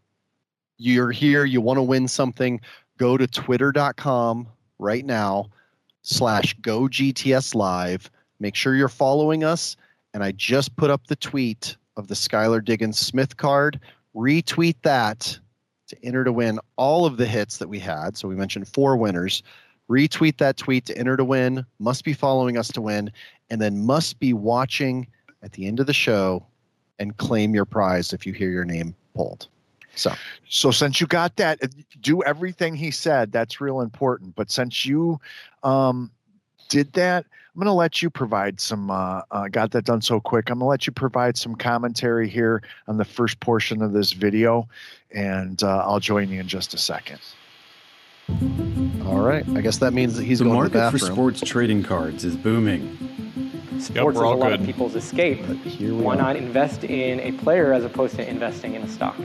[0.78, 2.60] you're here, you want to win something,
[2.98, 4.46] go to twitter.com
[4.78, 5.46] right now
[6.02, 8.10] slash go GTS live.
[8.40, 9.76] Make sure you're following us.
[10.12, 13.80] And I just put up the tweet of the Skylar Diggins Smith card.
[14.14, 15.38] Retweet that
[15.88, 18.16] to enter to win all of the hits that we had.
[18.16, 19.42] So we mentioned four winners.
[19.90, 21.66] Retweet that tweet to enter to win.
[21.78, 23.12] Must be following us to win.
[23.50, 25.06] And then must be watching
[25.42, 26.46] at the end of the show
[26.98, 29.48] and claim your prize if you hear your name pulled.
[29.94, 30.12] So
[30.48, 31.68] So since you got that, uh,
[32.00, 33.30] do everything he said.
[33.30, 34.34] That's real important.
[34.34, 35.20] But since you
[35.62, 36.10] um,
[36.68, 38.90] did that, I'm going to let you provide some.
[38.90, 40.50] Uh, uh, got that done so quick.
[40.50, 44.12] I'm going to let you provide some commentary here on the first portion of this
[44.12, 44.68] video,
[45.12, 47.20] and uh, I'll join you in just a second.
[49.06, 49.48] all right.
[49.50, 52.24] I guess that means that he's the going to market the for sports trading cards
[52.24, 53.43] is booming.
[53.80, 54.60] Sports we're is all a lot good.
[54.60, 55.44] of people's escape.
[55.64, 56.18] Here Why are.
[56.18, 59.16] not invest in a player as opposed to investing in a stock?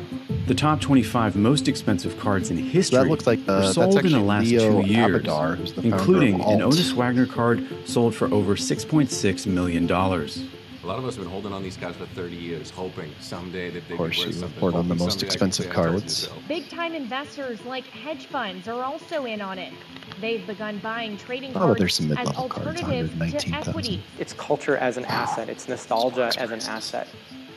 [0.48, 4.04] The top 25 most expensive cards in history That looks like were uh, that's sold
[4.04, 8.16] in the last Leo two years, Abadar, who's the including an Honus Wagner card sold
[8.16, 9.88] for over $6.6 million.
[10.90, 13.70] A lot of us have been holding on these cards for 30 years, hoping someday
[13.70, 14.56] that they Of course, you something.
[14.56, 16.30] report on the most someday I can expensive say I told you cards.
[16.48, 19.72] Big time investors like hedge funds are also in on it.
[20.20, 24.02] They've begun buying trading Oh, cards there's some as mid-level alternatives to equity.
[24.18, 25.48] It's culture as an asset.
[25.48, 27.08] It's nostalgia as an asset.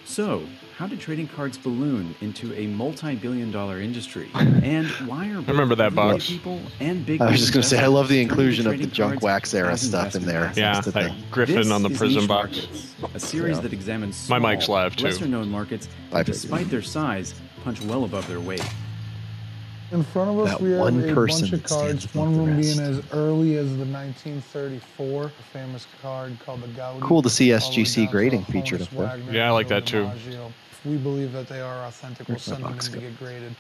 [0.05, 0.43] So,
[0.77, 4.29] how did trading cards balloon into a multi-billion dollar industry?
[4.63, 6.29] And why are both remember that box.
[6.29, 8.63] people and big I was just going to say, I love the investors turning to
[8.63, 10.53] inclusion of the junk wax era stuff in there.
[10.55, 12.59] Yeah, next to that the- Griffin This on the is Prism box.
[12.69, 13.63] Markets, a series Yeah.
[13.63, 15.05] that examines My small, mic's live, too.
[15.07, 17.35] lesser-known markets that, despite their size,
[17.65, 18.65] punch well above their weight.
[19.93, 22.15] In front of us, That we have one a person bunch of stands cards.
[22.15, 22.91] One of the them being rest.
[22.91, 27.01] as early as the 1934, a famous card called the Goudey.
[27.03, 29.35] Cool to see the way SGC grading the featured Honus up there.
[29.35, 30.05] Yeah, I like that too.
[30.05, 33.01] If we believe that they are authentic, we'll Where's send them in to go?
[33.01, 33.55] get graded.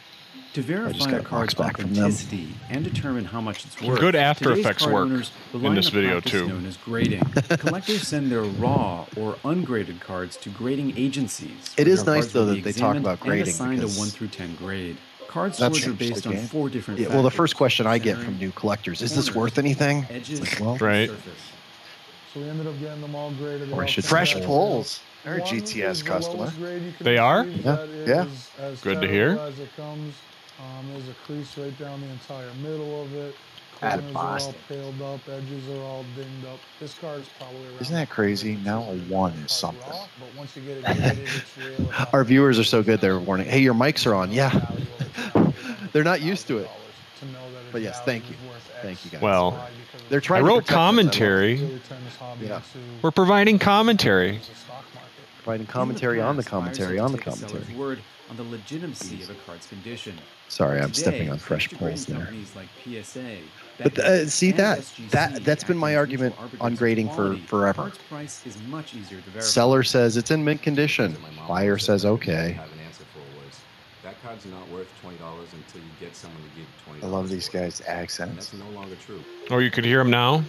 [0.54, 2.04] To verify got a a card's back from them.
[2.04, 5.08] authenticity and determine how much it's worth, Good After Effects work
[5.54, 6.48] in this video, too.
[6.48, 7.20] Known as grading.
[7.58, 11.74] Collectors send their raw or ungraded cards to grading agencies.
[11.76, 13.82] It where is their nice, though, that they talk examined about and grading assigned a
[13.82, 14.96] because 1 through 10 grade.
[15.32, 17.96] Card That scores are changed based on four different Yeah, well, the first question I
[17.96, 20.06] get from new collectors is this worth anything?
[20.10, 21.08] edges, like, well, Right.
[21.08, 21.32] surface.
[22.34, 23.72] So we ended up getting them all graded.
[23.72, 25.00] Or I all should Fresh pulls.
[25.24, 26.38] They're a GTS customer.
[26.44, 27.46] lowest grade you can They are?
[27.46, 27.86] Yeah.
[28.06, 28.26] Yeah.
[28.58, 29.38] as Good to hear.
[29.38, 30.14] As it comes.
[30.60, 33.34] Um, there's a crease right down the entire middle of it.
[33.82, 34.54] Out of Corners are all Boston.
[34.68, 35.20] paled up.
[35.28, 36.58] Edges are all dinged up.
[36.80, 37.80] This card is probably around.
[37.80, 38.56] Isn't that crazy?
[38.64, 39.82] Now a one is something.
[39.90, 40.84] raw, but once you get it
[41.18, 41.90] it's real.
[42.12, 44.30] Our viewers are so good, they're warning, hey, your mics are on.
[44.30, 44.50] Yeah.
[44.50, 44.86] value
[45.34, 46.70] of a They're not used to it.
[47.20, 48.36] to know that But yes, thank you.
[48.82, 49.20] Thank you, guys.
[49.20, 49.68] Well,
[50.08, 50.76] They're trying I wrote protect us.
[50.76, 50.96] I love it.
[51.02, 51.54] commentary.
[51.56, 52.60] really turned this hobby Yeah.
[53.02, 54.36] We're providing commentary.
[54.36, 54.40] a.
[55.42, 57.76] Providing commentary on the commentary on the Buyers have to take a commentary.
[57.78, 57.98] word
[58.30, 60.16] on the legitimacy of a card's condition.
[60.48, 62.18] Sorry, I'm Today, stepping on fresh credit poles there.
[62.18, 63.38] companies like PSA,
[63.78, 67.82] But uh, see that that that's been my argument on grading for forever.
[67.82, 69.40] Card's price is much easier to verify.
[69.40, 71.16] Seller says it's in mint condition.
[71.48, 72.32] Buyer says okay.
[72.58, 73.58] I have an answer for was
[74.04, 77.02] that card's not worth twenty dollars until you get someone to give twenty.
[77.02, 78.50] I love these guys' accents.
[78.50, 79.22] that's no longer true.
[79.50, 80.44] Or you could hear him now.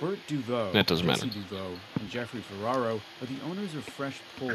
[0.00, 1.26] Bert Duveau, That doesn't matter.
[1.26, 4.52] Duveau, and Jeffrey Ferraro are the owners of Fresh Pulls,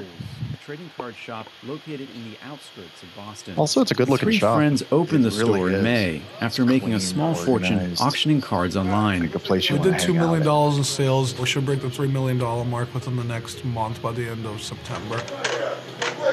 [0.53, 3.53] a trading card shop located in the outskirts of Boston.
[3.55, 4.57] Also, it's a good The looking Three shop.
[4.57, 5.77] friends opened It the really store is.
[5.77, 9.21] in May after It's making a clean, small fortune auctioning cards online.
[9.21, 10.45] Like a place you We did to two hang out million at.
[10.45, 11.39] dollars in sales.
[11.39, 14.45] We should break the three million dollar mark within the next month by the end
[14.45, 15.21] of September.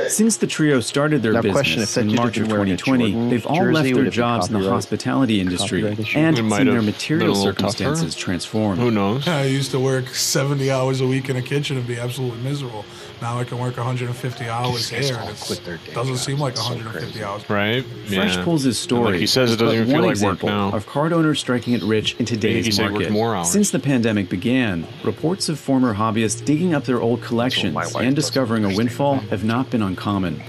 [0.09, 3.13] Since the trio started their Now, business question, in March of been wearing a 2020,
[3.13, 6.83] Jordan they've all jersey, left their jobs in the hospitality industry and It seen their
[6.83, 7.55] material been tougher.
[7.55, 8.79] circumstances transform.
[8.79, 9.27] Who knows?
[9.29, 12.85] I used to work 70 hours a week in a kitchen and be absolutely miserable.
[13.23, 16.25] Now I can work 150 hours guys here, and it quit their day doesn't jobs.
[16.27, 17.25] seem like It's so 150 crazy.
[17.25, 17.49] hours.
[17.49, 17.85] Right?
[18.09, 19.13] Fresh Pulls' his story.
[19.13, 20.73] Like he says, it doesn't even feel like work now.
[20.73, 23.11] of card owners striking it rich in he today's said market.
[23.11, 23.51] more hours.
[23.51, 28.17] Since the pandemic began, reports of former hobbyists digging up their old collections my and
[28.17, 28.89] discovering a understand.
[28.89, 30.41] windfall have not been uncommon.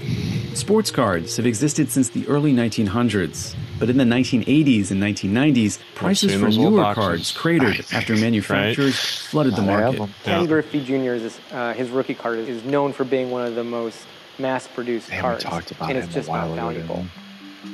[0.54, 6.34] Sports cards have existed since the early 1900s, but in the 1980s and 1990s, prices
[6.34, 7.04] for newer boxes.
[7.04, 9.98] cards cratered after manufacturers flooded the I have market.
[9.98, 10.14] them.
[10.24, 10.94] Ken Griffey Jr.
[11.14, 14.06] is uh, his rookie card is known for being one of the most
[14.38, 16.62] mass-produced They haven't cards, talked about and it's just not while ago.
[16.84, 17.04] valuable.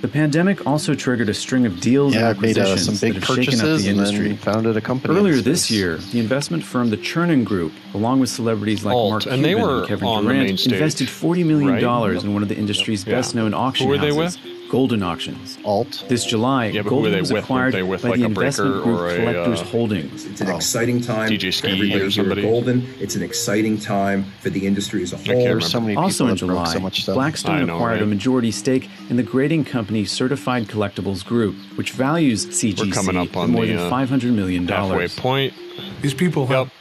[0.01, 3.09] The pandemic also triggered a string of deals Yeah, and I've made uh, acquisitions some
[3.09, 4.29] big that have shaken up the industry.
[4.29, 5.15] then founded a company.
[5.15, 5.77] Earlier this space.
[5.77, 9.51] year, the investment firm the Chernin Group, along with celebrities like Alt, Mark and they
[9.51, 12.25] Cuban were and Kevin on the main Durant, stage, invested $40 million right?
[12.25, 13.17] in one of the industry's Yeah.
[13.17, 14.39] best-known auction Who were they houses,
[14.73, 15.59] Goldin Auctions.
[15.67, 16.07] Alt.
[16.09, 17.45] This July, Yeah, but who are Goldin they was with?
[17.45, 20.25] acquired they with, by like, the a investment group or a, Collectors uh, Holdings.
[20.25, 22.99] It's an exciting time DJ for Ski everybody or here at Goldin.
[22.99, 25.27] It's an exciting time for the industry as a whole.
[25.27, 27.17] There's so many Also in July, so much stuff.
[27.17, 32.47] Blackstone know, acquired a majority stake in the grading company Certified Collectibles Group, which values
[32.47, 34.67] CGC We're coming up at on more the than uh, $500 million.
[34.67, 35.53] halfway point.
[36.01, 36.73] These people have Yep.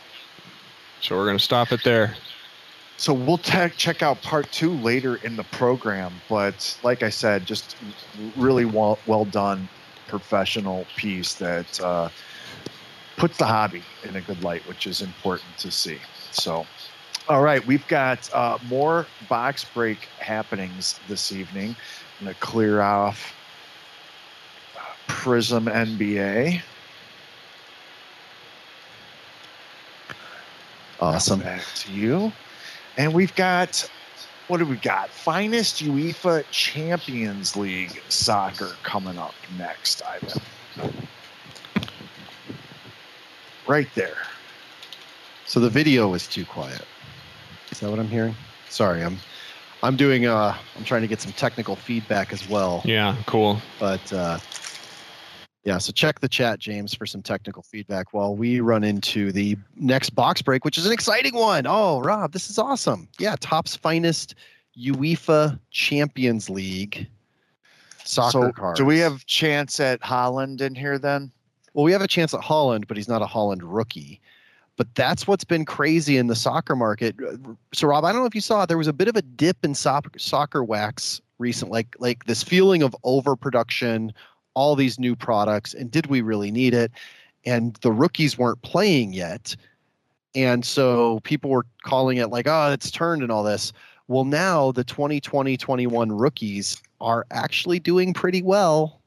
[1.01, 2.15] So we're gonna stop it there.
[3.01, 6.11] So we'll te- check out part two later in the program.
[6.29, 7.75] But like I said, just
[8.35, 9.67] really well, well done
[10.07, 12.09] professional piece that uh,
[13.17, 15.97] puts the hobby in a good light, which is important to see.
[16.29, 16.63] So,
[17.27, 21.75] all right, we've got uh, more box break happenings this evening.
[22.19, 23.33] I'm going to clear off
[24.77, 26.61] uh, Prism NBA.
[30.99, 31.39] Awesome.
[31.39, 32.31] Back to you.
[32.97, 33.89] And we've got
[34.47, 35.09] what do we got?
[35.09, 40.41] Finest UEFA Champions League soccer coming up next, Ivan.
[43.65, 44.17] Right there.
[45.45, 46.85] So the video was too quiet.
[47.71, 48.35] Is that what I'm hearing?
[48.69, 49.17] Sorry, I'm
[49.83, 52.81] I'm doing uh I'm trying to get some technical feedback as well.
[52.83, 53.61] Yeah, cool.
[53.79, 54.39] But uh
[55.63, 59.55] yeah, so check the chat, James, for some technical feedback while we run into the
[59.75, 61.65] next box break, which is an exciting one.
[61.67, 63.07] Oh, Rob, this is awesome.
[63.19, 64.33] Yeah, Topps finest
[64.77, 67.07] UEFA Champions League
[68.03, 68.79] soccer so cards.
[68.79, 71.31] do we have chance at Haaland in here then?
[71.73, 74.19] Well, we have a chance at Haaland, but he's not a Haaland rookie.
[74.77, 77.15] But that's what's been crazy in the soccer market.
[77.71, 79.57] So, Rob, I don't know if you saw there was a bit of a dip
[79.63, 84.11] in soccer, soccer wax recent, like like this feeling of overproduction,
[84.53, 86.91] all these new products, and did we really need it?
[87.45, 89.55] And the rookies weren't playing yet,
[90.35, 93.73] and so people were calling it like, oh, it's turned and all this.
[94.07, 99.01] Well, now the 2020-21 rookies are actually doing pretty well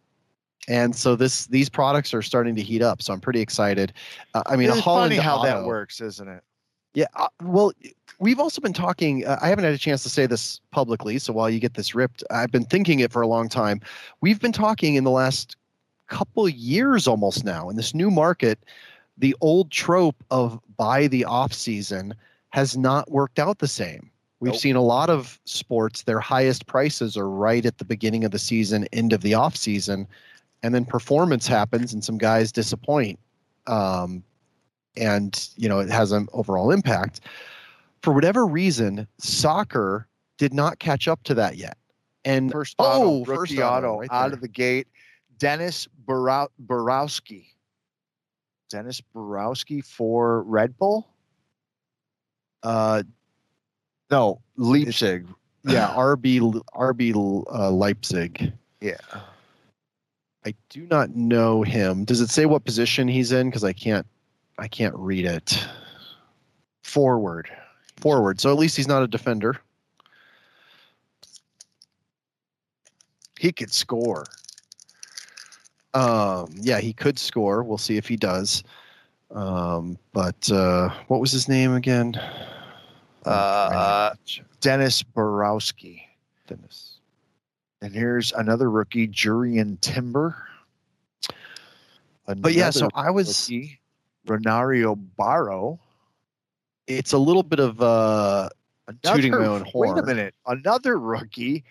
[0.66, 3.92] and so this these products are starting to heat up so i'm pretty excited
[4.32, 6.42] uh, i mean it's a Haaland funny how that works, isn't it?
[6.94, 7.72] Yeah uh, well
[8.18, 11.32] we've also been talking uh, i haven't had a chance to say this publicly so
[11.32, 13.80] while you get this ripped i've been thinking it for a long time.
[14.20, 15.56] We've been talking in the last
[16.06, 18.58] couple years almost now in this new market
[19.18, 22.14] the old trope of buy the off season
[22.50, 24.10] has not worked out the same.
[24.40, 28.30] We've seen a lot of sports, their highest prices are right at the beginning of
[28.30, 30.06] the season, end of the off season,
[30.62, 33.18] and then performance happens and some guys disappoint.
[33.66, 34.22] Um,
[34.96, 37.20] and, you know, it has an overall impact.
[38.02, 40.06] For whatever reason, soccer
[40.38, 41.78] did not catch up to that yet.
[42.24, 44.88] And First oh, auto, first auto, right out of the gate.
[45.38, 47.46] Dennis Borou- Borkowski.
[48.70, 51.06] Dennis Borkowski for Red Bull?
[52.62, 53.02] Uh,
[54.10, 55.28] no, Leipzig.
[55.64, 58.52] yeah, RB RB uh, Leipzig.
[58.80, 58.96] Yeah.
[60.46, 62.04] I do not know him.
[62.04, 63.48] Does it say what position he's in?
[63.48, 64.06] Because I can't,
[64.58, 65.66] I can't read it.
[66.82, 67.50] Forward.
[67.96, 68.40] Forward.
[68.40, 69.60] So at least he's not a defender.
[73.38, 74.24] He could score.
[75.92, 77.62] Um, yeah, he could score.
[77.62, 78.62] We'll see if he does.
[79.30, 82.14] Um, but uh, what was his name again?
[83.24, 84.14] Uh,
[84.60, 86.02] Dennis Borkowski.
[86.46, 86.98] Dennis.
[87.80, 90.36] And here's another rookie, Jurriën Timber.
[92.26, 93.28] But yeah, so I was.
[93.28, 93.78] rookie,
[94.26, 95.78] Renario Barro.
[96.86, 98.50] It's a little bit of uh,
[99.02, 99.94] tooting my own horn.
[99.94, 100.34] Wait a minute.
[100.46, 101.64] Another rookie,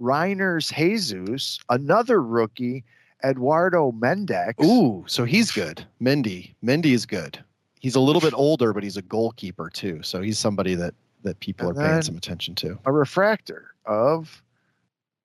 [0.00, 1.60] Reiners Jesus.
[1.68, 2.84] Another rookie,
[3.24, 4.64] Eduardo Mendex.
[4.64, 5.84] Ooh, so he's good.
[6.00, 6.54] Mendy.
[6.64, 7.42] Mendy is good.
[7.80, 10.02] He's a little bit older, but he's a goalkeeper too.
[10.02, 12.78] So he's somebody that that people And are paying some attention to.
[12.84, 14.42] A refractor of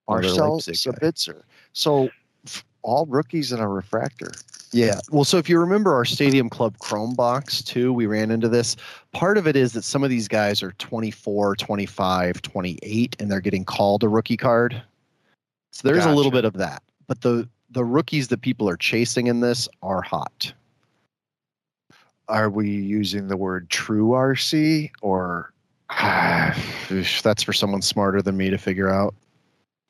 [0.08, 1.42] Another Marcel Sabitzer.
[1.72, 2.10] So
[2.82, 4.30] all rookies in a refractor.
[4.74, 4.98] Yeah.
[5.12, 8.74] Well, so if you remember our Stadium Club Chrome box too, we ran into this.
[9.12, 13.40] Part of it is that some of these guys are 24, 25, 28 and they're
[13.40, 14.82] getting called a rookie card.
[15.70, 16.82] So there's a little bit of that.
[17.06, 20.52] But the the rookies that people are chasing in this are hot.
[22.26, 25.52] Are we using the word true RC or
[27.22, 29.14] That's for someone smarter than me to figure out.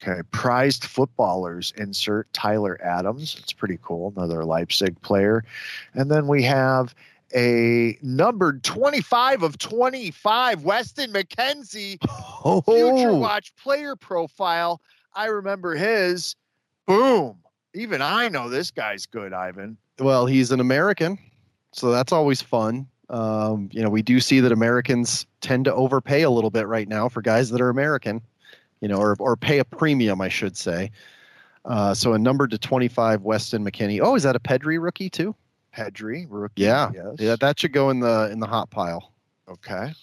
[0.03, 0.21] Okay?
[0.33, 3.37] Prized footballers insert Tyler Adams.
[3.41, 4.13] It's pretty cool.
[4.17, 5.45] Another Leipzig player.
[5.95, 6.95] And then we have
[7.35, 11.99] a numbered 25 of 25, Weston McKennie,
[12.45, 14.81] Oh, Future Watch player profile.
[15.15, 16.37] I remember his.
[16.87, 17.39] Boom.
[17.75, 19.77] Even I know this guy's good, Ivan.
[19.99, 21.19] Well, he's an American,
[21.73, 22.87] so that's always fun.
[23.11, 26.89] Um, you know, we do see that Americans tend to overpay a little bit right
[26.89, 28.21] now for guys that are American,
[28.85, 30.91] you know, or or pay a premium, I should say.
[31.65, 33.99] Uh, so a number to 25, Weston McKennie.
[34.03, 35.35] Oh, is that a Pedri rookie too?
[35.75, 36.61] Pedri rookie.
[36.65, 37.17] Yeah, Yes.
[37.19, 39.11] yeah, that should go in the in the hot pile.
[39.49, 39.95] Okay.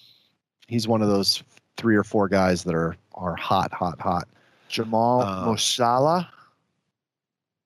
[0.67, 1.43] He's one of those
[1.77, 4.27] three or four guys that are are hot, hot, hot.
[4.67, 6.27] Jamal Uh, Musala.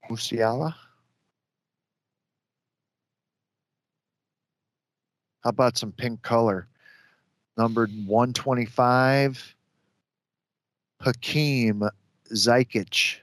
[0.09, 0.75] Musiala.
[5.45, 6.67] How about some pink color?
[7.57, 9.55] Numbered 125.
[11.06, 11.88] Hakeem
[12.34, 13.18] Zykic.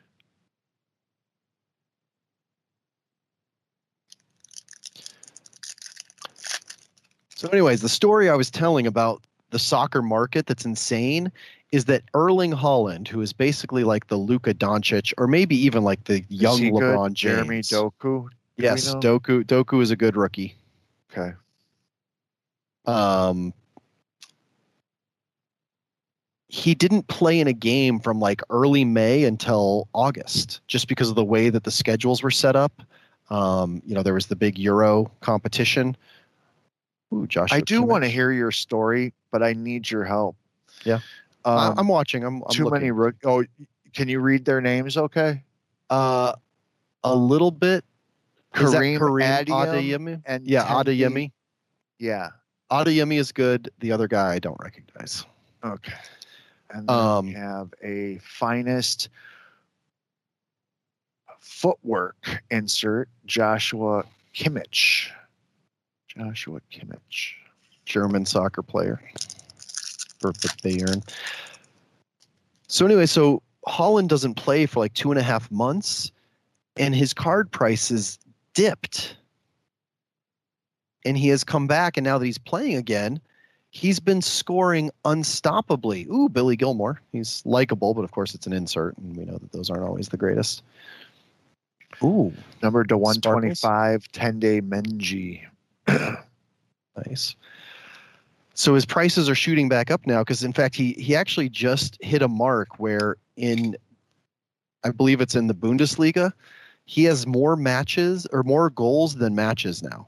[7.34, 11.32] So, anyways, the story I was telling about the soccer market that's insane
[11.72, 16.04] is that Erling Haaland, who is basically like the Luka Doncic, or maybe even like
[16.04, 16.82] the young he good?
[16.82, 17.68] LeBron James.
[17.68, 18.28] Jeremy Doku.
[18.56, 18.94] Do Yes.
[18.94, 19.42] Doku.
[19.42, 20.54] Doku is a good rookie.
[21.10, 21.34] Okay.
[22.84, 23.52] Um,
[26.52, 31.14] he didn't play in a game from like early May until August, just because of
[31.14, 32.82] the way that the schedules were set up.
[33.30, 35.96] Um, you know, there was the big Euro competition.
[37.10, 37.50] Ooh, Josh.
[37.50, 40.36] I do want to hear your story, but I need your help.
[40.84, 41.00] Yeah.
[41.46, 42.22] Um, I'm watching.
[42.22, 42.94] I'm, I'm too looking.
[42.94, 43.12] many.
[43.24, 43.44] Oh,
[43.94, 44.98] can you read their names?
[44.98, 45.42] Okay.
[45.88, 46.34] Uh,
[47.02, 47.82] a little bit.
[48.54, 51.32] Kareem Karim Adeyemi and yeah, Tendi- Adeyemi.
[51.98, 52.28] Yeah.
[52.70, 53.70] Adeyemi is good.
[53.78, 55.24] The other guy I don't recognize.
[55.64, 55.94] Okay.
[56.72, 59.08] And then Um, we have a finest
[61.38, 64.04] footwork insert, Joshua
[64.34, 65.10] Kimmich.
[66.08, 67.34] Joshua Kimmich.
[67.84, 69.02] German soccer player
[70.20, 71.06] Perfect Bayern.
[72.68, 76.12] So anyway, so Haaland doesn't play for like two and a half months,
[76.76, 78.18] and his card prices
[78.54, 79.16] dipped.
[81.04, 83.20] And he has come back, and now that he's playing again,
[83.72, 86.06] he's been scoring unstoppably.
[86.08, 87.00] Ooh, Billy Gilmour.
[87.10, 90.10] He's likable, but of course it's an insert, and we know that those aren't always
[90.10, 90.62] the greatest.
[92.02, 92.32] Ooh,
[92.62, 95.42] Number to 125, 10 day Menji.
[97.06, 97.36] Nice.
[98.52, 101.96] So his prices are shooting back up now because, in fact, he he actually just
[102.04, 103.74] hit a mark where in,
[104.84, 106.30] I believe it's in the Bundesliga,
[106.84, 110.06] he has more matches or more goals than matches now.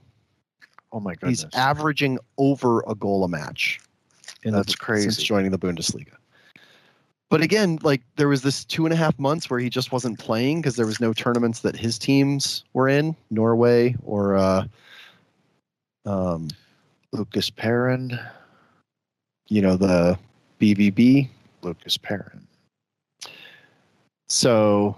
[0.95, 1.43] Oh my goodness.
[1.43, 3.81] He's averaging over a goal a match.
[4.45, 5.23] The- That's Since crazy.
[5.25, 6.13] joining the Bundesliga.
[7.31, 10.21] But again, like there was this two and a half months where he just wasn't
[10.21, 14.67] playing because there was no tournaments that his teams were in, Norway or uh,
[16.07, 16.49] um,
[17.13, 18.19] Lucas Perrin.
[19.49, 20.17] you know the
[20.61, 21.29] BVB.
[21.63, 22.47] Lucas Perrin.
[24.29, 24.97] So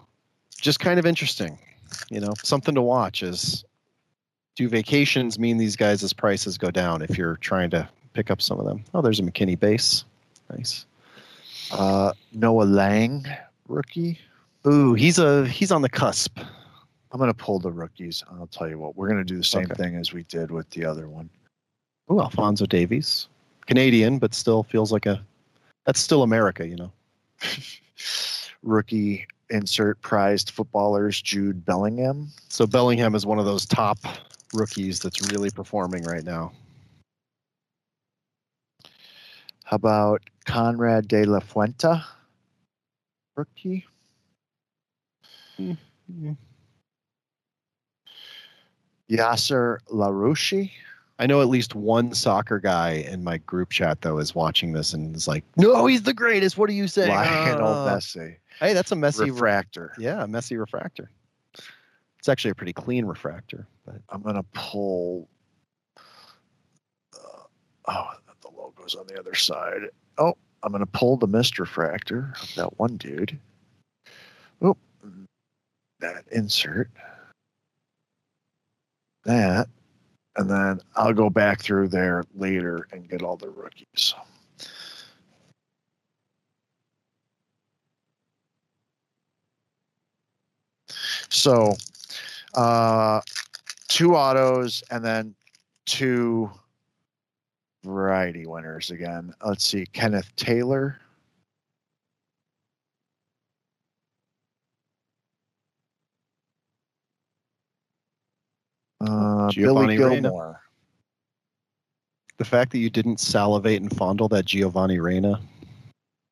[0.60, 1.59] just kind of interesting,
[2.10, 3.64] you know, something to watch is
[4.57, 8.59] do vacations mean these guys' prices go down if you're trying to pick up some
[8.59, 8.83] of them?
[8.95, 10.05] Oh, there's a McKennie base.
[10.51, 10.87] Nice.
[11.70, 13.27] Uh, Noa Lang,
[13.69, 14.19] rookie.
[14.66, 16.39] Ooh, he's a he's on the cusp.
[17.12, 18.24] I'm going to pull the rookies.
[18.33, 19.74] I'll tell you what, we're going to do the same Okay.
[19.74, 21.31] thing as we did with the other one.
[22.11, 23.28] Ooh, Alphonso Davies.
[23.66, 25.24] Canadian, but still feels like a
[25.85, 26.93] that's still America, you know.
[28.62, 32.28] Rookie insert prized footballers, Jude Bellingham.
[32.49, 33.99] So Bellingham is one of those top
[34.55, 36.52] rookies that's really performing right now.
[39.64, 42.01] How about Konrad de la Fuente?
[43.36, 43.85] Rookie.
[49.10, 50.70] Yasser Larouci.
[51.18, 54.93] I know at least one soccer guy in my group chat though is watching this
[54.93, 56.59] and is like, "No, he's the greatest.
[56.59, 58.36] What are you saying?" Lionel Ah." Messi.
[58.60, 59.93] Hey, that's a messy Refractor.
[59.98, 61.10] yeah, a messy refractor.
[62.18, 65.28] It's actually a pretty clean refractor, but I'm gonna pull.
[67.14, 67.44] Uh,
[67.88, 68.10] oh,
[68.43, 69.82] the logo's on the other side.
[70.18, 73.38] Oh, I'm gonna pull the Mist Refractor of that one dude.
[74.60, 74.76] Oh,
[76.01, 76.90] that insert.
[79.24, 79.68] That,
[80.36, 84.14] and then I'll go back through there later and get all the rookies.
[91.28, 91.76] So,
[92.57, 93.20] uh,
[93.89, 95.35] two autos and then
[95.85, 96.51] two
[97.85, 99.33] variety winners again.
[99.45, 100.99] Let's see, Kenneth Taylor.
[109.01, 110.20] Uh, Giovanni Billy Reyna.
[110.23, 110.62] Gilmore.
[112.39, 115.41] the fact that you didn't salivate and fondle that Giovanni Reyna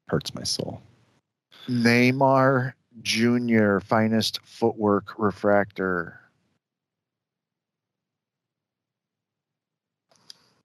[0.08, 0.82] hurts my soul.
[1.68, 2.72] Neymar
[3.02, 3.78] Jr.
[3.80, 6.20] Finest Footwork Refractor.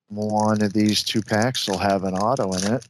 [0.10, 2.88] One of these two packs will have an auto in it.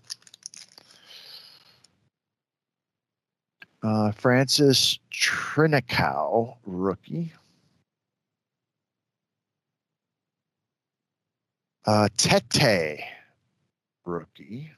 [3.81, 7.33] Uh, Francis Trincão, rookie.
[11.85, 12.99] Uh, Tete,
[14.05, 14.71] rookie.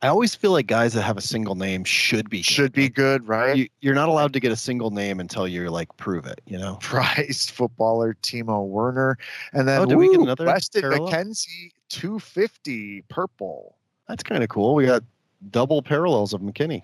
[0.00, 3.26] I always feel like guys that have a single name should be Should be good,
[3.26, 3.56] right?
[3.56, 6.40] You, you're not allowed to get a single name until you're like prove it.
[6.46, 6.78] You know.
[6.80, 9.18] Prized footballer Timo Werner,
[9.52, 11.12] and then Oh, did we get another Weston parallel?
[11.12, 13.74] McKennie 250 purple.
[14.06, 14.76] That's kind of cool.
[14.76, 15.02] We got
[15.50, 16.82] double parallels of McKennie.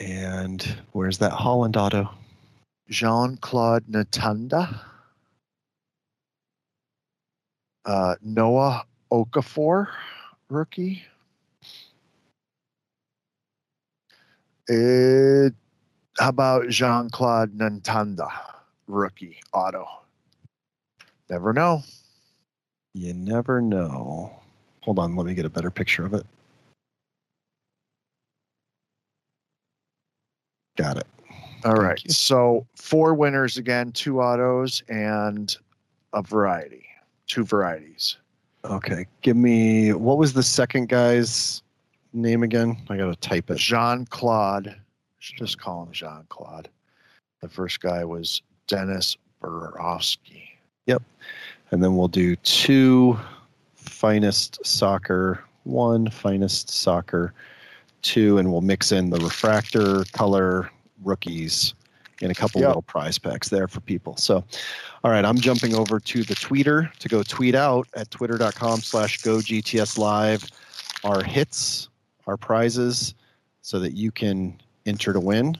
[0.00, 0.62] And
[0.92, 2.10] where's that Haaland auto?
[2.88, 4.80] Jean Claude Natanda.
[7.84, 9.88] Uh, Noah Okafor,
[10.48, 11.02] rookie.
[14.70, 15.48] Uh,
[16.18, 18.28] how about Jean Claude Natanda,
[18.86, 19.86] rookie auto?
[21.30, 21.82] Never know.
[22.94, 24.32] You never know.
[24.82, 26.26] Hold on, let me get a better picture of it.
[30.76, 31.06] Got it.
[31.64, 32.00] All right.
[32.10, 35.56] So four winners again, two autos and
[36.12, 36.87] a variety,
[37.28, 38.16] two varieties.
[38.64, 41.62] Okay, give me what was the second guy's
[42.12, 42.76] name again?
[42.88, 43.58] I gotta type it.
[43.58, 44.74] Jean Claude.
[45.20, 46.68] Just call him Jean Claude.
[47.40, 50.48] The first guy was Dennis Borkowski.
[50.86, 51.02] Yep.
[51.70, 53.18] And then we'll do two
[53.74, 57.34] finest soccer, one finest soccer,
[58.02, 60.70] two, and we'll mix in the refractor color
[61.04, 61.74] rookies
[62.22, 62.68] and a couple Yep.
[62.68, 64.16] little prize packs there for people.
[64.16, 64.44] So,
[65.04, 69.22] all right, I'm jumping over to the tweeter to go tweet out at twitter.com slash
[69.22, 70.44] go GTS live
[71.04, 71.88] our hits,
[72.26, 73.14] our prizes,
[73.62, 75.56] so that you can enter to win.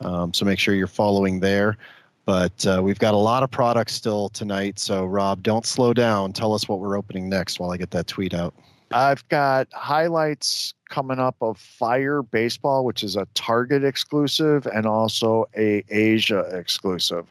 [0.00, 1.76] Um, so make sure you're following there.
[2.24, 4.78] But uh, we've got a lot of products still tonight.
[4.78, 6.32] So, Rob, don't slow down.
[6.32, 8.54] Tell us what we're opening next while I get that tweet out.
[8.90, 15.46] I've got highlights coming up of Fire Baseball, which is a Target exclusive and also
[15.56, 17.30] a Asia exclusive.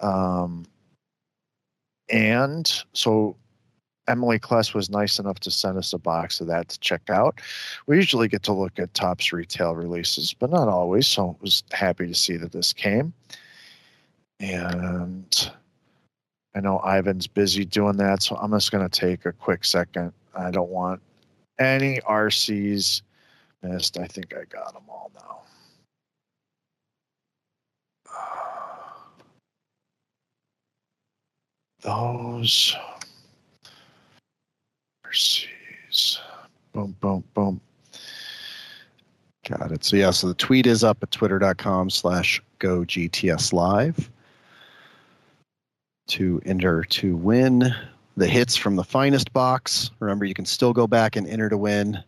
[0.00, 0.64] Um,
[2.08, 3.36] and so
[4.08, 7.40] Emily Kless was nice enough to send us a box of that to check out.
[7.86, 11.06] We usually get to look at Topps retail releases, but not always.
[11.06, 13.12] So I was happy to see that this came.
[14.40, 15.50] And
[16.54, 20.12] I know Ivan's busy doing that, so I'm just going to take a quick second.
[20.34, 21.00] I don't want
[21.58, 23.02] any RCs
[23.62, 23.98] missed.
[23.98, 25.42] I think I got them all now.
[31.82, 32.76] Those
[35.06, 36.18] RCs.
[36.72, 37.60] Boom, boom, boom.
[39.48, 39.84] Got it.
[39.84, 44.10] So, yeah, so the tweet is up at twitter.com slash go GTS live
[46.08, 47.74] to enter to win
[48.16, 49.90] the hits from the finest box.
[50.00, 52.02] Remember, you can still go back and enter to win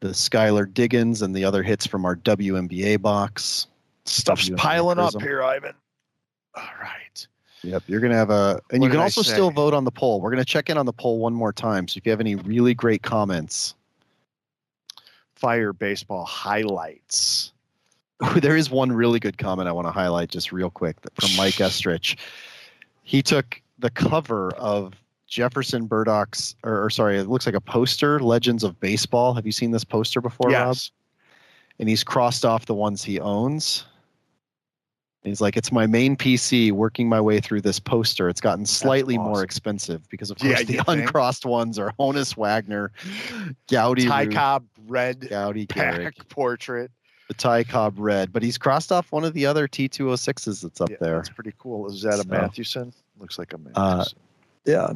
[0.00, 3.66] the Skylar Diggins and the other hits from our WNBA box.
[4.04, 5.74] Stuff's WNBA piling up here, Ivan.
[6.54, 7.26] All right.
[7.62, 10.20] Yep, you're gonna have a, and What you can also still vote on the poll.
[10.20, 11.88] We're gonna check in on the poll one more time.
[11.88, 13.74] So if you have any really great comments,
[15.34, 17.52] Fire baseball highlights.
[18.36, 21.54] there is one really good comment I want to highlight just real quick from Mike
[21.54, 22.16] Estrich.
[23.04, 24.94] He took the cover of
[25.26, 29.34] Jefferson Burdick's, or, or sorry, it looks like a poster, Legends of Baseball.
[29.34, 30.68] Have you seen this poster before, Rob?
[30.68, 30.90] Yes.
[31.78, 33.84] And he's crossed off the ones he owns.
[35.22, 38.28] And He's like, it's my main PC working my way through this poster.
[38.28, 40.88] It's gotten slightly more expensive because, of Yeah, course, the you think?
[41.02, 42.90] uncrossed ones are Honus Wagner,
[43.68, 46.90] Goudey, Ty Cobb red Goudey Garrick, portrait.
[47.28, 48.32] the Ty Cobb red.
[48.32, 51.16] But he's crossed off one of the other T206s that's up Yeah, there.
[51.16, 51.86] That's pretty cool.
[51.88, 52.92] Is that a So- Mathewson?
[53.18, 53.82] Looks like a Mathewson.
[53.82, 54.04] Uh,
[54.64, 54.92] Yeah.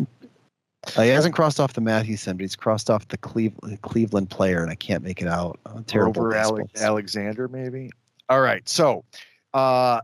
[0.97, 4.63] Uh, he hasn't crossed off the Mathewson, but he's crossed off the Cleveland, Cleveland player,
[4.63, 5.61] and I can't make it out.
[5.65, 6.23] Uh, terrible.
[6.23, 7.91] Over Ale- Alexander, maybe.
[8.29, 8.69] All right.
[8.69, 9.05] So,
[9.55, 10.01] uh,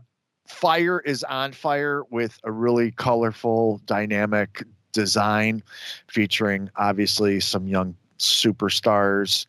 [0.47, 4.63] Fire is on fire with a really colorful, dynamic
[4.93, 5.61] design
[6.07, 9.45] featuring obviously some young superstars,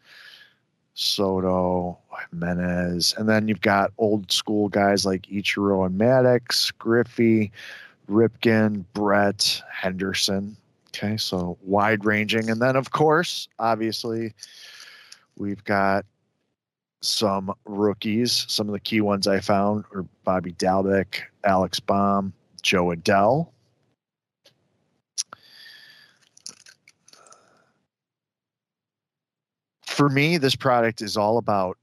[0.94, 1.96] Soto,
[2.30, 7.50] Jimenez, and then you've got old school guys like Ichiro and Maddux, Griffey,
[8.10, 10.56] Ripken, Brett, Henderson.
[10.88, 12.50] Okay, so wide ranging.
[12.50, 14.34] And then, of course, obviously,
[15.36, 16.04] we've got
[17.00, 18.44] some rookies.
[18.48, 22.32] Some of the key ones I found are Bobby Dalbec, Alex Bohm,
[22.62, 23.48] Jo Adell.
[29.86, 31.78] For me, this product is all about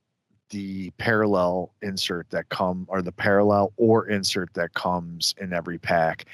[0.49, 6.25] the parallel insert that come or the parallel or insert that comes in every pack.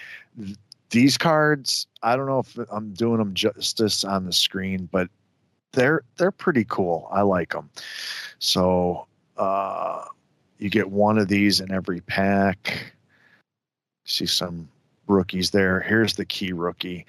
[0.89, 5.09] These cards, I don't know if I'm doing them justice on the screen, but
[5.71, 7.07] they're they're pretty cool.
[7.11, 7.69] I like them.
[8.39, 9.07] So
[9.37, 10.05] uh,
[10.59, 12.93] you get one of these in every pack.
[14.05, 14.69] See some
[15.07, 15.79] rookies there.
[15.79, 17.05] Here's the key rookie.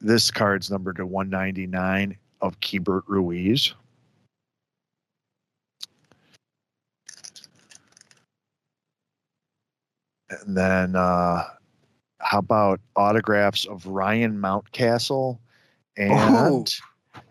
[0.00, 3.74] This card's numbered to 199 of Keibert Ruiz.
[10.30, 11.44] And then uh,
[12.20, 15.38] how about autographs of Ryan Mountcastle
[15.96, 16.64] and Oh.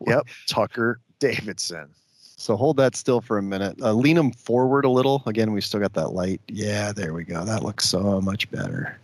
[0.07, 1.89] yep, Tucker Davidson.
[2.37, 3.81] So hold that still for a minute.
[3.81, 5.23] Uh, lean them forward a little.
[5.25, 6.41] Again, we still got that light.
[6.47, 7.43] Yeah, there we go.
[7.43, 8.99] That looks so much better.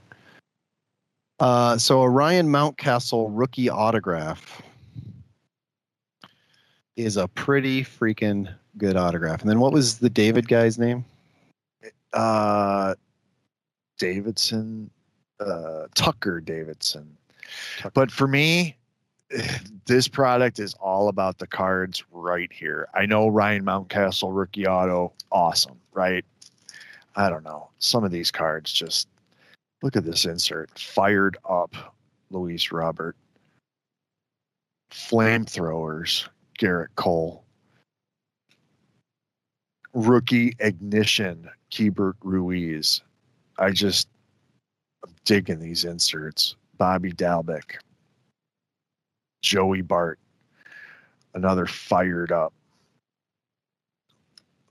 [1.39, 4.61] Uh, so a Ryan Mountcastle rookie autograph
[6.95, 9.41] is a pretty freaking good autograph.
[9.41, 11.03] And then what was the David guy's name?
[12.13, 12.93] Uh,
[14.01, 14.89] Davidson,
[15.39, 17.15] uh, Tucker Davidson.
[17.93, 18.75] But for me,
[19.85, 22.87] this product is all about the cards right here.
[22.95, 26.25] I know Ryan Mountcastle rookie auto, awesome, right?
[27.15, 27.69] I don't know.
[27.77, 29.07] Some of these cards just
[29.83, 30.71] look at this insert.
[30.79, 31.75] Fired up,
[32.31, 33.15] Luis Robert.
[34.91, 37.43] Flamethrowers, Gerrit Cole.
[39.93, 43.03] Rookie ignition, Keibert Ruiz.
[43.61, 44.07] I just
[45.03, 46.55] I'm digging these inserts.
[46.79, 47.75] Bobby Dalbec,
[49.43, 50.17] Joey Bart,
[51.35, 52.53] another fired up.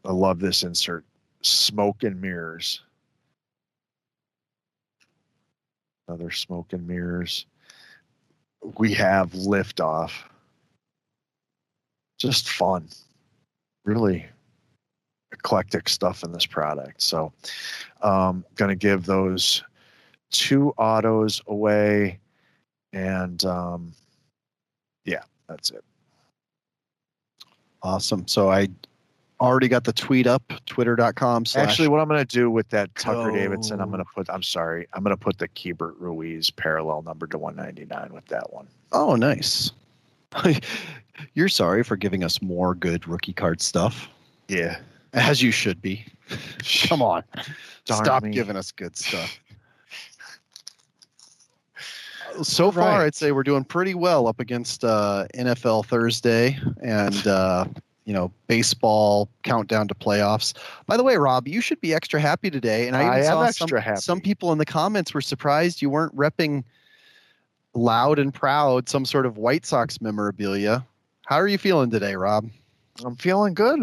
[0.04, 1.04] I love this insert.
[1.42, 2.82] Smoke and mirrors.
[6.08, 7.46] Another smoke and mirrors.
[8.78, 10.10] We have liftoff.
[12.18, 12.88] Just fun.
[13.84, 14.26] Really
[15.32, 17.02] eclectic stuff in this product.
[17.02, 17.32] So
[18.02, 19.62] um gonna give those
[20.30, 22.18] two autos away
[22.92, 23.92] and um
[25.04, 25.84] yeah that's it
[27.82, 28.28] Awesome.
[28.28, 28.68] So I
[29.40, 33.30] already got the tweet up, twitter.com slash actually what i'm gonna do with that tucker
[33.32, 37.38] davidson i'm gonna put i'm sorry i'm gonna put the Keibert ruiz parallel number to
[37.38, 39.70] 199 with that one Oh, nice.
[41.34, 44.08] You're sorry for giving us more good rookie card stuff.
[44.48, 44.78] Yeah.
[45.12, 46.04] As you should be.
[46.86, 47.24] Come on.
[47.86, 48.30] Darn Stop me.
[48.30, 49.38] giving us good stuff.
[52.42, 53.06] So far, Right.
[53.06, 57.64] I'd say we're doing pretty well up against uh, NFL Thursday and uh,
[58.04, 60.54] you know baseball countdown to playoffs.
[60.86, 62.86] By the way, Rob, you should be extra happy today.
[62.86, 66.62] And I, I saw some, some people in the comments were surprised you weren't repping
[67.74, 70.86] loud and proud some sort of White Sox memorabilia.
[71.26, 72.48] How are you feeling today, Rob?
[73.04, 73.80] i'm feeling good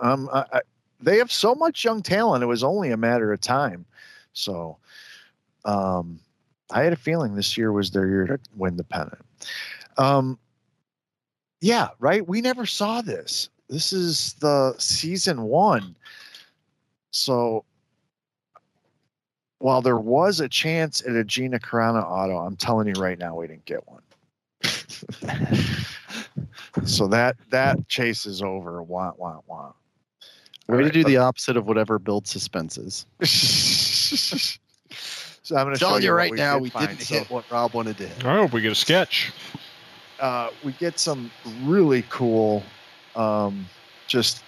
[0.00, 0.60] um I, I,
[1.00, 3.84] they have so much young talent it was only a matter of time
[4.32, 4.76] so
[5.64, 6.18] um
[6.70, 9.24] i had a feeling this year was their year to win the pennant
[9.96, 10.38] um
[11.60, 15.94] yeah right we never saw this this is the season one
[17.10, 17.64] so
[19.58, 23.36] while there was a chance at a Gina Carano auto, I'm telling you right now,
[23.36, 24.02] we didn't get one.
[26.84, 28.82] so that that chase is over.
[28.82, 29.72] Wah wah wah.
[30.68, 33.06] Way to do the opposite of whatever build suspense is.
[35.42, 36.88] So I'm going to telling you right we now, did we find.
[36.88, 38.22] didn't So, hit what Rob wanted to hit.
[38.22, 39.32] I hope we get a sketch.
[40.20, 41.30] uh, we get some
[41.62, 42.62] really cool,
[43.16, 43.66] um,
[44.06, 44.44] just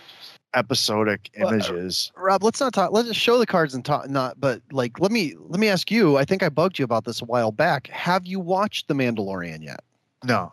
[0.53, 2.13] episodic Well, uh, images.
[2.17, 2.93] Rob, let's not talk.
[2.93, 4.11] Let's just show the cards and talk.
[4.11, 6.19] Not, but like, let me let me ask you.
[6.19, 7.87] I think I bugged you about this a while back.
[7.87, 9.81] Have you watched The Mandalorian yet?
[10.25, 10.53] No,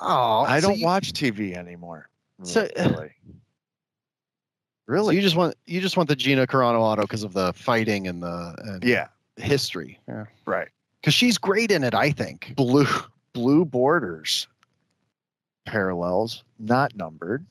[0.00, 2.08] Oh, I so don't you- watch TV anymore.
[2.44, 3.10] So- really,
[4.88, 7.52] So really, you just want you just want the Gina Carano auto because of the
[7.52, 10.00] fighting and the and yeah, history.
[10.08, 10.68] Yeah, right.
[11.00, 11.94] because she's great in it.
[11.94, 12.54] I think.
[12.56, 12.86] Blue
[13.34, 14.48] blue borders,
[15.66, 17.44] parallels, not numbered.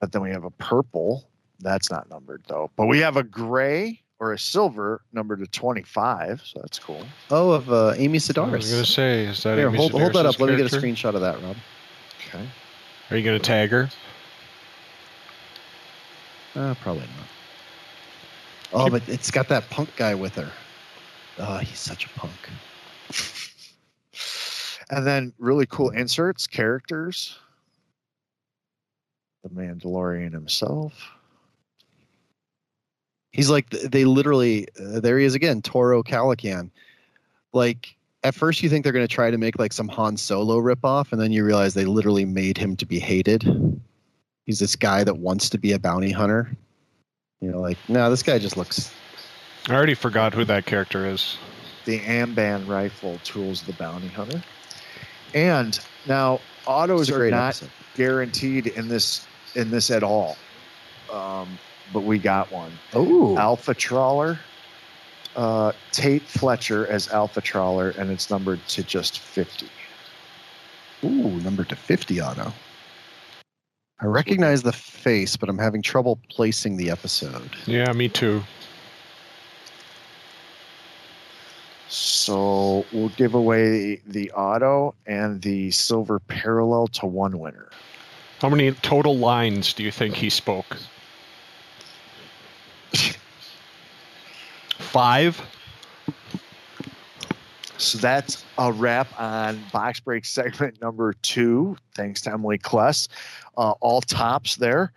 [0.00, 1.28] But then we have a purple.
[1.60, 2.72] That's not numbered though.
[2.74, 6.42] But we have a gray or a silver numbered to 25.
[6.44, 7.06] So that's cool.
[7.30, 10.26] Oh, of uh, Amy I was gonna say, is that Here, Amy hold, hold that
[10.26, 10.40] Sedaris' up.
[10.40, 11.56] Let me get a screenshot of that, Rob.
[12.26, 12.46] Okay.
[13.10, 13.88] Are you gonna tag her?
[16.54, 17.26] Uh, probably not.
[18.72, 20.50] Oh, but it's got that punk guy with her.
[21.38, 22.32] Oh, he's such a punk.
[24.90, 27.38] And then really cool inserts, characters.
[29.44, 31.12] The Mandalorian himself.
[33.30, 36.70] He's like they literally uh, there he is again, Toro Calican.
[37.52, 40.58] Like at first you think they're going to try to make like some Han Solo
[40.58, 43.44] ripoff, and then you realize they literally made him to be hated.
[44.46, 46.50] He's this guy that wants to be a bounty hunter.
[47.40, 48.92] You know, like no, this guy just looks
[49.68, 51.38] I already forgot who that character is.
[51.84, 54.42] the Amban rifle tools the bounty hunter.
[55.34, 57.70] And now autos are not episode.
[57.94, 60.36] guaranteed in this in this at all.
[61.12, 61.58] Um,
[61.92, 62.72] but we got one.
[62.94, 64.38] Oh, Alpha Trawler.
[65.36, 69.68] Uh, Tait Fletcher as Alpha Trawler, and it's numbered to just 50.
[71.04, 72.52] Ooh, numbered to 50 auto.
[74.00, 77.50] I recognize the face, but I'm having trouble placing the episode.
[77.66, 78.42] Yeah, me too.
[81.88, 87.68] So we'll give away the auto and the silver parallel to one winner.
[88.40, 90.78] How many total lines do you think he spoke?
[94.90, 95.40] Five?
[97.78, 101.76] So that's a wrap on box break segment number two.
[101.94, 103.06] Thanks to Emily Kless.
[103.56, 104.92] Uh, all Topps there.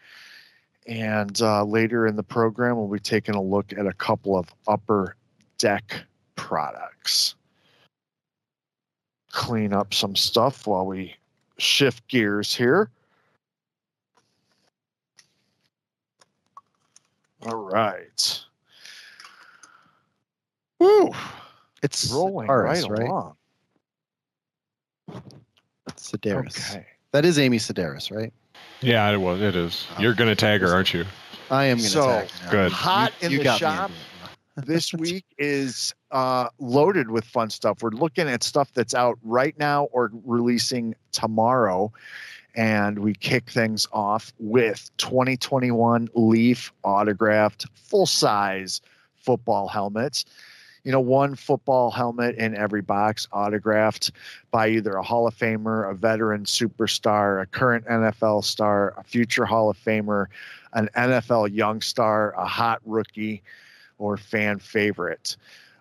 [0.87, 4.53] And uh, later in the program, we'll be taking a look at a couple of
[4.67, 5.15] upper
[5.59, 6.03] deck
[6.35, 7.35] products.
[9.31, 11.15] Clean up some stuff while we
[11.57, 12.89] shift gears here.
[17.45, 18.43] All right.
[20.83, 21.11] Woo!
[21.81, 23.07] It's rolling Aris, right, right?
[23.09, 23.35] along.
[25.91, 26.71] Sedaris.
[26.75, 26.85] Okay.
[27.11, 28.33] That is Amy Sedaris, right?
[28.81, 29.41] Yeah, it was.
[29.41, 29.87] It is.
[29.99, 31.05] You're gonna tag her, aren't you?
[31.51, 32.51] I am going to So, tag her now.
[32.51, 32.71] Good.
[32.71, 33.91] Hot You- in you the shop
[34.57, 37.81] this week is uh, loaded with fun stuff.
[37.83, 41.91] We're looking at stuff that's out right now or releasing tomorrow.
[42.55, 48.79] And we kick things off with 2021 Leaf autographed full size
[49.15, 50.23] football helmets.
[50.83, 54.11] You know, one football helmet in every box autographed
[54.51, 59.45] by either a Hall of Famer, a veteran superstar, a current NFL star, a future
[59.45, 60.27] Hall of Famer,
[60.73, 63.41] an NFL young star, a hot rookie,
[63.97, 65.37] or fan favorite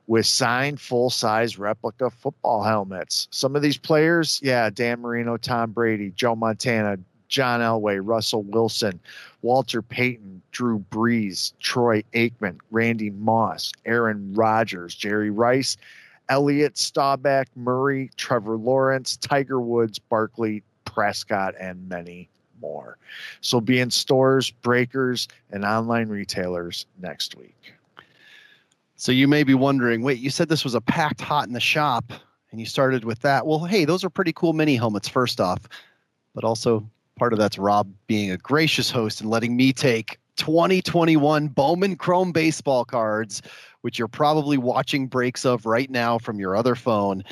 [0.06, 3.28] with signed full size replica football helmets.
[3.30, 6.98] Some of these players, yeah, Dan Marino, Tom Brady, Joe Montana,
[7.32, 9.00] John Elway, Russell Wilson,
[9.40, 15.78] Walter Payton, Drew Brees, Troy Aikman, Randy Moss, Aaron Rodgers, Jerry Rice,
[16.28, 22.28] Elliott Staubach, Murray, Trevor Lawrence, Tiger Woods, Barkley, Prescott, and many
[22.60, 22.98] more.
[23.40, 27.72] So be in stores, breakers, and online retailers next week.
[28.96, 31.60] So you may be wondering, wait, you said this was a packed hot in the
[31.60, 32.12] shop
[32.50, 33.46] and you started with that.
[33.46, 35.66] Well, hey, those are pretty cool mini helmets, first off.
[36.34, 36.86] But also,
[37.22, 42.32] part of that's Rob being a gracious host and letting me take 2021 Bowman Chrome
[42.32, 43.40] baseball cards,
[43.82, 47.22] which you're probably watching breaks of right now from your other phone.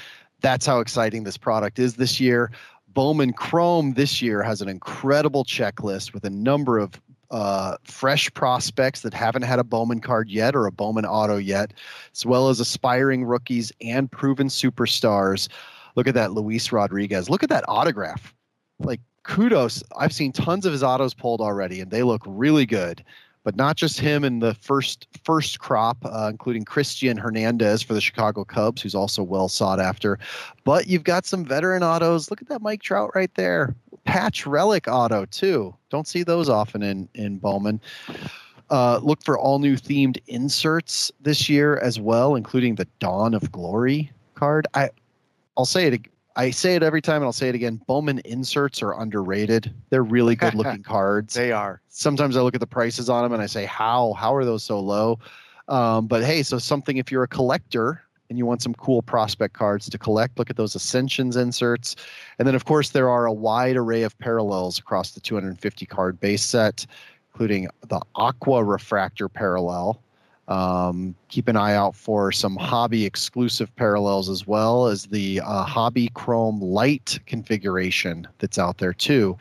[0.43, 2.53] That's how exciting this product is this year.
[2.87, 6.93] Bowman Chrome this year has an incredible checklist with a number of
[7.33, 11.73] uh, fresh prospects that haven't had a Bowman card yet or a Bowman auto yet,
[12.15, 15.49] as well as aspiring rookies and proven superstars.
[15.97, 17.29] Look at that, Luis Rodriguez.
[17.29, 18.33] Look at that autograph.
[18.79, 19.01] Like,
[19.31, 19.83] kudos.
[19.97, 23.05] I've seen tons of his autos pulled already, and they look really good.
[23.43, 28.01] But not just him in the first first crop, uh, including Cristian Hernandez for the
[28.01, 30.19] Chicago Cubs, who's also well sought after.
[30.65, 32.31] But you've got some veteran autos.
[32.31, 33.75] Look at that Mike Trout right there.
[34.05, 35.75] Patch relic auto too.
[35.89, 37.81] Don't see those often in in Bowman.
[38.69, 43.51] Uh, look for all new themed inserts this year as well, including the Dawn of
[43.51, 44.67] Glory card.
[44.75, 44.91] I
[45.57, 46.03] I'll say it.
[46.37, 47.81] I say it every time, and I'll say it again.
[47.87, 49.75] Bowman inserts are underrated.
[49.91, 51.35] They're really good looking cards.
[51.35, 51.81] They are.
[51.89, 54.13] Sometimes I look at the prices on them and I say, "How?
[54.15, 55.19] How are those so low?"
[55.69, 59.55] Um, but hey, so something if you're a collector and you want some cool prospect
[59.55, 61.97] cards to collect, look at those Ascensions inserts.
[62.39, 66.21] And then, of course, there are a wide array of parallels across the 250 card
[66.21, 66.87] base set,
[67.33, 70.01] including the Aqua Refractor parallel.
[70.51, 75.63] Um, keep an eye out for some hobby exclusive parallels as well as the uh,
[75.63, 79.39] Hobby Chrome Light configuration that's out there too.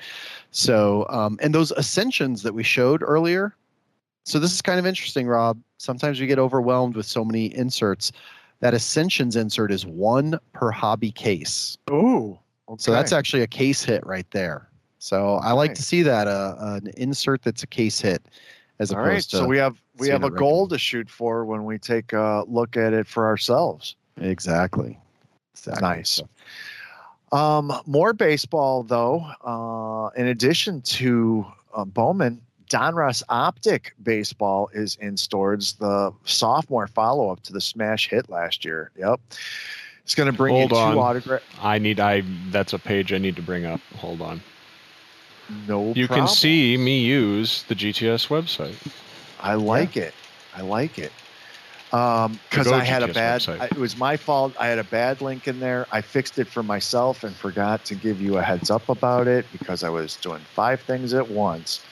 [0.52, 3.56] So, um, and those Ascensions that we showed earlier.
[4.24, 5.60] So, this is kind of interesting, Rob.
[5.78, 8.12] Sometimes we get overwhelmed with so many inserts.
[8.60, 11.78] That Ascensions insert is one per hobby case.
[11.90, 12.38] Ooh.
[12.78, 14.70] So that's actually a case hit right there.
[15.00, 18.22] So I like to see that uh, an insert that's a case hit,
[18.80, 19.40] as All opposed right.
[19.40, 19.44] to.
[19.44, 22.78] So we have we have a goal to shoot for when we take a look
[22.78, 23.96] at it for ourselves.
[24.20, 24.98] Exactly.
[25.54, 25.82] Exactly.
[25.82, 26.22] Nice.
[27.32, 29.20] Um, more baseball though.
[29.44, 35.74] Uh, in addition to uh, Bowman, Donruss Optic baseball is in stores.
[35.74, 38.92] The sophomore follow up to the smash hit last year.
[38.98, 39.20] Yep.
[40.04, 40.98] It's going to bring Hold you two on.
[40.98, 41.44] autograph.
[41.62, 42.00] I need.
[42.00, 42.24] I.
[42.50, 43.80] That's a page I need to bring up.
[43.98, 44.42] Hold on.
[45.68, 46.28] No, You problem.
[46.28, 48.76] can see me use the GTS website.
[49.42, 50.14] I like it.
[50.56, 51.12] I like it.
[51.92, 53.48] Um, because go I had a bad.
[53.50, 54.54] I, it was my fault.
[54.60, 55.88] I had a bad link in there.
[55.92, 59.46] I fixed it for myself and forgot to give you a heads up about it
[59.52, 61.84] because I was doing five things at once.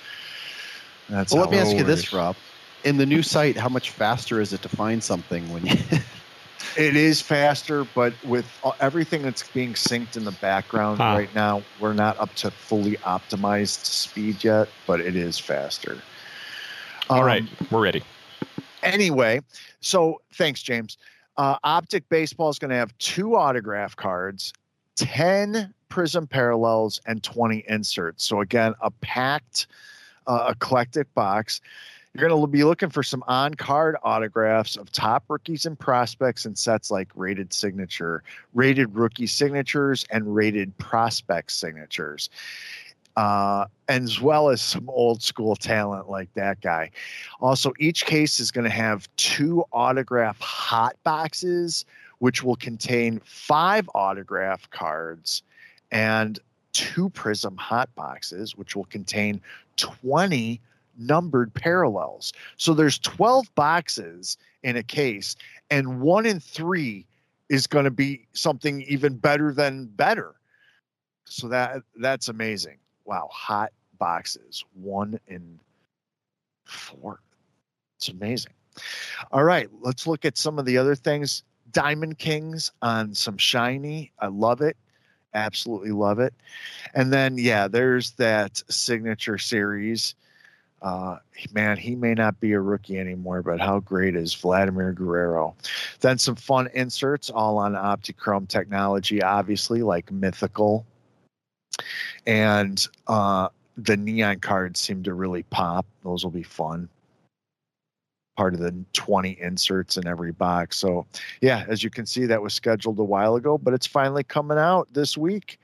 [1.09, 2.13] That's well, let me ask you this.
[2.13, 2.35] Rob.
[2.83, 5.75] In the new site, how much faster is it to find something when you?
[6.77, 8.45] It is faster, but with
[8.79, 11.15] everything that's being synced in the background Huh.
[11.17, 15.97] right now, we're not up to fully optimized speed yet, but it is faster.
[17.09, 18.03] All Um, right, we're ready.
[18.83, 19.41] Anyway,
[19.79, 20.97] so thanks, James.
[21.37, 24.53] Uh, Optic Baseball is going to have two autograph cards,
[24.97, 28.23] 10 prism parallels, and 20 inserts.
[28.23, 29.65] So, again, a packed,
[30.27, 31.59] uh, eclectic box.
[32.17, 36.47] You're going to be looking for some on card autographs of top rookies and prospects
[36.47, 38.23] in sets like rated signature,
[38.55, 42.31] rated rookie signatures, and rated prospect signatures,
[43.17, 46.89] uh, as well as some old school talent like that guy.
[47.39, 51.85] Also, each case is going to have two autograph hot boxes,
[52.17, 55.43] which will contain five autograph cards
[55.91, 56.39] and
[56.73, 59.39] two prism hot boxes, which will contain
[59.75, 60.59] 20
[60.97, 62.33] numbered parallels.
[62.57, 65.35] So there's 12 boxes in a case,
[65.69, 67.05] and one in three
[67.49, 70.35] is going to be something even better than better.
[71.25, 72.77] So that that's amazing.
[73.05, 75.59] Wow, hot boxes, one in
[76.65, 77.21] four.
[77.97, 78.53] It's amazing.
[79.31, 81.43] All right, let's look at some of the other things.
[81.71, 84.11] Diamond Kings on some shiny.
[84.19, 84.77] I love it.
[85.33, 86.33] Absolutely love it.
[86.93, 90.15] And then yeah, there's that signature series.
[90.81, 91.17] Uh,
[91.53, 95.55] man, he may not be a rookie anymore, but how great is Vladimir Guerrero?
[96.01, 100.85] Then some fun inserts, all on Optichrome technology, obviously, like Mythical.
[102.25, 105.85] And uh, the neon cards seem to really pop.
[106.03, 106.89] Those will be fun.
[108.35, 110.77] Part of the 20 inserts in every box.
[110.77, 111.07] So,
[111.41, 114.59] yeah, as you can see, that was scheduled a while ago, but it's finally coming
[114.59, 115.59] out this week.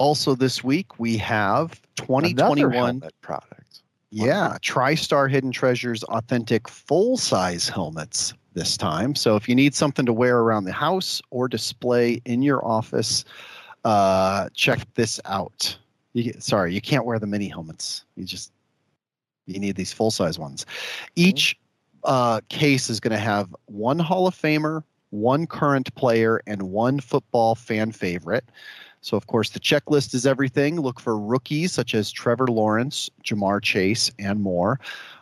[0.00, 2.72] Also, this week we have 2021.
[2.72, 3.82] helmet product.
[4.10, 9.14] Yeah, TriStar Hidden Treasures authentic full size helmets this time.
[9.14, 13.26] So if you need something to wear around the house or display in your office,
[13.84, 15.76] uh, check this out.
[16.14, 18.04] You, sorry, you can't wear the mini helmets.
[18.16, 18.52] You just
[19.44, 20.64] you need these full size ones.
[21.14, 21.58] Each
[22.04, 27.00] uh, case is going to have one Hall of Famer, one current player, and one
[27.00, 28.46] football fan favorite.
[29.02, 30.80] So, of course, the checklist is everything.
[30.80, 34.78] Look for rookies such as Trevor Lawrence, Ja'Marr Chase, and more.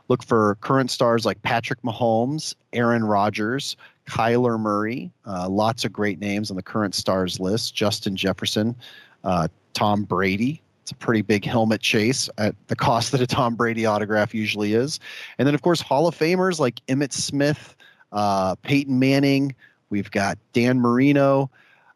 [0.08, 3.76] Look for current stars like Patrick Mahomes, Aaron Rodgers,
[4.08, 5.12] Kyler Murray.
[5.26, 7.74] Uh, lots of great names on the current stars list.
[7.74, 8.74] Justin Jefferson,
[9.22, 10.60] uh, Tom Brady.
[10.82, 14.72] It's a pretty big helmet chase at the cost that a Tom Brady autograph usually
[14.72, 14.98] is.
[15.36, 17.76] And then, of course, Hall of Famers like Emmitt Smith,
[18.10, 19.54] uh, Peyton Manning.
[19.90, 21.50] We've got Dan Marino.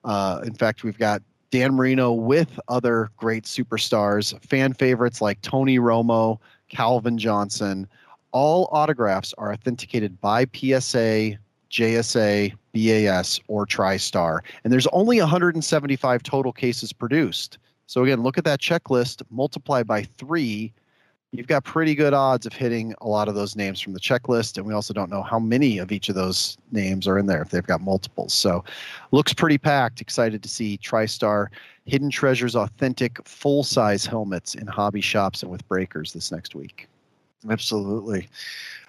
[0.05, 1.23] Uh, in fact, we've got
[1.53, 6.39] Dan Marino with other great superstars, fan favorites like Tony Romo,
[6.71, 7.87] Calvin Johnson.
[8.33, 11.37] All autographs are authenticated by PSA,
[11.71, 14.41] JSA, BAS, or TriStar.
[14.65, 17.59] And there's only 175 total cases produced.
[17.87, 20.73] So again, look at that checklist, multiply by three.
[21.35, 24.59] You've got pretty good odds of hitting a lot of those names from the checklist.
[24.59, 27.41] And we also don't know how many of each of those names are in there
[27.41, 28.35] if they've got multiples.
[28.35, 28.63] So
[29.13, 30.03] looks pretty packed.
[30.03, 31.47] Excited to see TriStar
[31.87, 36.87] Hidden Treasures authentic full size helmets in hobby shops and with breakers this next week.
[37.49, 38.29] Absolutely.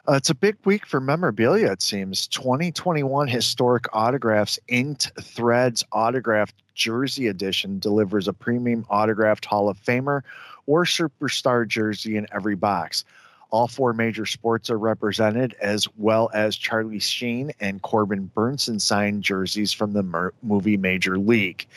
[0.09, 2.27] Uh, it's a big week for memorabilia, it seems.
[2.27, 10.21] 2021 Historic Autographs Inked Threads Autographed Jersey Edition delivers a premium autographed Hall of Famer
[10.65, 13.05] or superstar jersey in every box.
[13.49, 19.21] All four major sports are represented, as well as Charlie Sheen and Corbin Bernsen signed
[19.23, 21.67] jerseys from the mer- movie Major League.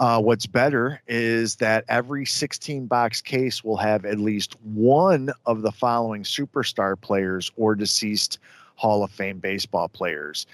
[0.00, 5.62] Uh, what's better is that every 16 box case will have at least one of
[5.62, 8.40] the following superstar players or deceased
[8.74, 10.46] Hall of Fame baseball players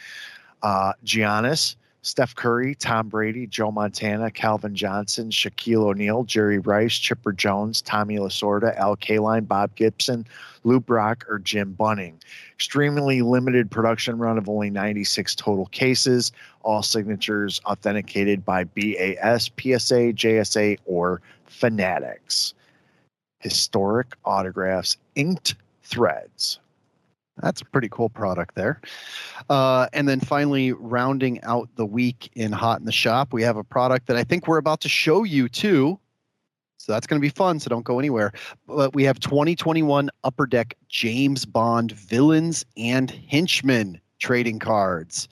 [0.62, 7.32] uh, Giannis, Steph Curry, Tom Brady, Joe Montana, Calvin Johnson, Shaquille O'Neal, Jerry Rice, Chipper
[7.32, 10.26] Jones, Tommy Lasorda, Al Kaline, Bob Gibson,
[10.64, 12.18] Lou Brock, or Jim Bunning.
[12.54, 20.12] Extremely limited production run of only 96 total cases, all signatures authenticated by BAS, PSA,
[20.12, 22.54] JSA, or Fanatics.
[23.38, 25.54] Historic autographs, inked
[25.84, 26.58] threads.
[27.40, 28.80] That's a pretty cool product there.
[29.48, 33.56] Uh, and then finally, rounding out the week in Hot in the Shop, we have
[33.56, 35.98] a product that I think we're about to show you too.
[36.76, 37.60] So that's going to be fun.
[37.60, 38.32] So don't go anywhere.
[38.66, 45.28] But we have 2021 Upper Deck James Bond villains and henchmen trading cards.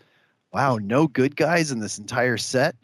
[0.53, 2.77] Wow, no good guys in this entire set.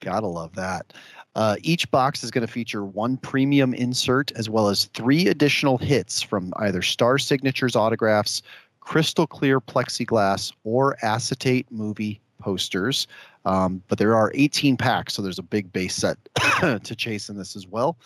[0.00, 0.92] Gotta love that.
[1.38, 5.78] Uh, each box is going to feature one premium insert as well as three additional
[5.78, 8.42] hits from either Star Signatures autographs,
[8.80, 13.06] crystal clear plexiglass, or acetate movie posters.
[13.44, 16.18] Um, but there are 18 packs, so there's a big base set
[16.60, 17.96] to chase in this as well.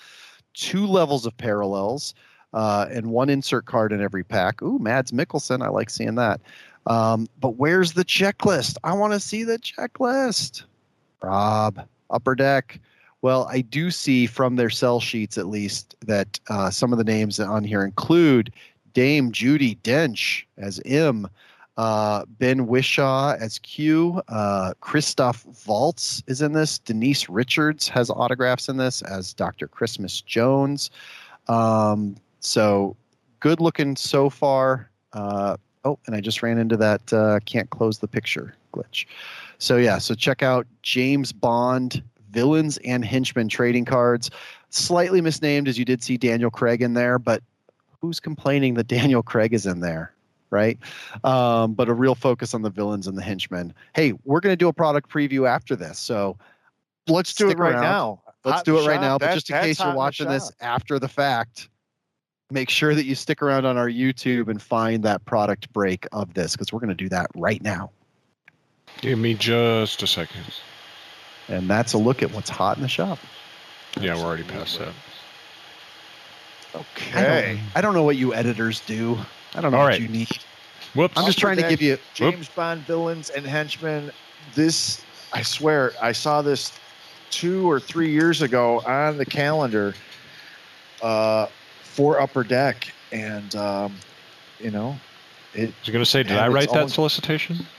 [0.53, 2.13] Two levels of parallels,
[2.53, 4.61] uh, and one insert card in every pack.
[4.61, 5.65] Ooh, Mads Mikkelsen.
[5.65, 6.43] I like seeing that.
[6.87, 8.77] Um, but where's the checklist?
[8.85, 10.65] I want to see the checklist.
[11.23, 12.79] Rob, upper deck.
[13.23, 17.05] Well, I do see from their sell sheets at least that uh, some of the
[17.05, 18.53] names on here include
[18.93, 21.29] Dame Judi Dench as M,
[21.77, 26.79] uh, Ben Whishaw as Q, uh, Christoph Waltz is in this.
[26.79, 29.69] Denise Richards has autographs in this as Dr.
[29.69, 30.91] Christmas Jones.
[31.47, 32.97] Um, so
[33.39, 34.91] good looking so far.
[35.13, 39.07] Uh, oh, and I just ran into that uh, can't close the picture glitch.
[39.59, 42.03] So yeah, so check out James Bond
[42.33, 44.31] villains and henchmen trading cards.
[44.71, 47.43] Slightly misnamed as you did see Daniel Craig in there, but
[48.01, 50.13] who's complaining that Daniel Craig is in there?
[50.51, 50.79] Right.
[51.25, 53.73] Um, but a real focus on the villains and the henchmen.
[53.95, 55.99] Hey, we're going to do a product preview after this.
[55.99, 56.37] So
[57.09, 57.83] let's do it right around.
[57.83, 58.23] now.
[58.45, 59.01] Let's Hot do it right shop.
[59.01, 59.19] now.
[59.19, 60.55] But That- just in case you're watching this shop.
[60.61, 61.71] after the fact,
[62.51, 66.35] make sure that you stick around on our YouTube and find that product break of
[66.35, 67.91] this because we're going to do that right now.
[69.01, 70.45] Give me just a second.
[71.53, 73.19] And that's a look at what's hot in the shop.
[74.01, 74.95] Yeah, we're already past that.
[77.15, 79.19] I don't, I don't know what you editors do.
[79.55, 80.01] I don't know All what right.
[80.01, 80.31] you need.
[80.95, 81.13] Whoops.
[81.19, 81.99] I'm just trying to give you.
[82.15, 84.11] James Bond villains and henchmen.
[84.55, 85.03] This,
[85.35, 86.73] I swear, I saw this
[87.31, 89.93] two or three years ago on the calendar
[91.03, 91.49] uh,
[91.83, 93.95] for Upper Deck, and um,
[94.59, 94.97] you know,
[95.53, 95.69] it.
[95.69, 97.59] I was going to say, did I write that own- solicitation?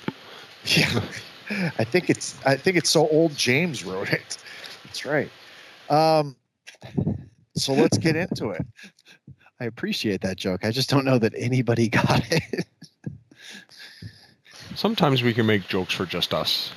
[0.65, 1.01] Yeah,
[1.49, 2.35] I think it's.
[2.45, 3.35] I think it's so old.
[3.35, 4.37] James wrote it.
[4.83, 5.29] That's right.
[5.89, 6.35] Um,
[7.55, 8.65] so let's get into it.
[9.59, 10.65] I appreciate that joke.
[10.65, 12.65] I just don't know that anybody got it.
[14.75, 16.71] Sometimes we can make jokes for just us.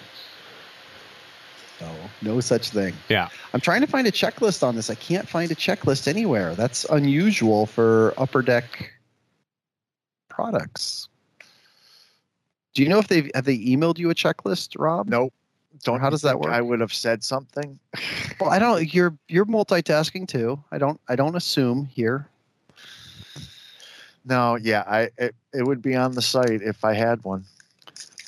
[1.81, 2.95] No, no such thing.
[3.09, 3.29] Yeah.
[3.53, 4.89] I'm trying to find a checklist on this.
[4.91, 6.55] I can't find a checklist anywhere.
[6.55, 8.93] That's unusual for upper deck
[10.29, 11.09] products.
[12.77, 15.09] Do you know if they've have they emailed you a checklist, Rob?
[15.09, 15.33] Nope.
[15.83, 15.99] Don't.
[15.99, 16.53] how does that work?
[16.53, 17.79] I would have said something.
[18.39, 18.93] Well, I don't.
[18.93, 20.63] You're you're multitasking too.
[20.71, 21.01] I don't.
[21.09, 22.29] I don't assume here.
[24.27, 27.47] No, yeah, I it, it would be on the site if I had one.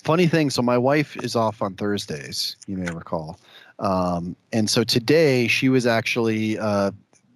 [0.02, 0.48] Funny thing.
[0.48, 2.56] So my wife is off on Thursdays.
[2.66, 3.38] You may recall.
[3.80, 6.58] Um, and so today she was actually.
[6.58, 6.92] Uh,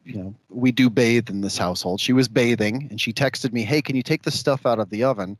[0.07, 2.01] you know, we do bathe in this household.
[2.01, 4.89] She was bathing and she texted me, Hey, can you take the stuff out of
[4.91, 5.37] the oven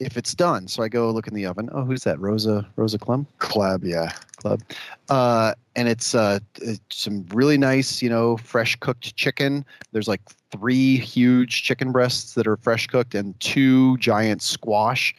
[0.00, 0.68] if it's done?
[0.68, 1.68] So I go look in the oven.
[1.72, 2.18] Oh, who's that?
[2.20, 3.26] Rosa, Rosa Clem?
[3.38, 4.12] Club, yeah.
[4.36, 4.62] Club.
[5.08, 9.64] Uh, and it's, uh, it's some really nice, you know, fresh cooked chicken.
[9.92, 15.14] There's like three huge chicken breasts that are fresh cooked and two giant squash.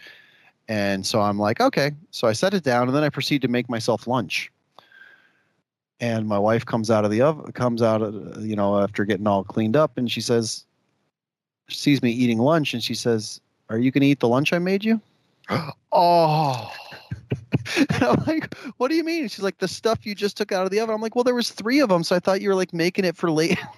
[0.67, 1.91] And so I'm like, okay.
[2.11, 4.51] So I set it down and then I proceed to make myself lunch
[5.99, 9.27] and my wife comes out of the oven comes out of, you know after getting
[9.27, 10.65] all cleaned up and she says
[11.69, 13.39] sees me eating lunch and she says
[13.69, 14.99] are you going to eat the lunch i made you?
[15.97, 16.73] Oh.
[17.77, 19.29] And i'm like what do you mean?
[19.29, 20.93] She's like the stuff you just took out of the oven.
[20.93, 23.05] I'm like well there was three of them so i thought you were like making
[23.05, 23.57] it for late.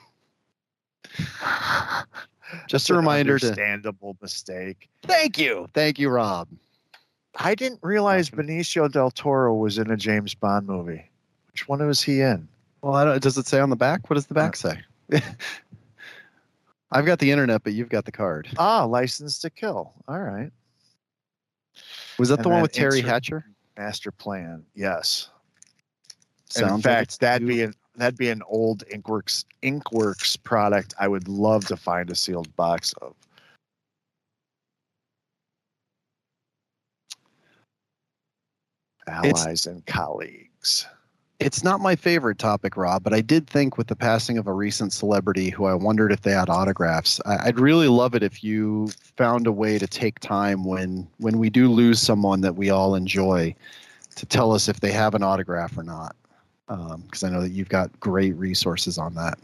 [2.67, 4.89] Just a reminder to understandable mistake.
[5.03, 5.67] thank you.
[5.73, 6.47] Thank you rob.
[7.35, 11.09] I didn't realize Benicio del Toro was in a James Bond movie.
[11.51, 12.47] Which one was he in?
[12.81, 14.09] well I don't, does it say on the back?
[14.09, 14.69] What does the back uh,
[15.11, 15.21] say
[16.91, 19.93] i've got the internet but you've got the card Ah, License to Kill.
[20.07, 20.51] All right.
[22.17, 23.45] was that And the one with teri hatcher
[23.77, 24.65] Master Plan.
[24.73, 25.29] Yes.
[26.49, 30.95] Sounds in fact, it's that'd be an that'd be an old Inkworks Inkworks product.
[30.99, 33.13] I would love to find a sealed box of.
[39.07, 40.85] Allies and colleagues.
[41.39, 44.53] It's not my favorite topic, Rob, but I did think with the passing of a
[44.53, 47.21] recent celebrity who I wondered if they had autographs.
[47.27, 51.51] I'd really love it if you found a way to take time when when we
[51.51, 53.53] do lose someone that we all enjoy
[54.15, 56.15] to tell us if they have an autograph or not.
[56.67, 59.37] Because I know that you've got great resources on that.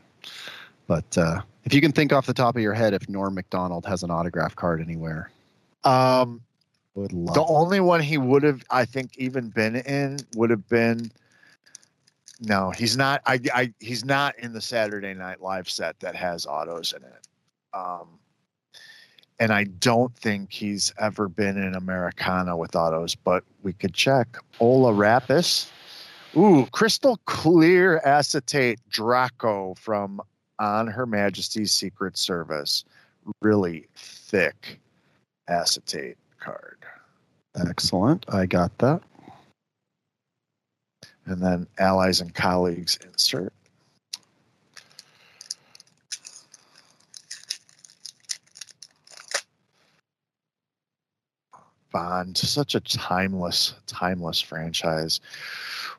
[0.87, 3.85] But uh, if you can think off the top of your head if Norm Macdonald
[3.85, 5.31] has an autograph card anywhere,
[5.83, 6.41] Um,
[6.95, 7.35] would love.
[7.35, 11.11] the only one he would have, I think, even been in would have been
[12.45, 13.21] No, he's not.
[13.25, 17.27] I, I he's not in the Saturday Night Live set that has autos in it.
[17.73, 18.19] Um,
[19.39, 24.37] and I don't think he's ever been in Americana with autos, but we could check.
[24.59, 25.71] Ola Rapace.
[26.35, 30.21] Ooh, crystal clear acetate Draco from
[30.59, 32.83] On Her Majesty's Secret Service.
[33.41, 34.79] Really thick
[35.47, 36.77] acetate card.
[37.55, 38.25] Excellent.
[38.29, 39.01] I got that.
[41.25, 43.53] And then allies and colleagues insert.
[51.91, 55.19] Bond, such a timeless, timeless franchise.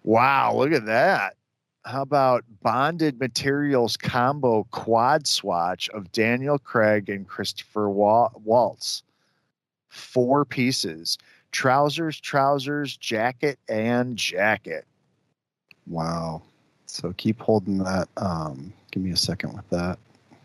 [0.03, 1.37] Wow, look at that.
[1.87, 9.03] How about bonded materials combo quad swatch of Daniel Craig and Christopher Waltz?
[9.89, 11.19] Four pieces
[11.53, 14.87] trousers, trousers, jacket, and jacket.
[15.87, 16.43] Wow.
[16.87, 18.09] So keep holding that.
[18.17, 19.99] Um, give me a second with that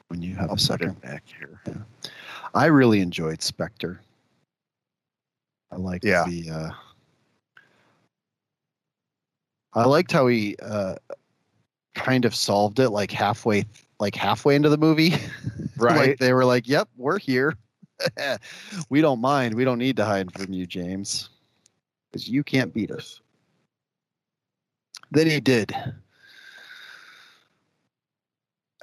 [0.07, 0.99] when you have I'll a second.
[1.02, 1.61] back here.
[1.68, 2.10] Yeah.
[2.53, 4.02] I really enjoyed Spectre.
[5.72, 6.26] I liked Yeah.
[6.28, 6.49] the.
[6.49, 6.72] Uh,
[9.74, 10.95] I liked how he uh,
[11.94, 13.66] kind of solved it, like halfway,
[13.99, 15.14] like halfway into the movie.
[15.78, 16.10] Right.
[16.10, 17.56] like they were like, "Yep, we're here.
[18.90, 19.53] we don't mind.
[19.56, 21.30] We don't need to hide from you, James,
[22.11, 23.22] because you can't beat us."
[25.11, 25.76] Then he did.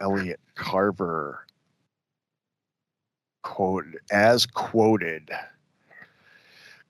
[0.00, 1.46] Elliot Carver
[3.42, 5.30] quote as quoted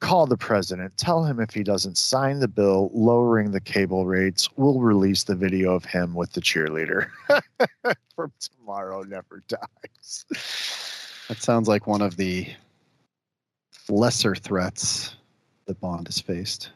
[0.00, 4.48] call the president tell him if he doesn't sign the bill lowering the cable rates
[4.56, 7.08] we'll release the video of him with the cheerleader
[8.16, 10.24] from tomorrow never dies
[11.28, 12.46] That sounds like one of the
[13.88, 15.16] lesser threats
[15.66, 16.70] that Bond has faced.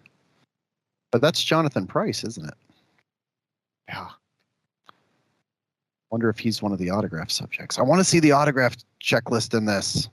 [1.11, 2.55] But that's Jonathan Pryce, isn't it?
[3.89, 4.09] yeah
[6.11, 7.79] Wonder if he's one of the autograph subjects.
[7.79, 10.09] I want to see the autograph checklist in this.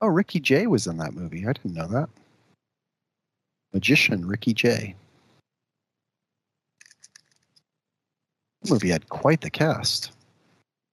[0.00, 1.46] Oh, Ricky Jay was in that movie.
[1.46, 2.08] I didn't know that.
[3.74, 4.94] Magician Ricky Jay.
[8.62, 10.12] That movie had quite the cast.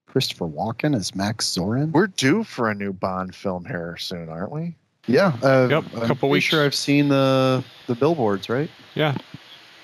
[0.07, 1.91] Christopher Walken as Max Zorin.
[1.91, 4.76] we're due for a new bond film here soon aren't we
[5.07, 6.45] Yeah, uh, Yep, I'm couple weeks.
[6.45, 8.69] sure I've seen the the billboards, right?
[8.94, 9.15] Yeah.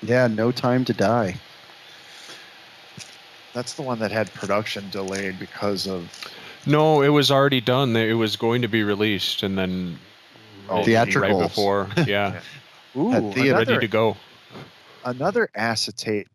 [0.04, 1.36] Yeah, No Time to Die.
[3.54, 6.12] that's the one that had production delayed because of
[6.68, 7.96] No, it was already done.
[7.96, 9.98] It was going to be released, and then
[10.70, 12.42] Oh, right before, yeah,
[12.96, 13.58] ooh, At theater.
[13.58, 14.16] ready to go.
[15.04, 16.28] another acetate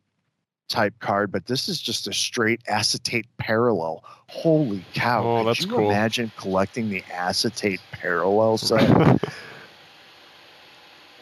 [0.68, 4.02] type card, but this is just a straight acetate parallel.
[4.28, 5.22] Holy cow!
[5.24, 5.90] Oh, Could that's you cool.
[5.90, 9.20] imagine collecting the acetate parallel set?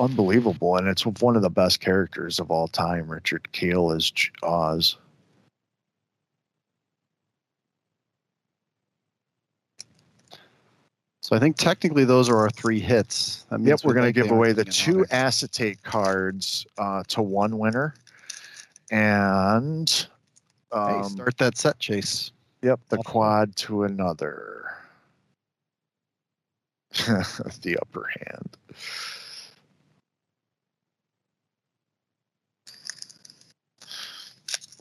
[0.01, 3.09] Unbelievable, and it's one of the best characters of all time.
[3.11, 4.13] Richard Kiel as
[4.43, 4.97] Oz.
[11.21, 13.45] So I think technically those are our three hits.
[13.51, 17.23] That means Yep, we're going to give away the Arctic two acetate cards uh, to
[17.23, 17.95] one winner,
[18.93, 20.07] and
[20.87, 22.31] Hey, um, start that set, Chase.
[22.63, 23.11] Yep, the Awesome.
[23.13, 24.71] quad to another.
[26.93, 28.57] the upper hand.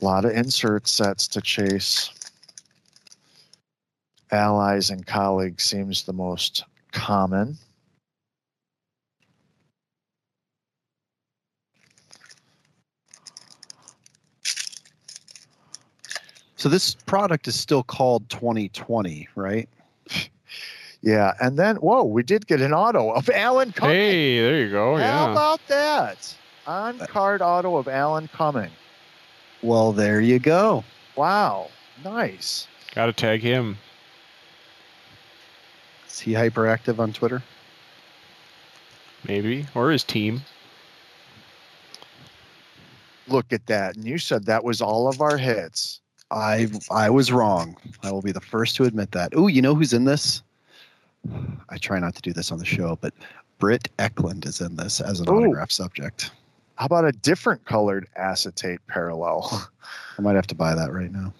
[0.00, 2.10] A lot of insert sets to chase.
[4.30, 7.56] Allies and colleagues seems the most common.
[16.62, 19.68] So this product is still called 2020, right?
[21.04, 23.96] Yeah, and then whoa, we did get an auto of Alan Cumming.
[23.96, 24.94] Hey, there you go.
[24.94, 25.32] How Yeah.
[25.32, 26.36] about that?
[26.64, 28.70] On uh, card auto of Alan Cumming.
[29.62, 30.84] Well, there you go.
[31.16, 31.70] Wow,
[32.04, 32.68] nice.
[32.94, 33.76] Got to tag him.
[36.08, 37.42] Is he hyperactive on Twitter?
[39.26, 39.66] Maybe.
[39.74, 40.42] Or his team.
[43.26, 43.96] Look at that.
[43.96, 45.98] And you said that was all of our hits.
[46.32, 47.76] I I was wrong.
[48.02, 49.32] I will be the first to admit that.
[49.36, 50.42] Oh, you know who's in this?
[51.68, 53.12] I try not to do this on the show, but
[53.58, 55.36] Britt Ekland is in this as an Ooh.
[55.36, 56.32] autograph subject.
[56.76, 59.68] How about a different colored acetate parallel?
[60.18, 61.32] I might have to buy that right now.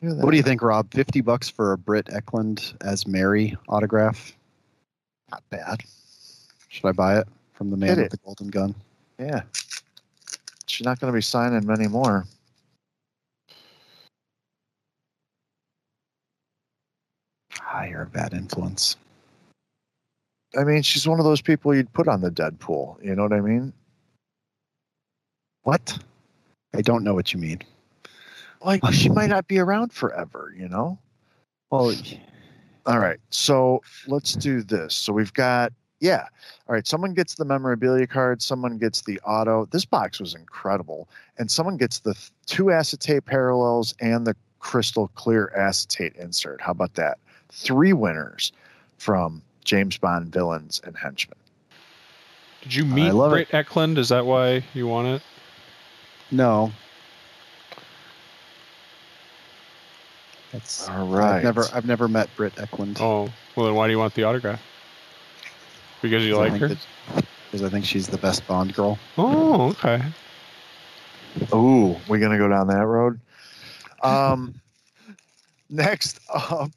[0.00, 0.92] What do you think, Rob?
[0.92, 4.32] Fifty bucks for a Britt Ekland as Mary autograph?
[5.30, 5.82] Not bad.
[6.68, 8.10] Should I buy it from the man Hit with it.
[8.10, 8.74] the golden gun?
[9.18, 9.42] Yeah.
[10.66, 12.26] She's not going to be signing many more.
[17.86, 18.96] Higher bad influence.
[20.58, 23.02] I mean, she's one of those people you'd put on the Deadpool.
[23.04, 23.72] You know what I mean?
[25.62, 25.98] What?
[26.74, 27.60] I don't know what you mean.
[28.64, 30.52] Like she might not be around forever.
[30.56, 30.98] You know?
[31.70, 31.94] Well,
[32.86, 33.18] All right.
[33.30, 34.94] So let's do this.
[34.94, 36.26] So we've got, yeah.
[36.68, 36.86] All right.
[36.86, 38.42] Someone gets the memorabilia card.
[38.42, 39.66] Someone gets the auto.
[39.66, 41.08] This box was incredible.
[41.38, 46.60] And someone gets the th- two acetate parallels and the crystal clear acetate insert.
[46.60, 47.18] How about that?
[47.50, 48.52] Three winners
[48.98, 51.38] from James Bond villains and henchmen.
[52.62, 53.98] Did you meet love Britt Ekland?
[53.98, 55.22] Is that why you want it?
[56.30, 56.72] no.
[60.52, 61.36] That's All right.
[61.36, 62.98] I've never I've never met Britt Ekland.
[63.00, 64.62] Oh, well then why do you want the autograph?
[66.00, 66.76] Because you like her?
[67.46, 68.98] Because I think she's the best Bond girl.
[69.18, 70.02] Oh, okay.
[71.54, 73.20] Ooh, we're gonna go down that road.
[74.02, 74.54] Um,
[75.70, 76.70] next up,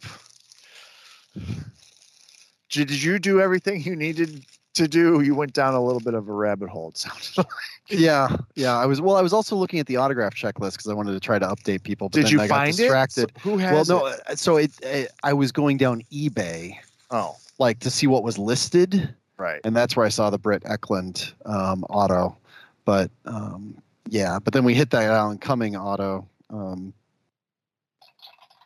[2.70, 4.45] did you do everything you needed
[4.76, 5.22] to do?
[5.22, 6.90] You went down a little bit of a rabbit hole.
[6.90, 7.48] It sounded like.
[7.90, 8.78] Yeah, yeah.
[8.78, 9.16] I was well.
[9.16, 11.84] I was also looking at the autograph checklist because I wanted to try to update
[11.84, 12.10] people.
[12.10, 12.78] But Did then you I got find it?
[12.78, 13.32] distracted.
[13.36, 14.06] So who well, has no.
[14.06, 14.22] it?
[14.28, 16.76] uh, So it, it, I was going down eBay,
[17.11, 19.60] Oh, like to see what was listed, right.
[19.64, 22.38] and that's where I saw the Britt Ekland um, auto.
[22.86, 23.76] But um,
[24.07, 26.28] yeah, but then we hit that Alan Cumming auto.
[26.52, 26.94] Um,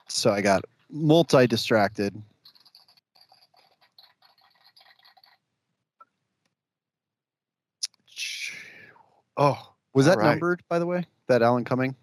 [0.09, 2.21] so I got multi distracted.
[9.37, 10.31] Oh, Was that right.
[10.31, 11.05] numbered, by the way?
[11.27, 11.95] That Alan Cumming?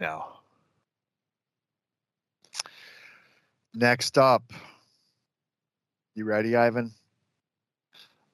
[0.00, 0.24] No.
[3.74, 4.52] Next up,
[6.14, 6.90] you ready, Ivan?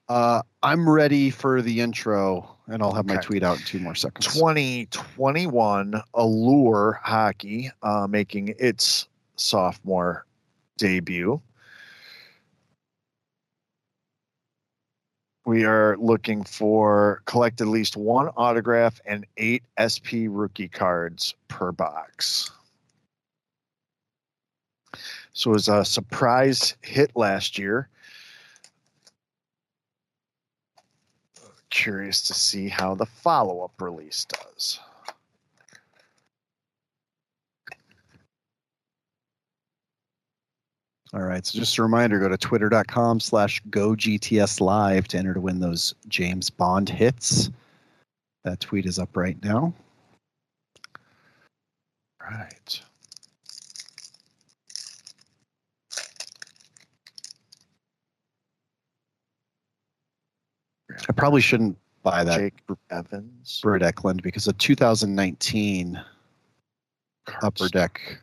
[0.08, 3.94] Uh, I'm ready for the intro, and I'll have my tweet out in two more
[3.94, 4.26] seconds.
[4.32, 10.24] 2021 Allure Hockey uh, making its sophomore
[10.78, 11.42] debut.
[15.46, 21.70] We are looking for collect at least one autograph and eight SP rookie cards per
[21.70, 22.50] box.
[25.32, 27.88] So it was a surprise hit last year.
[31.70, 34.80] Curious to see how the follow up release does.
[41.16, 41.46] All right.
[41.46, 45.60] So just a reminder, go to twitter.com slash go GTS live to enter to win
[45.60, 47.48] those James Bond hits.
[48.44, 49.72] That tweet is up right now.
[52.22, 52.82] Right.
[61.08, 62.54] I probably shouldn't buy that Jake
[62.90, 63.60] Evans.
[63.62, 65.98] Britt Ekland because the 2019
[67.40, 68.20] upper deck,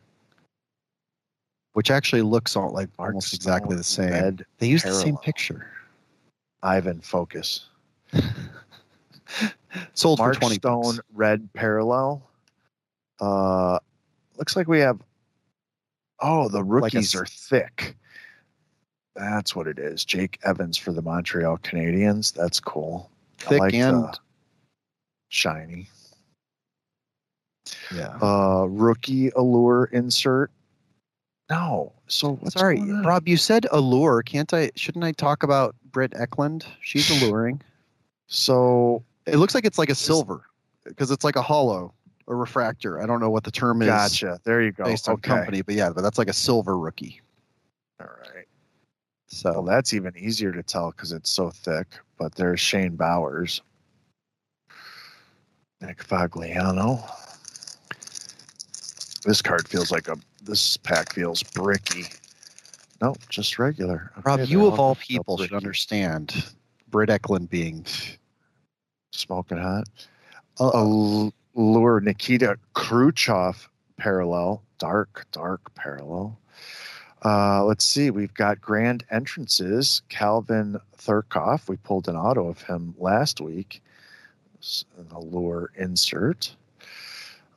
[1.74, 4.10] which actually looks all like almost exactly the same.
[4.10, 5.70] Red They used the same picture.
[6.62, 7.66] Ivan, focus.
[9.94, 11.00] Sold Mark for 20 Stone bucks.
[11.12, 12.22] red parallel.
[13.20, 13.78] Uh,
[14.38, 15.00] looks like we have.
[16.20, 17.96] Oh, the Like a rookies are thick.
[19.16, 20.04] That's what it is.
[20.04, 22.32] Jake Evans for the Montreal Canadiens.
[22.32, 23.10] That's cool.
[23.38, 24.18] Thick like and the
[25.28, 25.88] shiny.
[27.94, 28.16] yeah.
[28.22, 30.52] Uh, rookie allure insert.
[31.50, 31.92] No.
[32.06, 32.80] So what's Sorry?
[33.04, 33.28] Rob.
[33.28, 34.22] You said allure.
[34.22, 34.70] Can't I?
[34.76, 36.64] Shouldn't I talk about Britt Ekland?
[36.80, 37.60] She's alluring.
[38.26, 40.46] So It looks like it's like a silver
[40.84, 41.92] because it's like a hollow,
[42.28, 43.00] a refractor.
[43.00, 44.40] I don't know what the term is gotcha.
[44.44, 44.84] There you go.
[44.84, 47.20] based on company, but yeah, but that's like a silver rookie.
[48.00, 48.46] All right.
[49.26, 51.86] So Well, that's even easier to tell because it's so thick.
[52.18, 53.60] But there's Shane Bowers,
[55.80, 57.02] Nick Fagliano.
[59.24, 60.16] This card feels like a.
[60.44, 62.04] This pack feels bricky.
[63.00, 64.12] No, just regular.
[64.24, 66.52] Rob, Okay, you of all people should understand
[66.90, 67.84] Britt Ekland being
[69.14, 69.84] Smoking hot.
[70.58, 70.84] A
[71.54, 76.36] lure Nikita Khrushchev parallel, dark, dark parallel.
[77.24, 78.10] Uh, let's see.
[78.10, 80.02] We've got grand entrances.
[80.08, 81.68] Calvin Thürkauf.
[81.68, 83.82] We pulled an auto of him last week.
[84.98, 86.56] An Allure insert.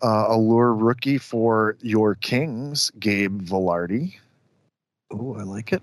[0.02, 4.15] Uh, Allure rookie for your Kings, Gabe Vilardi.
[5.11, 5.82] Oh, I like it.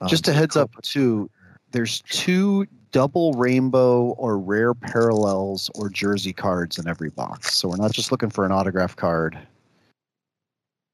[0.00, 1.30] Um, Just a heads up too.
[1.72, 7.54] There's two double rainbow or rare parallels or jersey cards in every box.
[7.54, 9.38] So we're not just looking for an autograph card.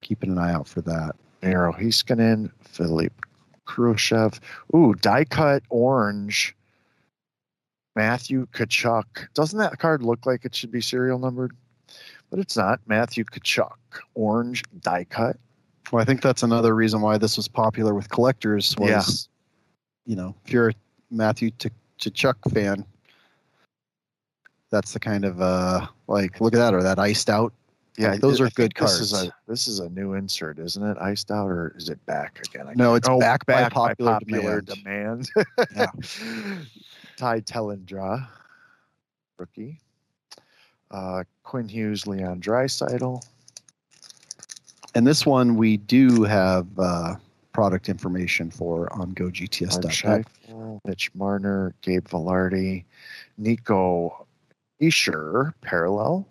[0.03, 1.13] Keeping an eye out for that.
[1.43, 3.13] Miro Heiskanen, Philipp
[3.67, 4.39] Kurashev.
[4.75, 6.55] Ooh, die cut orange.
[7.95, 9.05] Matthew Tkachuk.
[9.35, 11.53] Doesn't that card look like it should be serial numbered?
[12.33, 12.81] But it's not.
[12.87, 13.77] Matthew Tkachuk.
[14.15, 15.37] Orange die cut.
[15.93, 19.29] Well, I think that's another reason why this was popular with collectors was,
[20.07, 20.75] you know, if you're a
[21.11, 21.69] Matthew T-
[21.99, 22.87] Chuck fan,
[24.71, 27.53] that's the kind of uh like look at that or that iced out.
[27.99, 29.29] Yeah, Like, those I are good think This is cards.
[29.29, 30.97] a this is a new insert, isn't it?
[30.99, 32.67] Iced out or is it back again?
[32.67, 35.29] I No, it's oh, back by popular demand.
[35.77, 35.87] Yeah.
[37.19, 38.27] Ty Dellandrea,
[39.37, 39.79] rookie.
[40.93, 43.25] Uh, Quinn Hughes, Leon Draisaitl.
[44.95, 47.15] And this one we do have uh,
[47.53, 50.27] product information for on GoGTS.net.
[50.85, 52.85] Mitch Marner, Gabe Vilardi,
[53.39, 54.27] Nico
[54.81, 56.27] Hischier, parallel.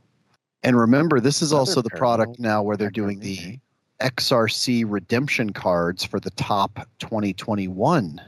[0.63, 2.17] And remember, this is Another also the parallel.
[2.17, 3.59] product now where they're doing the
[3.99, 8.21] XRC redemption cards for the top 2021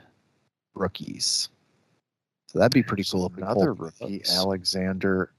[0.75, 1.49] rookies.
[2.47, 4.21] So that'd be pretty cool if we Another rookie.
[4.29, 5.31] Alexander.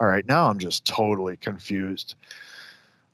[0.00, 2.14] All right, now I'm just totally confused.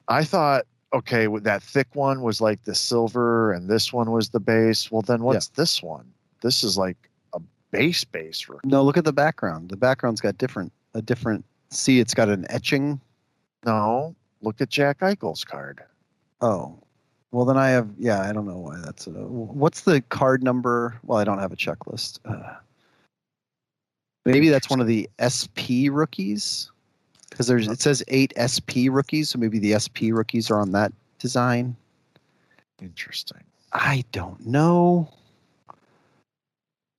[0.09, 4.41] I thought, okay, that thick one was like the silver, and this one was the
[4.41, 4.91] base.
[4.91, 6.13] Well, then what's this one?
[6.43, 7.41] This is like a
[7.71, 8.69] base base rookie.
[8.69, 9.71] No, look at the background.
[9.71, 11.45] The background's got different a different.
[11.71, 13.01] See, it's got an etching.
[13.65, 15.83] No, look at Jack Eichel's card.
[16.41, 16.79] Oh,
[17.33, 17.89] well then I have.
[17.99, 19.07] Yeah, I don't know why that's.
[19.07, 20.99] A, what's the card number?
[21.03, 22.19] Well, I don't have a checklist.
[22.27, 22.55] Uh,
[24.27, 26.71] maybe that's one of the SP rookies
[27.31, 30.93] because there's it says eight SP rookies, so maybe the SP rookies are on that
[31.19, 31.77] design.
[32.81, 33.43] Interesting.
[33.73, 35.09] I don't know.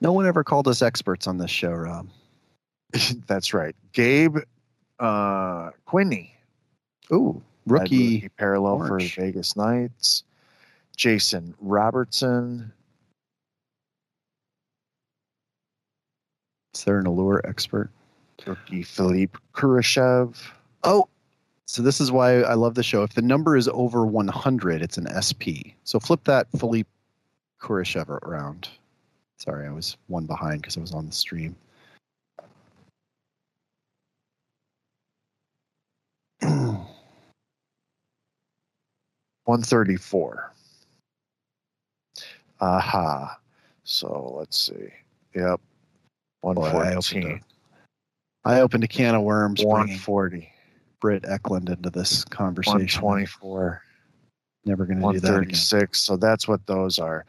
[0.02, 2.08] No one ever called us experts on this show, Rob.
[3.28, 3.76] That's right.
[3.94, 4.38] Gabe
[5.00, 6.32] uh, Quinney.
[7.12, 9.16] Ooh, Red rookie parallel orange.
[9.16, 10.24] for Vegas Knights.
[10.96, 12.72] Jason Robertson.
[16.74, 17.90] Is there an allure expert?
[18.46, 20.38] Rookie Philipp Kurashev.
[20.84, 21.08] Oh,
[21.66, 23.04] so this is why I love the show.
[23.04, 25.76] If the number is over 100, it's an SP.
[25.84, 26.88] So flip that Philipp
[27.60, 28.70] Kurashev around.
[29.38, 31.56] Sorry, I was one behind because I was on the stream.
[39.46, 40.52] 134.
[42.62, 43.38] Aha.
[43.84, 44.90] So let's see.
[45.36, 45.60] Yep.
[46.42, 47.28] Boy, I opened, 114.
[47.28, 47.40] a,
[48.46, 50.52] I opened a can of worms 140.
[51.02, 53.02] Britt Ekland into this conversation.
[53.02, 53.82] 124.
[54.66, 55.34] Never going to do that again.
[55.34, 56.02] 136.
[56.02, 57.26] So that's what those are.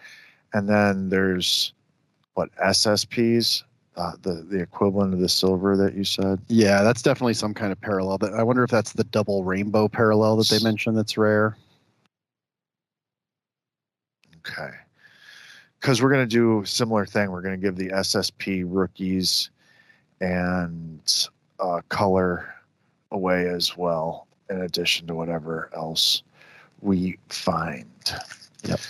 [0.52, 1.72] And then there's
[2.34, 3.64] what SSPs,
[3.96, 6.40] uh, the the equivalent of the silver that you said.
[6.48, 8.18] Yeah, that's definitely some kind of parallel.
[8.18, 11.56] That I wonder if that's the double rainbow parallel that they mentioned that's rare.
[14.38, 14.70] Okay.
[15.80, 17.30] Because we're going to do a similar thing.
[17.30, 19.50] We're going to give the SSP rookies
[20.20, 21.28] and
[21.60, 22.54] uh, color
[23.10, 26.22] away as well, in addition to whatever else
[26.80, 27.86] we find.
[28.64, 28.80] Yep.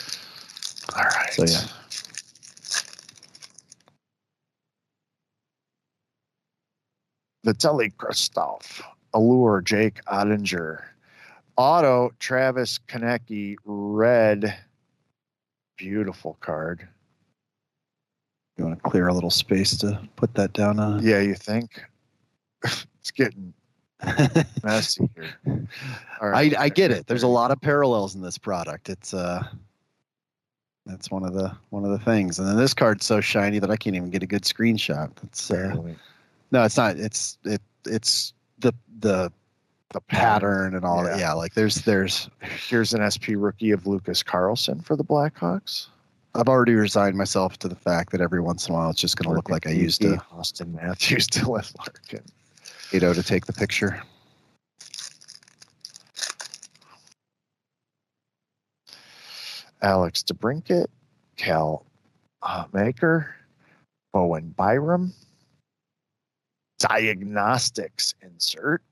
[0.95, 1.33] All right.
[1.33, 1.67] So yeah.
[7.47, 8.83] Vitaly Kristov,
[9.15, 10.83] Allure, Jake Oettinger,
[11.57, 14.57] Auto, Travis Konecny, Red.
[15.77, 16.89] Beautiful card.
[18.57, 21.03] You want to clear a little space to put that down on?
[21.05, 21.85] Yeah, you think?
[22.65, 23.53] it's getting
[24.63, 25.67] messy here.
[26.21, 27.07] All I, I get it.
[27.07, 28.89] There's a lot of parallels in this product.
[28.89, 29.43] It's uh
[30.87, 32.39] that's one of the one of the things.
[32.39, 35.11] And then this card's so shiny that I can't even get a good screenshot.
[35.21, 35.75] That's uh,
[36.53, 36.97] no, it's not.
[36.97, 39.33] It's it it's the the
[39.93, 41.19] the pattern and all that.
[41.19, 41.29] Yeah.
[41.29, 42.31] Yeah, like there's there's
[42.69, 45.89] Here's an SP rookie of Lucas Carlson for the Blackhawks.
[46.37, 49.17] I've already resigned myself to the fact that every once in a while it's just
[49.17, 52.25] going to look like I used a Auston Matthews, to Dylan Larkin.
[52.93, 54.03] you know to take the picture.
[59.81, 60.87] Alex DeBrincat,
[61.37, 61.87] Cal
[62.43, 63.35] uh, Makar,
[64.13, 65.13] Bowen Byram,
[66.79, 68.83] Diagnostics insert,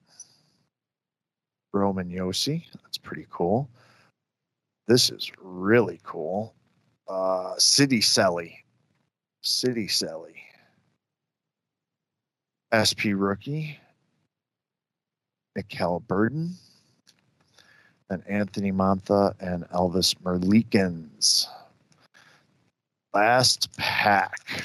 [1.74, 2.64] Roman Josi.
[2.82, 3.68] That's pretty cool.
[4.86, 6.54] This is really cool.
[7.09, 8.56] Uh, City Selly,
[9.43, 10.35] City Selly,
[12.72, 13.78] SP rookie,
[15.55, 16.55] Mikel Burden
[18.10, 21.47] and Anthony Mantha and Elvis Merzlikins.
[23.12, 24.64] Last pack.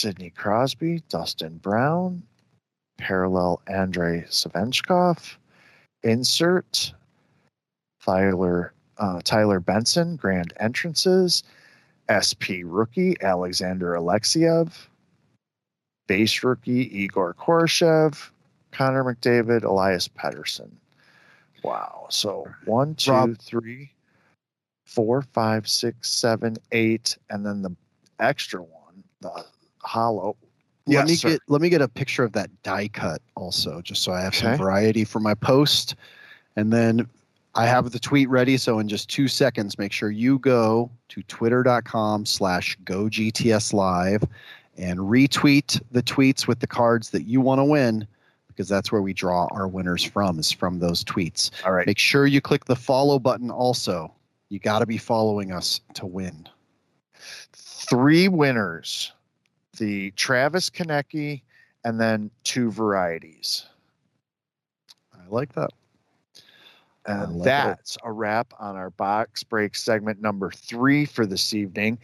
[0.00, 2.22] Sidney Crosby, Dustin Brown,
[2.96, 5.36] parallel Andrei Svechnikov.
[6.02, 6.94] Insert
[8.02, 11.42] Tyler uh, Tyler Benson, grand entrances.
[12.08, 14.72] SP rookie Alexander Alexeyev.
[16.08, 18.30] Base rookie Igor Korshev.
[18.72, 20.70] Connor McDavid, Elias Pettersson.
[21.62, 22.06] Wow.
[22.08, 23.36] So one, two, Rob.
[23.36, 23.92] three,
[24.86, 27.76] four, five, six, seven, eight, and then the
[28.18, 29.44] extra one, the
[29.82, 30.36] hollow.
[30.86, 31.28] Let Yes, me sir.
[31.30, 34.34] get let me get a picture of that die cut also, just so I have
[34.34, 35.94] some variety for my post.
[36.56, 37.06] And then
[37.54, 38.56] I have the tweet ready.
[38.56, 44.22] So in just two seconds, make sure you go to twitter.com slash go GTS live
[44.78, 48.06] and retweet the tweets with the cards that you want to win
[48.48, 51.50] because that's where we draw our winners from is from those tweets.
[51.64, 51.86] All right.
[51.86, 54.12] Make sure you click the follow button also.
[54.48, 56.48] You got to be following us to win.
[57.52, 59.12] three winners
[59.78, 61.42] the Travis Konecny
[61.84, 63.66] and then two varieties.
[65.14, 65.70] I like that.
[67.06, 67.44] And like it.
[67.44, 71.98] that's a wrap on our box break segment number three for this evening.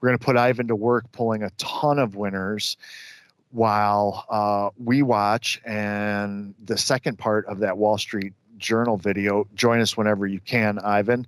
[0.00, 2.78] We're going to put Ivan to work pulling a ton of winners
[3.50, 5.60] while uh, we watch.
[5.64, 10.78] And the second part of that Wall Street Journal video, join us whenever you can,
[10.78, 11.26] Ivan.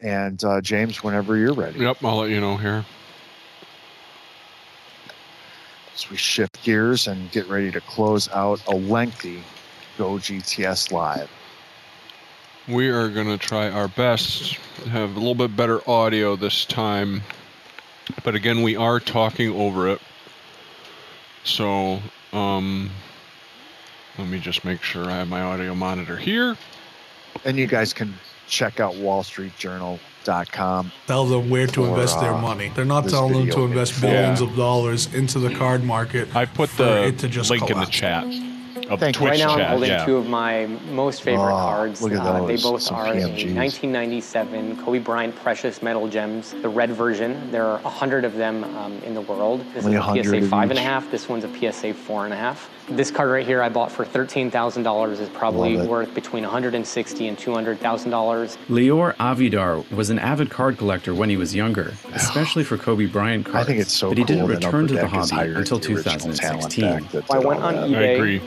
[0.00, 1.80] And uh, James, whenever you're ready.
[1.80, 2.84] Yep, I'll let you know here.
[5.94, 9.42] As we shift gears and get ready to close out a lengthy
[9.98, 11.30] Go GTS Live.
[12.68, 16.64] We are going to try our best to have a little bit better audio this
[16.64, 17.22] time.
[18.24, 20.00] But again, we are talking over it.
[21.44, 22.00] So,
[22.32, 22.90] um,
[24.18, 26.56] let me just make sure I have my audio monitor here.
[27.44, 28.14] And you guys can
[28.50, 30.92] check out wallstreetjournal.com.
[31.06, 32.70] Tell them where to For, invest their uh, money.
[32.74, 34.10] They're not telling them to invest full.
[34.10, 34.46] billions Yeah.
[34.48, 36.34] of dollars into the card market.
[36.36, 37.96] I put the it to just link in the collapse.
[37.96, 38.24] chat
[38.90, 39.20] of Thank you.
[39.20, 39.64] Twitch right now, chat.
[39.66, 40.04] I'm holding yeah.
[40.04, 42.02] two of my most favorite Oh, cards.
[42.02, 46.68] look at Uh, they both some are a 1997 Kobe Bryant Precious Metal Gems, the
[46.68, 47.50] red version.
[47.52, 49.64] There are 100 of them um, in the world.
[49.72, 51.08] This Only is a PSA of five and a half.
[51.12, 52.68] This one's a PSA four and a half.
[52.88, 55.20] This card right here, I bought for $13,000.
[55.20, 58.58] is probably worth between 160 and 200,000 dollars.
[58.68, 63.46] Leore Avidar was an avid card collector when he was younger, especially for Kobe Bryant
[63.46, 63.64] cards.
[63.64, 65.78] I think it's so but he didn't return to the Upper Deck is hobby until
[65.78, 66.84] the original talent 2016.
[66.84, 68.18] I did went all on that.
[68.18, 68.40] eBay.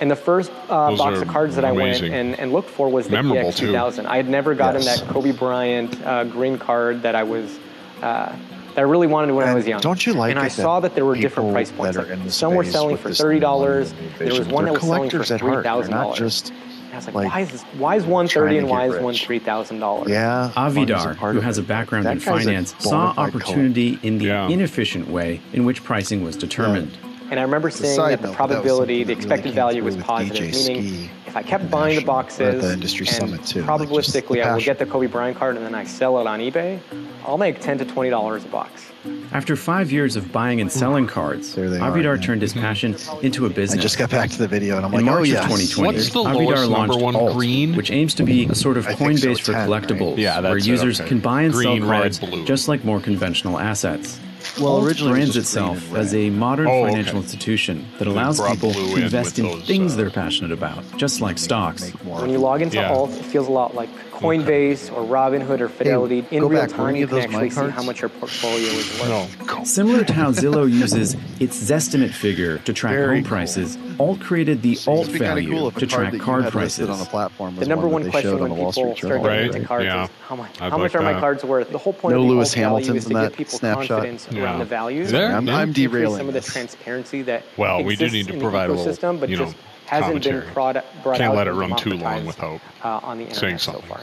[0.00, 0.02] Agree.
[0.02, 3.06] And the first uh, box of cards that I went and, and looked for was
[3.06, 3.66] the Memorable, PX too.
[3.68, 4.06] 2000.
[4.06, 5.00] I had never gotten Yes.
[5.00, 7.58] that Kobe Bryant uh, green card that I was
[8.02, 8.34] uh,
[8.74, 9.80] that I really wanted when I was young.
[9.80, 11.98] don't you like And I it that saw that there were different price points.
[11.98, 13.92] Like, some were selling for thirty dollars.
[14.18, 15.64] There was one that was selling for collectors at three heart.
[15.64, 16.18] They're thousand not dollars.
[16.18, 16.52] just
[16.92, 19.02] I was like, like, why is this, why is one trying and why get is
[19.02, 20.08] one three thousand dollars?
[20.10, 20.50] yeah.
[20.56, 24.18] money's a Avidar, who has a background in guy's a finance, saw fide opportunity in
[24.18, 24.48] the Yeah.
[24.48, 26.96] inefficient way in which pricing was determined.
[27.30, 29.96] And I remember a seeing that the note, that probability, something the expected value was
[29.96, 33.06] positive, DJ meaning Ski if I kept buying the National, or at boxes the industry
[33.06, 35.76] and summit, too, like, the probabilistically I will get the Kobe Bryant card and then
[35.76, 36.80] I sell it on eBay,
[37.24, 38.90] I'll make ten to twenty dollars a box.
[39.32, 42.96] After five years of buying and selling cards, There they are, Avidar turned his passion
[43.22, 43.78] into a business.
[43.78, 45.38] I just got back to the video and I'm In like, oh March yes.
[45.44, 47.76] of 2020, What's the Avidar launched one Alt, green?
[47.76, 49.82] which aims to be a sort of I think so, Coinbase for 10, right?
[49.82, 51.08] collectibles, Yeah, where it, users okay.
[51.08, 52.44] can buy and Green, sell cards blue.
[52.44, 54.18] just like more conventional assets.
[54.58, 56.90] Well, originally it brands just itself as a modern Oh, okay.
[56.90, 61.20] financial institution that allows people to invest in those, things uh, they're passionate about, just
[61.20, 61.90] like stocks.
[61.90, 62.92] When you log into Yeah.
[62.92, 63.88] Alt, it feels a lot like
[64.20, 66.24] Coinbase or Robinhood or Fidelity.
[66.30, 69.46] In real back, time, you can actually see how much your portfolio is worth.
[69.48, 69.64] No.
[69.64, 73.28] Similar to how Zillow uses its Zestimate figure to track Very home cool.
[73.30, 76.88] prices, Alt created the Alt It'd be kinda value cool to card track card prices.
[76.88, 79.22] on the platform The number one one question showed on when Wall people Street start
[79.22, 79.24] Journal.
[79.24, 80.04] getting Right, into cards yeah.
[80.04, 81.70] is how much, how much like are my cards worth?
[81.70, 83.36] The whole point No of the Lewis Alt value Hamiltons is to in give that
[83.36, 83.88] people snapshot.
[83.88, 84.42] confidence Yeah.
[84.44, 85.10] around the values.
[85.10, 85.32] There?
[85.32, 86.52] I'm- I'm increase derailing some of the this.
[86.52, 89.28] transparency that Well, we do exists need to in the provide a little, ecosystem, but
[89.30, 89.54] just
[89.90, 90.54] hasn't been commentary.
[90.54, 93.34] brought, brought Can't out let it run too long democratized, without uh, on the saying
[93.54, 93.88] internet so something.
[93.88, 94.00] far.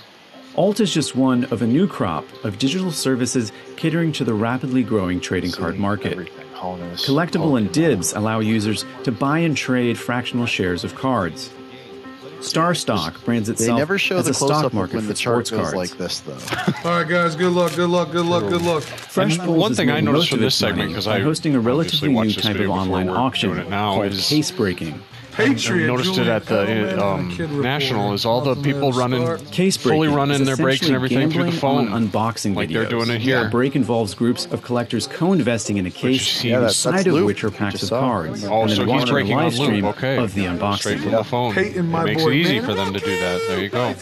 [0.56, 4.84] Alt is just one of a new crop of digital services catering to the rapidly
[4.84, 6.14] growing trading card market.
[6.14, 6.44] Everything.
[6.58, 11.52] Collectible and Dibs allow users to buy and trade fractional shares of cards.
[12.42, 15.14] Star Stock brands They never show as the a stock up market when for the
[15.16, 15.92] chart sports goes cards.
[15.92, 16.34] like this though.
[16.90, 17.36] All right, guys.
[17.36, 17.76] Good luck.
[17.76, 18.12] Good luck.
[18.12, 18.44] Good luck.
[18.50, 18.84] Good luck.
[18.84, 21.06] Fresh And one has thing I made noticed most from of this segment, money 'cause
[21.06, 24.28] by I hosting a relatively new type of online auction doing it now, called is-
[24.30, 25.00] case breaking.
[25.38, 25.84] Patriot.
[25.86, 28.14] I noticed it at the um, National.
[28.14, 29.38] Is all the people running.
[29.52, 32.74] Case breaking fully running their breaks and everything through the phone, on unboxing like videos.
[32.74, 33.44] they're doing it here.
[33.46, 36.98] The break involves groups of collectors co-investing in a case, seems- Yeah, that's- each that's
[37.04, 39.12] side of Luke which are packs of cards, Oh, and so then he's watching a
[39.12, 39.86] breaking live stream.
[39.86, 40.18] Okay.
[40.18, 41.00] of the Straight unboxing.
[41.04, 41.54] from the phone.
[41.54, 42.66] Peyton, it makes it easy man.
[42.66, 43.42] for them to do that.
[43.48, 43.94] There you go.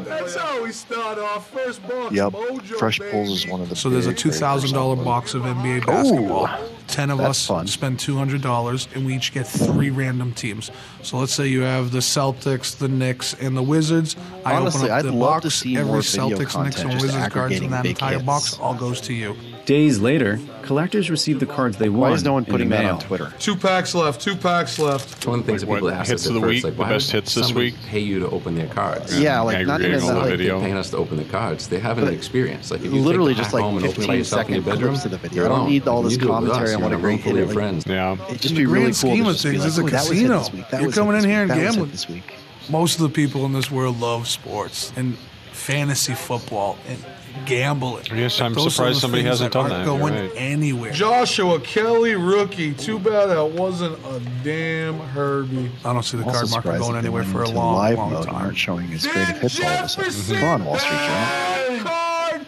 [0.00, 0.04] Nice.
[0.08, 1.50] That's how we start off.
[1.50, 2.14] First box.
[2.14, 2.32] Yep.
[2.32, 3.10] Mojo, Fresh baby.
[3.10, 6.48] Pulls is one of the So there's a two thousand dollar box of NBA basketball.
[6.88, 10.70] 10 of That's us spend $200 and we each get three random teams.
[11.02, 14.14] So let's say you have the Celtics, the Knicks, and the Wizards.
[14.44, 15.54] I Honestly, open up I'd the love to box.
[15.54, 18.24] see Every Celtics, Knicks, and Wizards cards in that entire hits.
[18.24, 19.34] box all goes to you.
[19.64, 22.00] Days later, collectors received the cards they wanted.
[22.00, 22.16] Why won.
[22.16, 22.94] is no one putting the that mail.
[22.94, 23.32] on Twitter?
[23.38, 24.20] Two packs left.
[24.20, 25.24] Two packs left.
[25.24, 26.64] One of the things Like that people what, ask hits us of the first, week,
[26.64, 27.74] like, the best hits this week?
[27.86, 29.16] Pay you to open their cards.
[29.20, 30.58] Yeah, like not even that, like, video.
[30.58, 31.68] They're paying us to open the cards.
[31.68, 32.72] They have an But experience.
[32.72, 35.04] Like if you literally just like home and open 15 yourself in your bedroom, clips
[35.04, 35.44] of the video.
[35.44, 36.92] you're I don't need all this you do it with commentary us, on you're what
[36.92, 37.86] a in a room great hit of it- friends.
[37.86, 38.16] Yeah.
[38.28, 40.08] It'd just be really grand cool scheme of things, like, it's a "Ooh, that was
[40.08, 40.38] hit casino.
[40.40, 40.70] this week.
[40.70, 41.90] That You're coming in here and That was hit gambling.
[41.92, 42.34] this week.
[42.68, 45.16] Most of the people in this world love sports and
[45.52, 46.98] fantasy football and
[47.46, 48.04] gambling.
[48.14, 49.90] Yes, I'm Those surprised somebody hasn't that done aren't that.
[49.98, 50.32] Going right.
[50.36, 50.92] anywhere.
[50.92, 52.72] Joshua Kelly, rookie.
[52.74, 55.70] Too bad that wasn't a damn Herbie.
[55.84, 58.26] I don't see the I'm card market going anywhere for a long, live long mode
[58.26, 58.34] time.
[58.36, 60.36] aren't showing his great hits all of a sudden.
[60.40, 61.84] Come on, Wall Street Journal.
[61.84, 62.46] Card,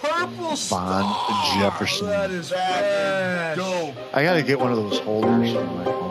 [0.00, 2.06] purple Bond Jefferson.
[2.08, 3.56] That is fresh.
[3.56, 3.94] Dope.
[4.14, 6.06] I got to get one of those holders for my phone.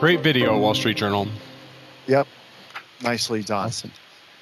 [0.00, 1.26] Great video, Wall Street Journal.
[2.06, 2.26] Yep.
[3.02, 3.66] Nicely done.
[3.66, 3.90] Awesome.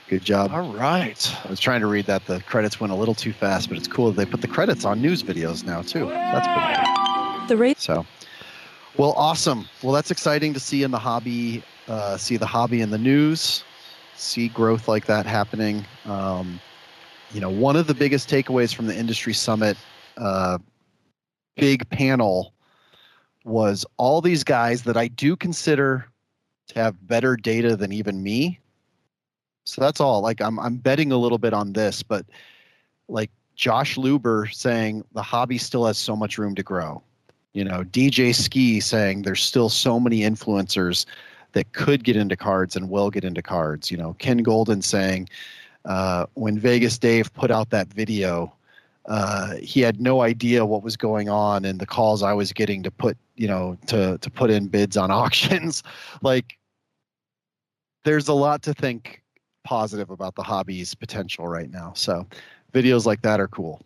[0.08, 0.52] Good job.
[0.52, 1.36] All right.
[1.44, 3.88] I was trying to read that the credits went a little too fast, but it's
[3.88, 6.06] cool that they put the credits on news videos now too.
[6.06, 7.46] That's pretty cool.
[7.48, 7.80] The rate.
[7.80, 8.04] So,
[8.96, 9.66] well, awesome.
[9.82, 13.64] Well, that's exciting to see in the hobby, uh, see the hobby in the news,
[14.14, 15.86] see growth like that happening.
[16.04, 16.60] Um,
[17.32, 19.76] you know, one of the biggest takeaways from the industry summit,
[20.18, 20.58] uh,
[21.56, 22.52] big panel,
[23.44, 26.06] was all these guys that I do consider
[26.68, 28.60] to have better data than even me.
[29.64, 30.20] So that's all.
[30.20, 32.26] Like I'm I'm betting a little bit on this, but
[33.08, 37.02] like Josh Luber saying the hobby still has so much room to grow.
[37.54, 41.06] You know, DJ Ski saying there's still so many influencers
[41.52, 43.90] that could get into cards and will get into cards.
[43.90, 45.28] You know, Ken Goldin saying
[45.84, 48.52] uh, when Vegas Dave put out that video,
[49.06, 52.82] uh, he had no idea what was going on and the calls I was getting
[52.82, 55.82] to put, you know, to to put in bids on auctions.
[56.22, 56.58] like,
[58.04, 59.23] there's a lot to think
[59.64, 61.92] positive about the hobby's potential right now.
[61.94, 62.26] So,
[62.72, 63.82] videos like that are cool.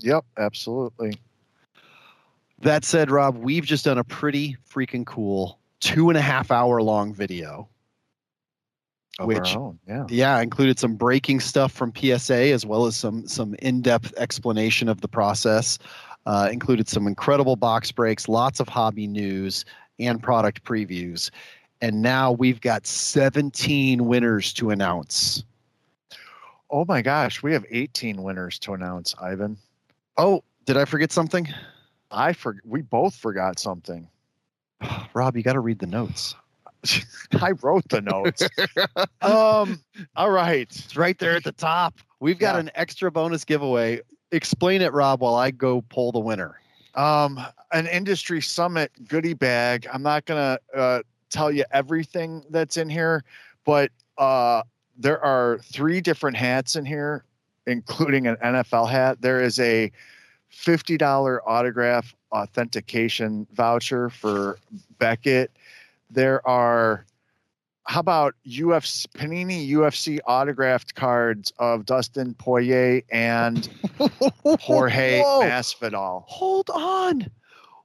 [0.00, 1.18] Yep, absolutely.
[2.60, 6.80] That said, Rob, we've just done a pretty freaking cool two and a half hour
[6.80, 7.68] long video.
[9.18, 10.06] Of Which- own, yeah.
[10.08, 15.00] Yeah, included some breaking stuff from PSA as well as some some in-depth explanation of
[15.02, 15.78] the process.
[16.24, 19.64] Uh, included some incredible box breaks, lots of hobby news,
[19.98, 21.30] and product previews.
[21.82, 25.42] And now we've got 17 winners to announce.
[26.70, 29.58] Oh my gosh, we have 18 winners to announce, Ivan.
[30.16, 31.48] Oh, did I forget something?
[32.12, 34.08] I for we both forgot something.
[35.14, 36.36] Rob, you got to read the notes.
[37.40, 38.42] I wrote the notes.
[39.22, 39.82] um,
[40.16, 40.68] all right.
[40.70, 41.94] It's right there at the top.
[42.20, 42.60] We've got Yeah.
[42.60, 44.00] an extra bonus giveaway.
[44.30, 46.60] Explain it, Rob, while I go pull the winner.
[46.94, 47.40] Um,
[47.72, 49.86] an industry summit goodie bag.
[49.92, 51.00] I'm not gonna uh,
[51.32, 53.24] tell you everything that's in here,
[53.64, 54.62] but uh,
[54.96, 57.24] there are three different hats in here,
[57.66, 59.20] including an NFL hat.
[59.20, 59.90] There is a
[60.48, 64.58] fifty dollar autograph authentication voucher for
[64.98, 65.50] Beckett.
[66.10, 67.06] There are
[67.84, 73.68] how about UFC Panini UFC autographed cards of Dustin Poirier and
[74.60, 75.42] Jorge Whoa.
[75.42, 76.22] Masvidal.
[76.26, 77.28] Hold on.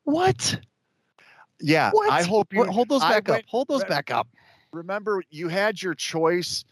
[0.04, 0.60] What?
[1.60, 2.12] Yeah, What?
[2.12, 3.42] I hope you hold those back up.
[3.48, 4.28] Hold those back up.
[4.72, 6.64] Remember, you had your choice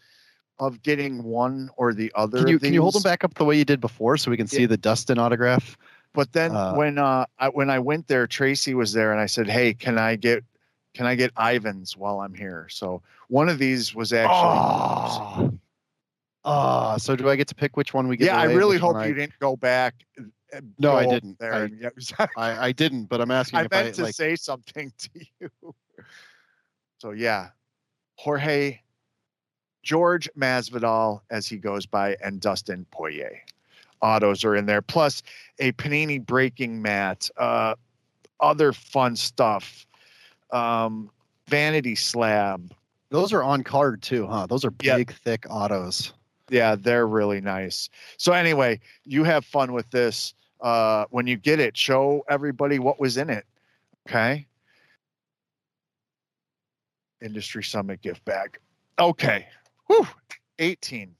[0.58, 2.38] of getting one or the other.
[2.38, 4.36] Can you can you hold them back up the way you did before so we
[4.36, 4.68] can see Yeah.
[4.68, 5.76] the Dustin autograph?
[6.12, 9.26] But then Uh, when uh I, when I went there, Tracy was there, and I
[9.26, 10.44] said, "Hey, can I get
[10.94, 14.30] can I get Ivan's while I'm here?" So one of these was actually.
[14.34, 15.52] Oh.
[16.44, 18.26] Uh, so do I get to pick which one we get?
[18.26, 19.94] yeah, I really hope I- you didn't go back.
[20.52, 21.38] And No, I didn't.
[21.38, 24.14] There I- yeah, I, I didn't, but I'm asking I meant I to like.
[24.14, 25.10] say something to
[25.40, 25.74] you.
[26.98, 27.48] So yeah,
[28.16, 28.80] Jorge,
[29.82, 33.40] George Masvidal, as he goes by, and Dustin Poirier.
[34.02, 35.22] Autos are in there, plus
[35.58, 37.74] a Panini breaking mat, uh,
[38.40, 39.86] other fun stuff,
[40.50, 41.10] um,
[41.48, 42.72] vanity slab.
[43.08, 44.46] Those are on card too, huh?
[44.46, 46.12] Those are big, thick autos.
[46.48, 47.88] Yeah, they're really nice.
[48.18, 50.34] So anyway, you have fun with this.
[50.60, 53.44] Uh, when you get it, show everybody what was in it.
[54.08, 54.46] Okay.
[57.20, 58.58] Industry Summit gift bag.
[58.98, 59.46] Okay.
[59.88, 60.06] Whew.
[60.58, 61.14] 18.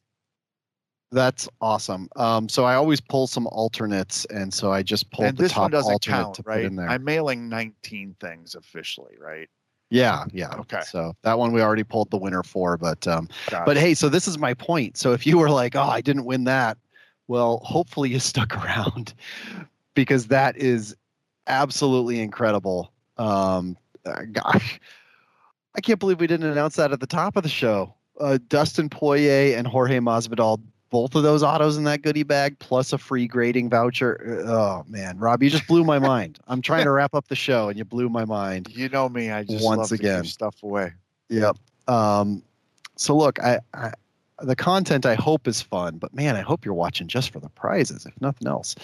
[1.13, 2.09] That's awesome.
[2.17, 5.53] Um, so I always pull some alternates, and so I just pulled and the this
[5.53, 6.65] top one doesn't alternate count, to put right?
[6.65, 6.89] in there.
[6.89, 9.49] I'm mailing 19 things officially, right?
[9.91, 10.53] Yeah, yeah.
[10.55, 10.81] Okay.
[10.83, 13.81] So that one we already pulled the winner for, but um, Got but it.
[13.81, 14.97] hey, so this is my point.
[14.97, 16.77] So if you were like, oh, I didn't win that,
[17.29, 19.15] well, hopefully you stuck around
[19.95, 20.97] because that is
[21.47, 22.93] absolutely incredible.
[23.17, 23.77] Um,
[24.33, 24.81] gosh,
[25.77, 27.95] I can't believe we didn't announce that at the top of the show.
[28.19, 32.93] Uh, Dustin Poirier and Jorge Masvidal, both of those autos in that goodie bag, plus
[32.93, 34.43] a free grading voucher.
[34.47, 36.39] Uh, Oh man, Rob, you just blew my mind.
[36.49, 38.69] I'm trying to wrap up the show, and you blew my mind.
[38.71, 39.31] You know me.
[39.31, 40.25] I just Once again.
[40.25, 40.93] stuff away.
[41.29, 41.57] Yep.
[41.89, 42.43] Um,
[42.97, 43.93] so look, I, I
[44.43, 47.49] the content I hope is fun, but man, I hope you're watching just for the
[47.51, 48.75] prizes, if nothing else.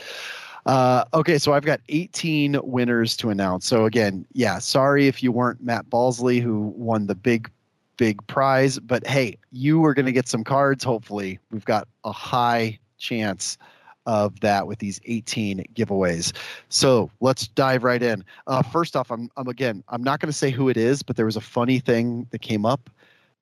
[0.65, 3.67] Uh, okay, so I've got 18 winners to announce.
[3.67, 7.51] So again, yeah, sorry if you weren't Matt Balsley who won the big,
[7.97, 10.85] big prize, but hey, you are going to get some cards.
[10.85, 13.59] Hopefully, we've got a high chance
[14.07, 16.33] of that with these 18 giveaways.
[16.69, 18.25] So let's dive right in.
[18.47, 21.17] Uh, first off, I'm, I'm again, I'm not going to say who it is, but
[21.17, 22.91] there was a funny thing that came up.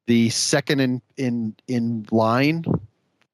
[0.06, 2.64] The second in in in line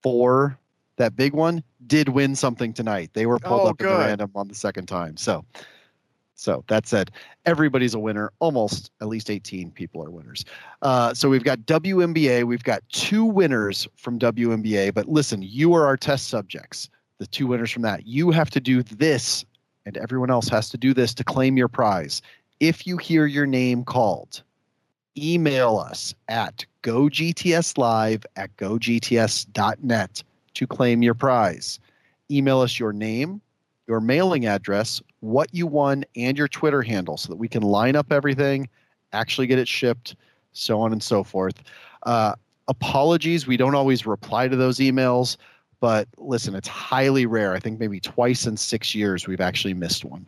[0.02, 0.58] for
[0.96, 3.10] that big one did win something tonight.
[3.14, 5.16] They were pulled Oh, up at the random on the second time.
[5.16, 5.44] So,
[6.36, 7.10] so that said,
[7.46, 8.30] everybody's a winner.
[8.40, 10.44] Almost at least 18 people are winners.
[10.82, 12.44] Uh, so we've got WNBA.
[12.44, 14.92] We've got two winners from WNBA.
[14.92, 16.90] But listen, you are our test subjects.
[17.18, 18.06] The two winners from that.
[18.06, 19.46] You have to do this,
[19.86, 22.20] and everyone else has to do this to claim your prize.
[22.60, 24.42] If you hear your name called,
[25.16, 30.22] email us at gogtslive at gogts.net
[30.54, 31.80] to claim your prize.
[32.30, 33.40] Email us your name,
[33.86, 37.96] your mailing address, what you won, and your Twitter handle so that we can line
[37.96, 38.68] up everything,
[39.12, 40.16] actually get it shipped,
[40.52, 41.62] so on and so forth.
[42.04, 42.34] Uh,
[42.68, 45.36] apologies, we don't always reply to those emails,
[45.80, 47.54] but listen, it's highly rare.
[47.54, 50.26] I think maybe twice in six years we've actually missed one.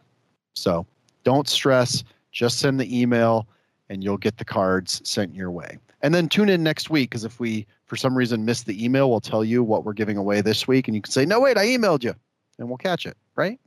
[0.54, 0.86] So
[1.24, 3.46] don't stress, just send the email
[3.88, 5.78] and you'll get the cards sent your way.
[6.02, 9.10] And then tune in next week because if we, for some reason, miss the email,
[9.10, 10.86] we'll tell you what we're giving away this week.
[10.86, 12.14] And you can say, no, wait, I emailed you.
[12.58, 13.58] And we'll catch it, right?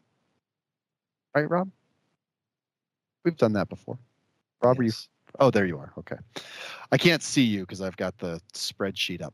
[1.34, 1.72] Right, Rob?
[3.24, 3.98] We've done that before.
[4.62, 4.92] Rob, are you?
[5.40, 5.94] Oh, there you are.
[5.98, 6.18] Okay.
[6.92, 9.34] I can't see you because I've got the spreadsheet up.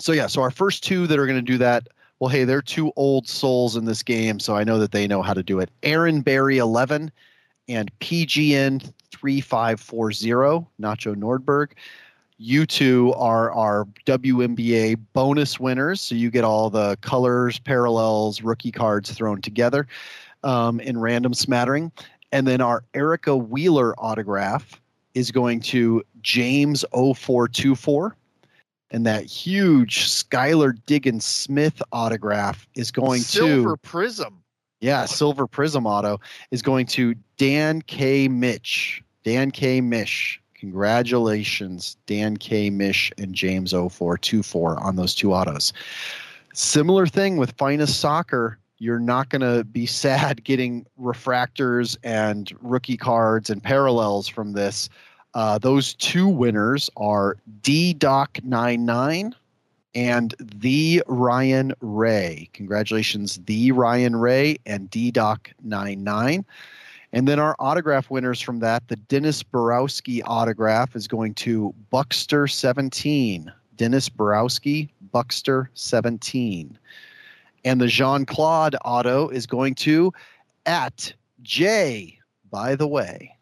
[0.00, 2.62] So, yeah, so our first two that are going to do that, well, hey, they're
[2.62, 4.40] two old souls in this game.
[4.40, 5.70] So I know that they know how to do it.
[5.82, 7.12] Aaron Barry 11
[7.68, 11.72] and PGN 3540, Nacho Nordberg.
[12.42, 16.00] You two are our WNBA bonus winners.
[16.00, 19.86] So you get all the colors, parallels, rookie cards thrown together
[20.42, 21.92] um, in random smattering.
[22.32, 24.80] And then our Erica Wheeler autograph
[25.14, 28.16] is going to James 0424.
[28.90, 34.42] And that huge Skylar Diggins Smith autograph is going Silver to Silver Prism.
[34.80, 36.18] yeah, Silver Prism Auto
[36.50, 38.26] is going to Dan K.
[38.26, 39.00] Mitch.
[39.22, 39.80] Dan K.
[39.80, 40.41] Mish.
[40.62, 42.70] Congratulations, Dan K.
[42.70, 45.72] Mish and James 0424 on those two autos.
[46.54, 48.60] Similar thing with Finest Soccer.
[48.78, 54.88] You're not going to be sad getting refractors and rookie cards and parallels from this.
[55.34, 59.34] Uh, those two winners are D Doc 99
[59.96, 62.48] and the Ryan Ray.
[62.52, 66.44] Congratulations, the Ryan Ray and D Doc 99.
[67.12, 72.46] And then our autograph winners from that, the Dennis Borkowski autograph is going to Buckster
[72.46, 73.52] 17.
[73.76, 76.78] Dennis Borkowski, Buckster 17.
[77.64, 80.12] And the Jean Claude auto is going to
[80.66, 82.18] at Jay,
[82.50, 83.36] by the way.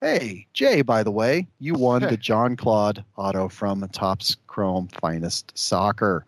[0.00, 5.56] Hey, Jay, by the way, you won the John Claude auto from Topps Chrome Finest
[5.56, 6.26] Soccer.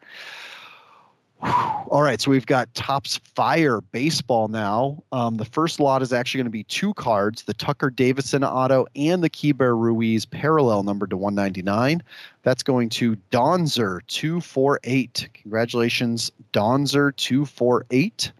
[1.44, 5.02] All right, so we've got Topps Fire Baseball now.
[5.12, 8.86] Um, the first lot is actually going to be two cards the Tucker Davidson auto
[8.96, 12.02] and the Keibert Ruiz parallel number to 199.
[12.42, 15.28] That's going to Donzer 248.
[15.34, 18.32] Congratulations, Donzer 248.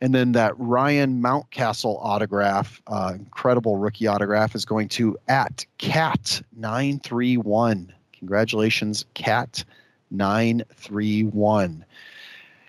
[0.00, 6.42] And then that Ryan Mountcastle autograph, uh, incredible rookie autograph, is going to at Cat
[6.56, 7.92] 931.
[8.12, 9.64] Congratulations, Cat
[10.10, 11.84] 931.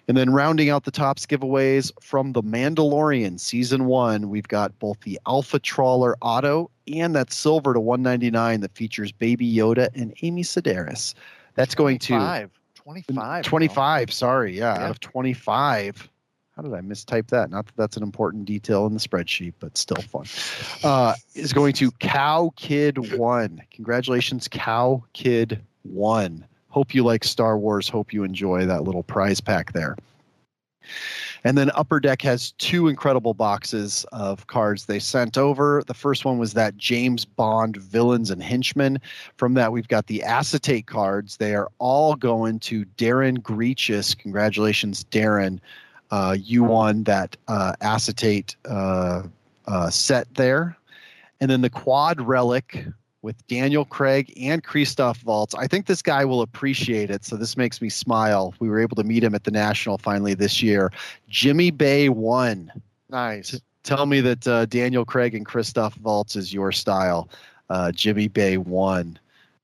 [0.09, 4.99] And then rounding out the Topps giveaways from The Mandalorian Season 1, we've got both
[5.01, 10.41] the Alpha Trawler Auto and that silver to 199 that features Baby Yoda and Amy
[10.41, 11.13] Sedaris.
[11.53, 12.49] That's going to 25.
[12.73, 13.43] 25.
[13.43, 14.57] 25, sorry.
[14.57, 14.85] Yeah, Yeah.
[14.85, 16.09] out of 25.
[16.55, 17.51] How did I mistype that?
[17.51, 20.25] Not that that's an important detail in the spreadsheet, but still fun.
[20.83, 23.61] Uh, is going to Cow Kid 1.
[23.69, 26.45] Congratulations, Cow Kid 1.
[26.69, 27.89] Hope you like Star Wars.
[27.89, 29.95] Hope you enjoy that little prize pack there.
[31.43, 35.83] And then Upper Deck has two incredible boxes of cards they sent over.
[35.87, 38.99] The first one was that James Bond Villains and Henchmen.
[39.37, 41.37] From that, we've got the acetate cards.
[41.37, 44.17] They are all going to Darren Greachus.
[44.17, 45.59] Congratulations, Darren.
[46.11, 49.23] Uh, you won that uh, acetate uh,
[49.67, 50.75] uh, set there.
[51.39, 52.85] And then the quad relic
[53.21, 55.53] with Daniel Craig and Christoph Waltz.
[55.55, 57.25] I think this guy will appreciate it.
[57.25, 58.53] So this makes me smile.
[58.59, 60.91] We were able to meet him at the National finally this year.
[61.27, 62.71] Jimmy Bay won.
[63.09, 63.59] Nice.
[63.83, 67.29] Tell me that uh, Daniel Craig and Christoph Waltz is your style.
[67.69, 69.19] Uh, Jimmy Bay won.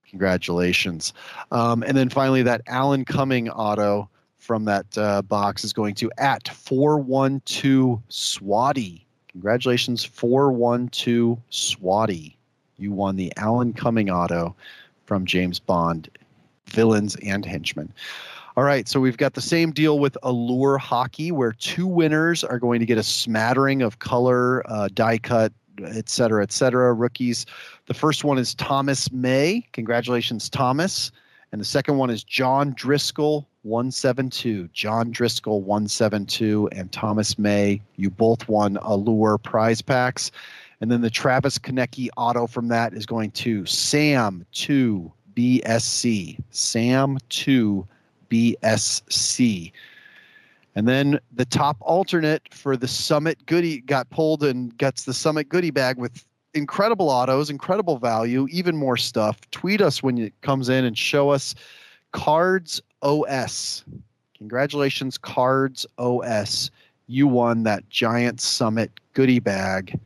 [0.10, 1.14] Congratulations.
[1.52, 6.12] Um, and then finally, that Alan Cumming auto from that uh, box is going to
[6.18, 9.04] at 412 Swati.
[9.28, 12.35] Congratulations, 412 Swatty.
[12.78, 14.56] You won the Alan Cumming auto
[15.06, 16.10] from James Bond,
[16.68, 17.92] villains and henchmen.
[18.58, 22.58] All right, so we've got the same deal with Allure Hockey, where two winners are
[22.58, 25.52] going to get a smattering of color, uh, die cut,
[25.84, 27.46] et cetera, et cetera, rookies.
[27.88, 29.68] The first one is Thomas May.
[29.74, 31.12] Congratulations, Thomas.
[31.52, 34.70] And the second one is John Driscoll, 172.
[34.74, 37.82] John Driscoll, 172, and Thomas May.
[37.98, 40.32] You both won Allure prize packs.
[40.86, 46.38] And then the Travis Konecny auto from that is going to Sam 2 BSC.
[46.52, 47.88] Sam 2
[48.30, 49.72] BSC.
[50.76, 55.50] And then the top alternate for the Summit Goodie got pulled and gets the Summit
[55.50, 56.24] Goodie bag with
[56.54, 59.42] incredible autos, incredible value, even more stuff.
[59.50, 61.56] Tweet us when it comes in and show us
[62.12, 63.84] Cards OS.
[64.38, 66.70] Congratulations, Cards OS.
[67.08, 70.00] You won that giant Summit Goodie bag.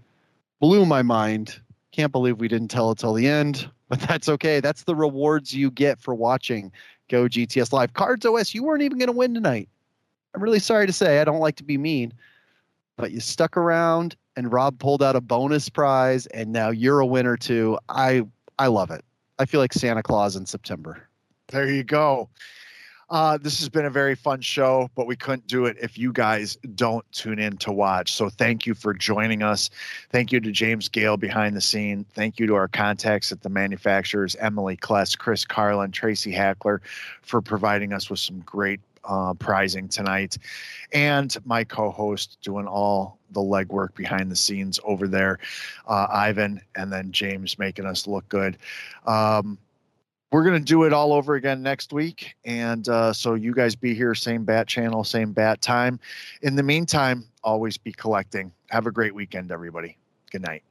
[0.59, 1.59] Blew my mind.
[1.91, 4.59] Can't believe we didn't tell it till the end, but that's okay.
[4.59, 6.71] That's the rewards you get for watching
[7.09, 7.93] Go GTS Live.
[7.93, 9.67] Cards OS, you weren't even going to win tonight.
[10.35, 12.13] I'm really sorry to say, I don't like to be mean,
[12.97, 17.05] but you stuck around and Rob pulled out a bonus prize and now you're a
[17.05, 17.79] winner too.
[17.89, 18.23] I
[18.59, 19.03] I love it.
[19.39, 21.07] I feel like Santa Claus in September.
[21.47, 22.29] There you go.
[23.09, 26.13] Uh, this has been a very fun show, but we couldn't do it if you
[26.13, 28.13] guys don't tune in to watch.
[28.13, 29.71] So thank you for joining us.
[30.11, 32.05] Thank you to James Gale behind the scene.
[32.13, 36.81] Thank you to our contacts at the manufacturers, Emily Kless, Chris Carlin, Tracy Hackler,
[37.23, 40.37] for providing us with some great uh, prizing tonight,
[40.93, 45.39] and my co-host doing all the legwork behind the scenes over there,
[45.87, 48.57] uh, Ivan, and then James making us look good.
[49.05, 49.57] Um,
[50.31, 52.35] we're going to do it all over again next week.
[52.45, 55.99] And uh, so you guys be here, same bat channel, same bat time.
[56.41, 58.51] In the meantime, always be collecting.
[58.69, 59.97] Have a great weekend, everybody.
[60.31, 60.63] Good night.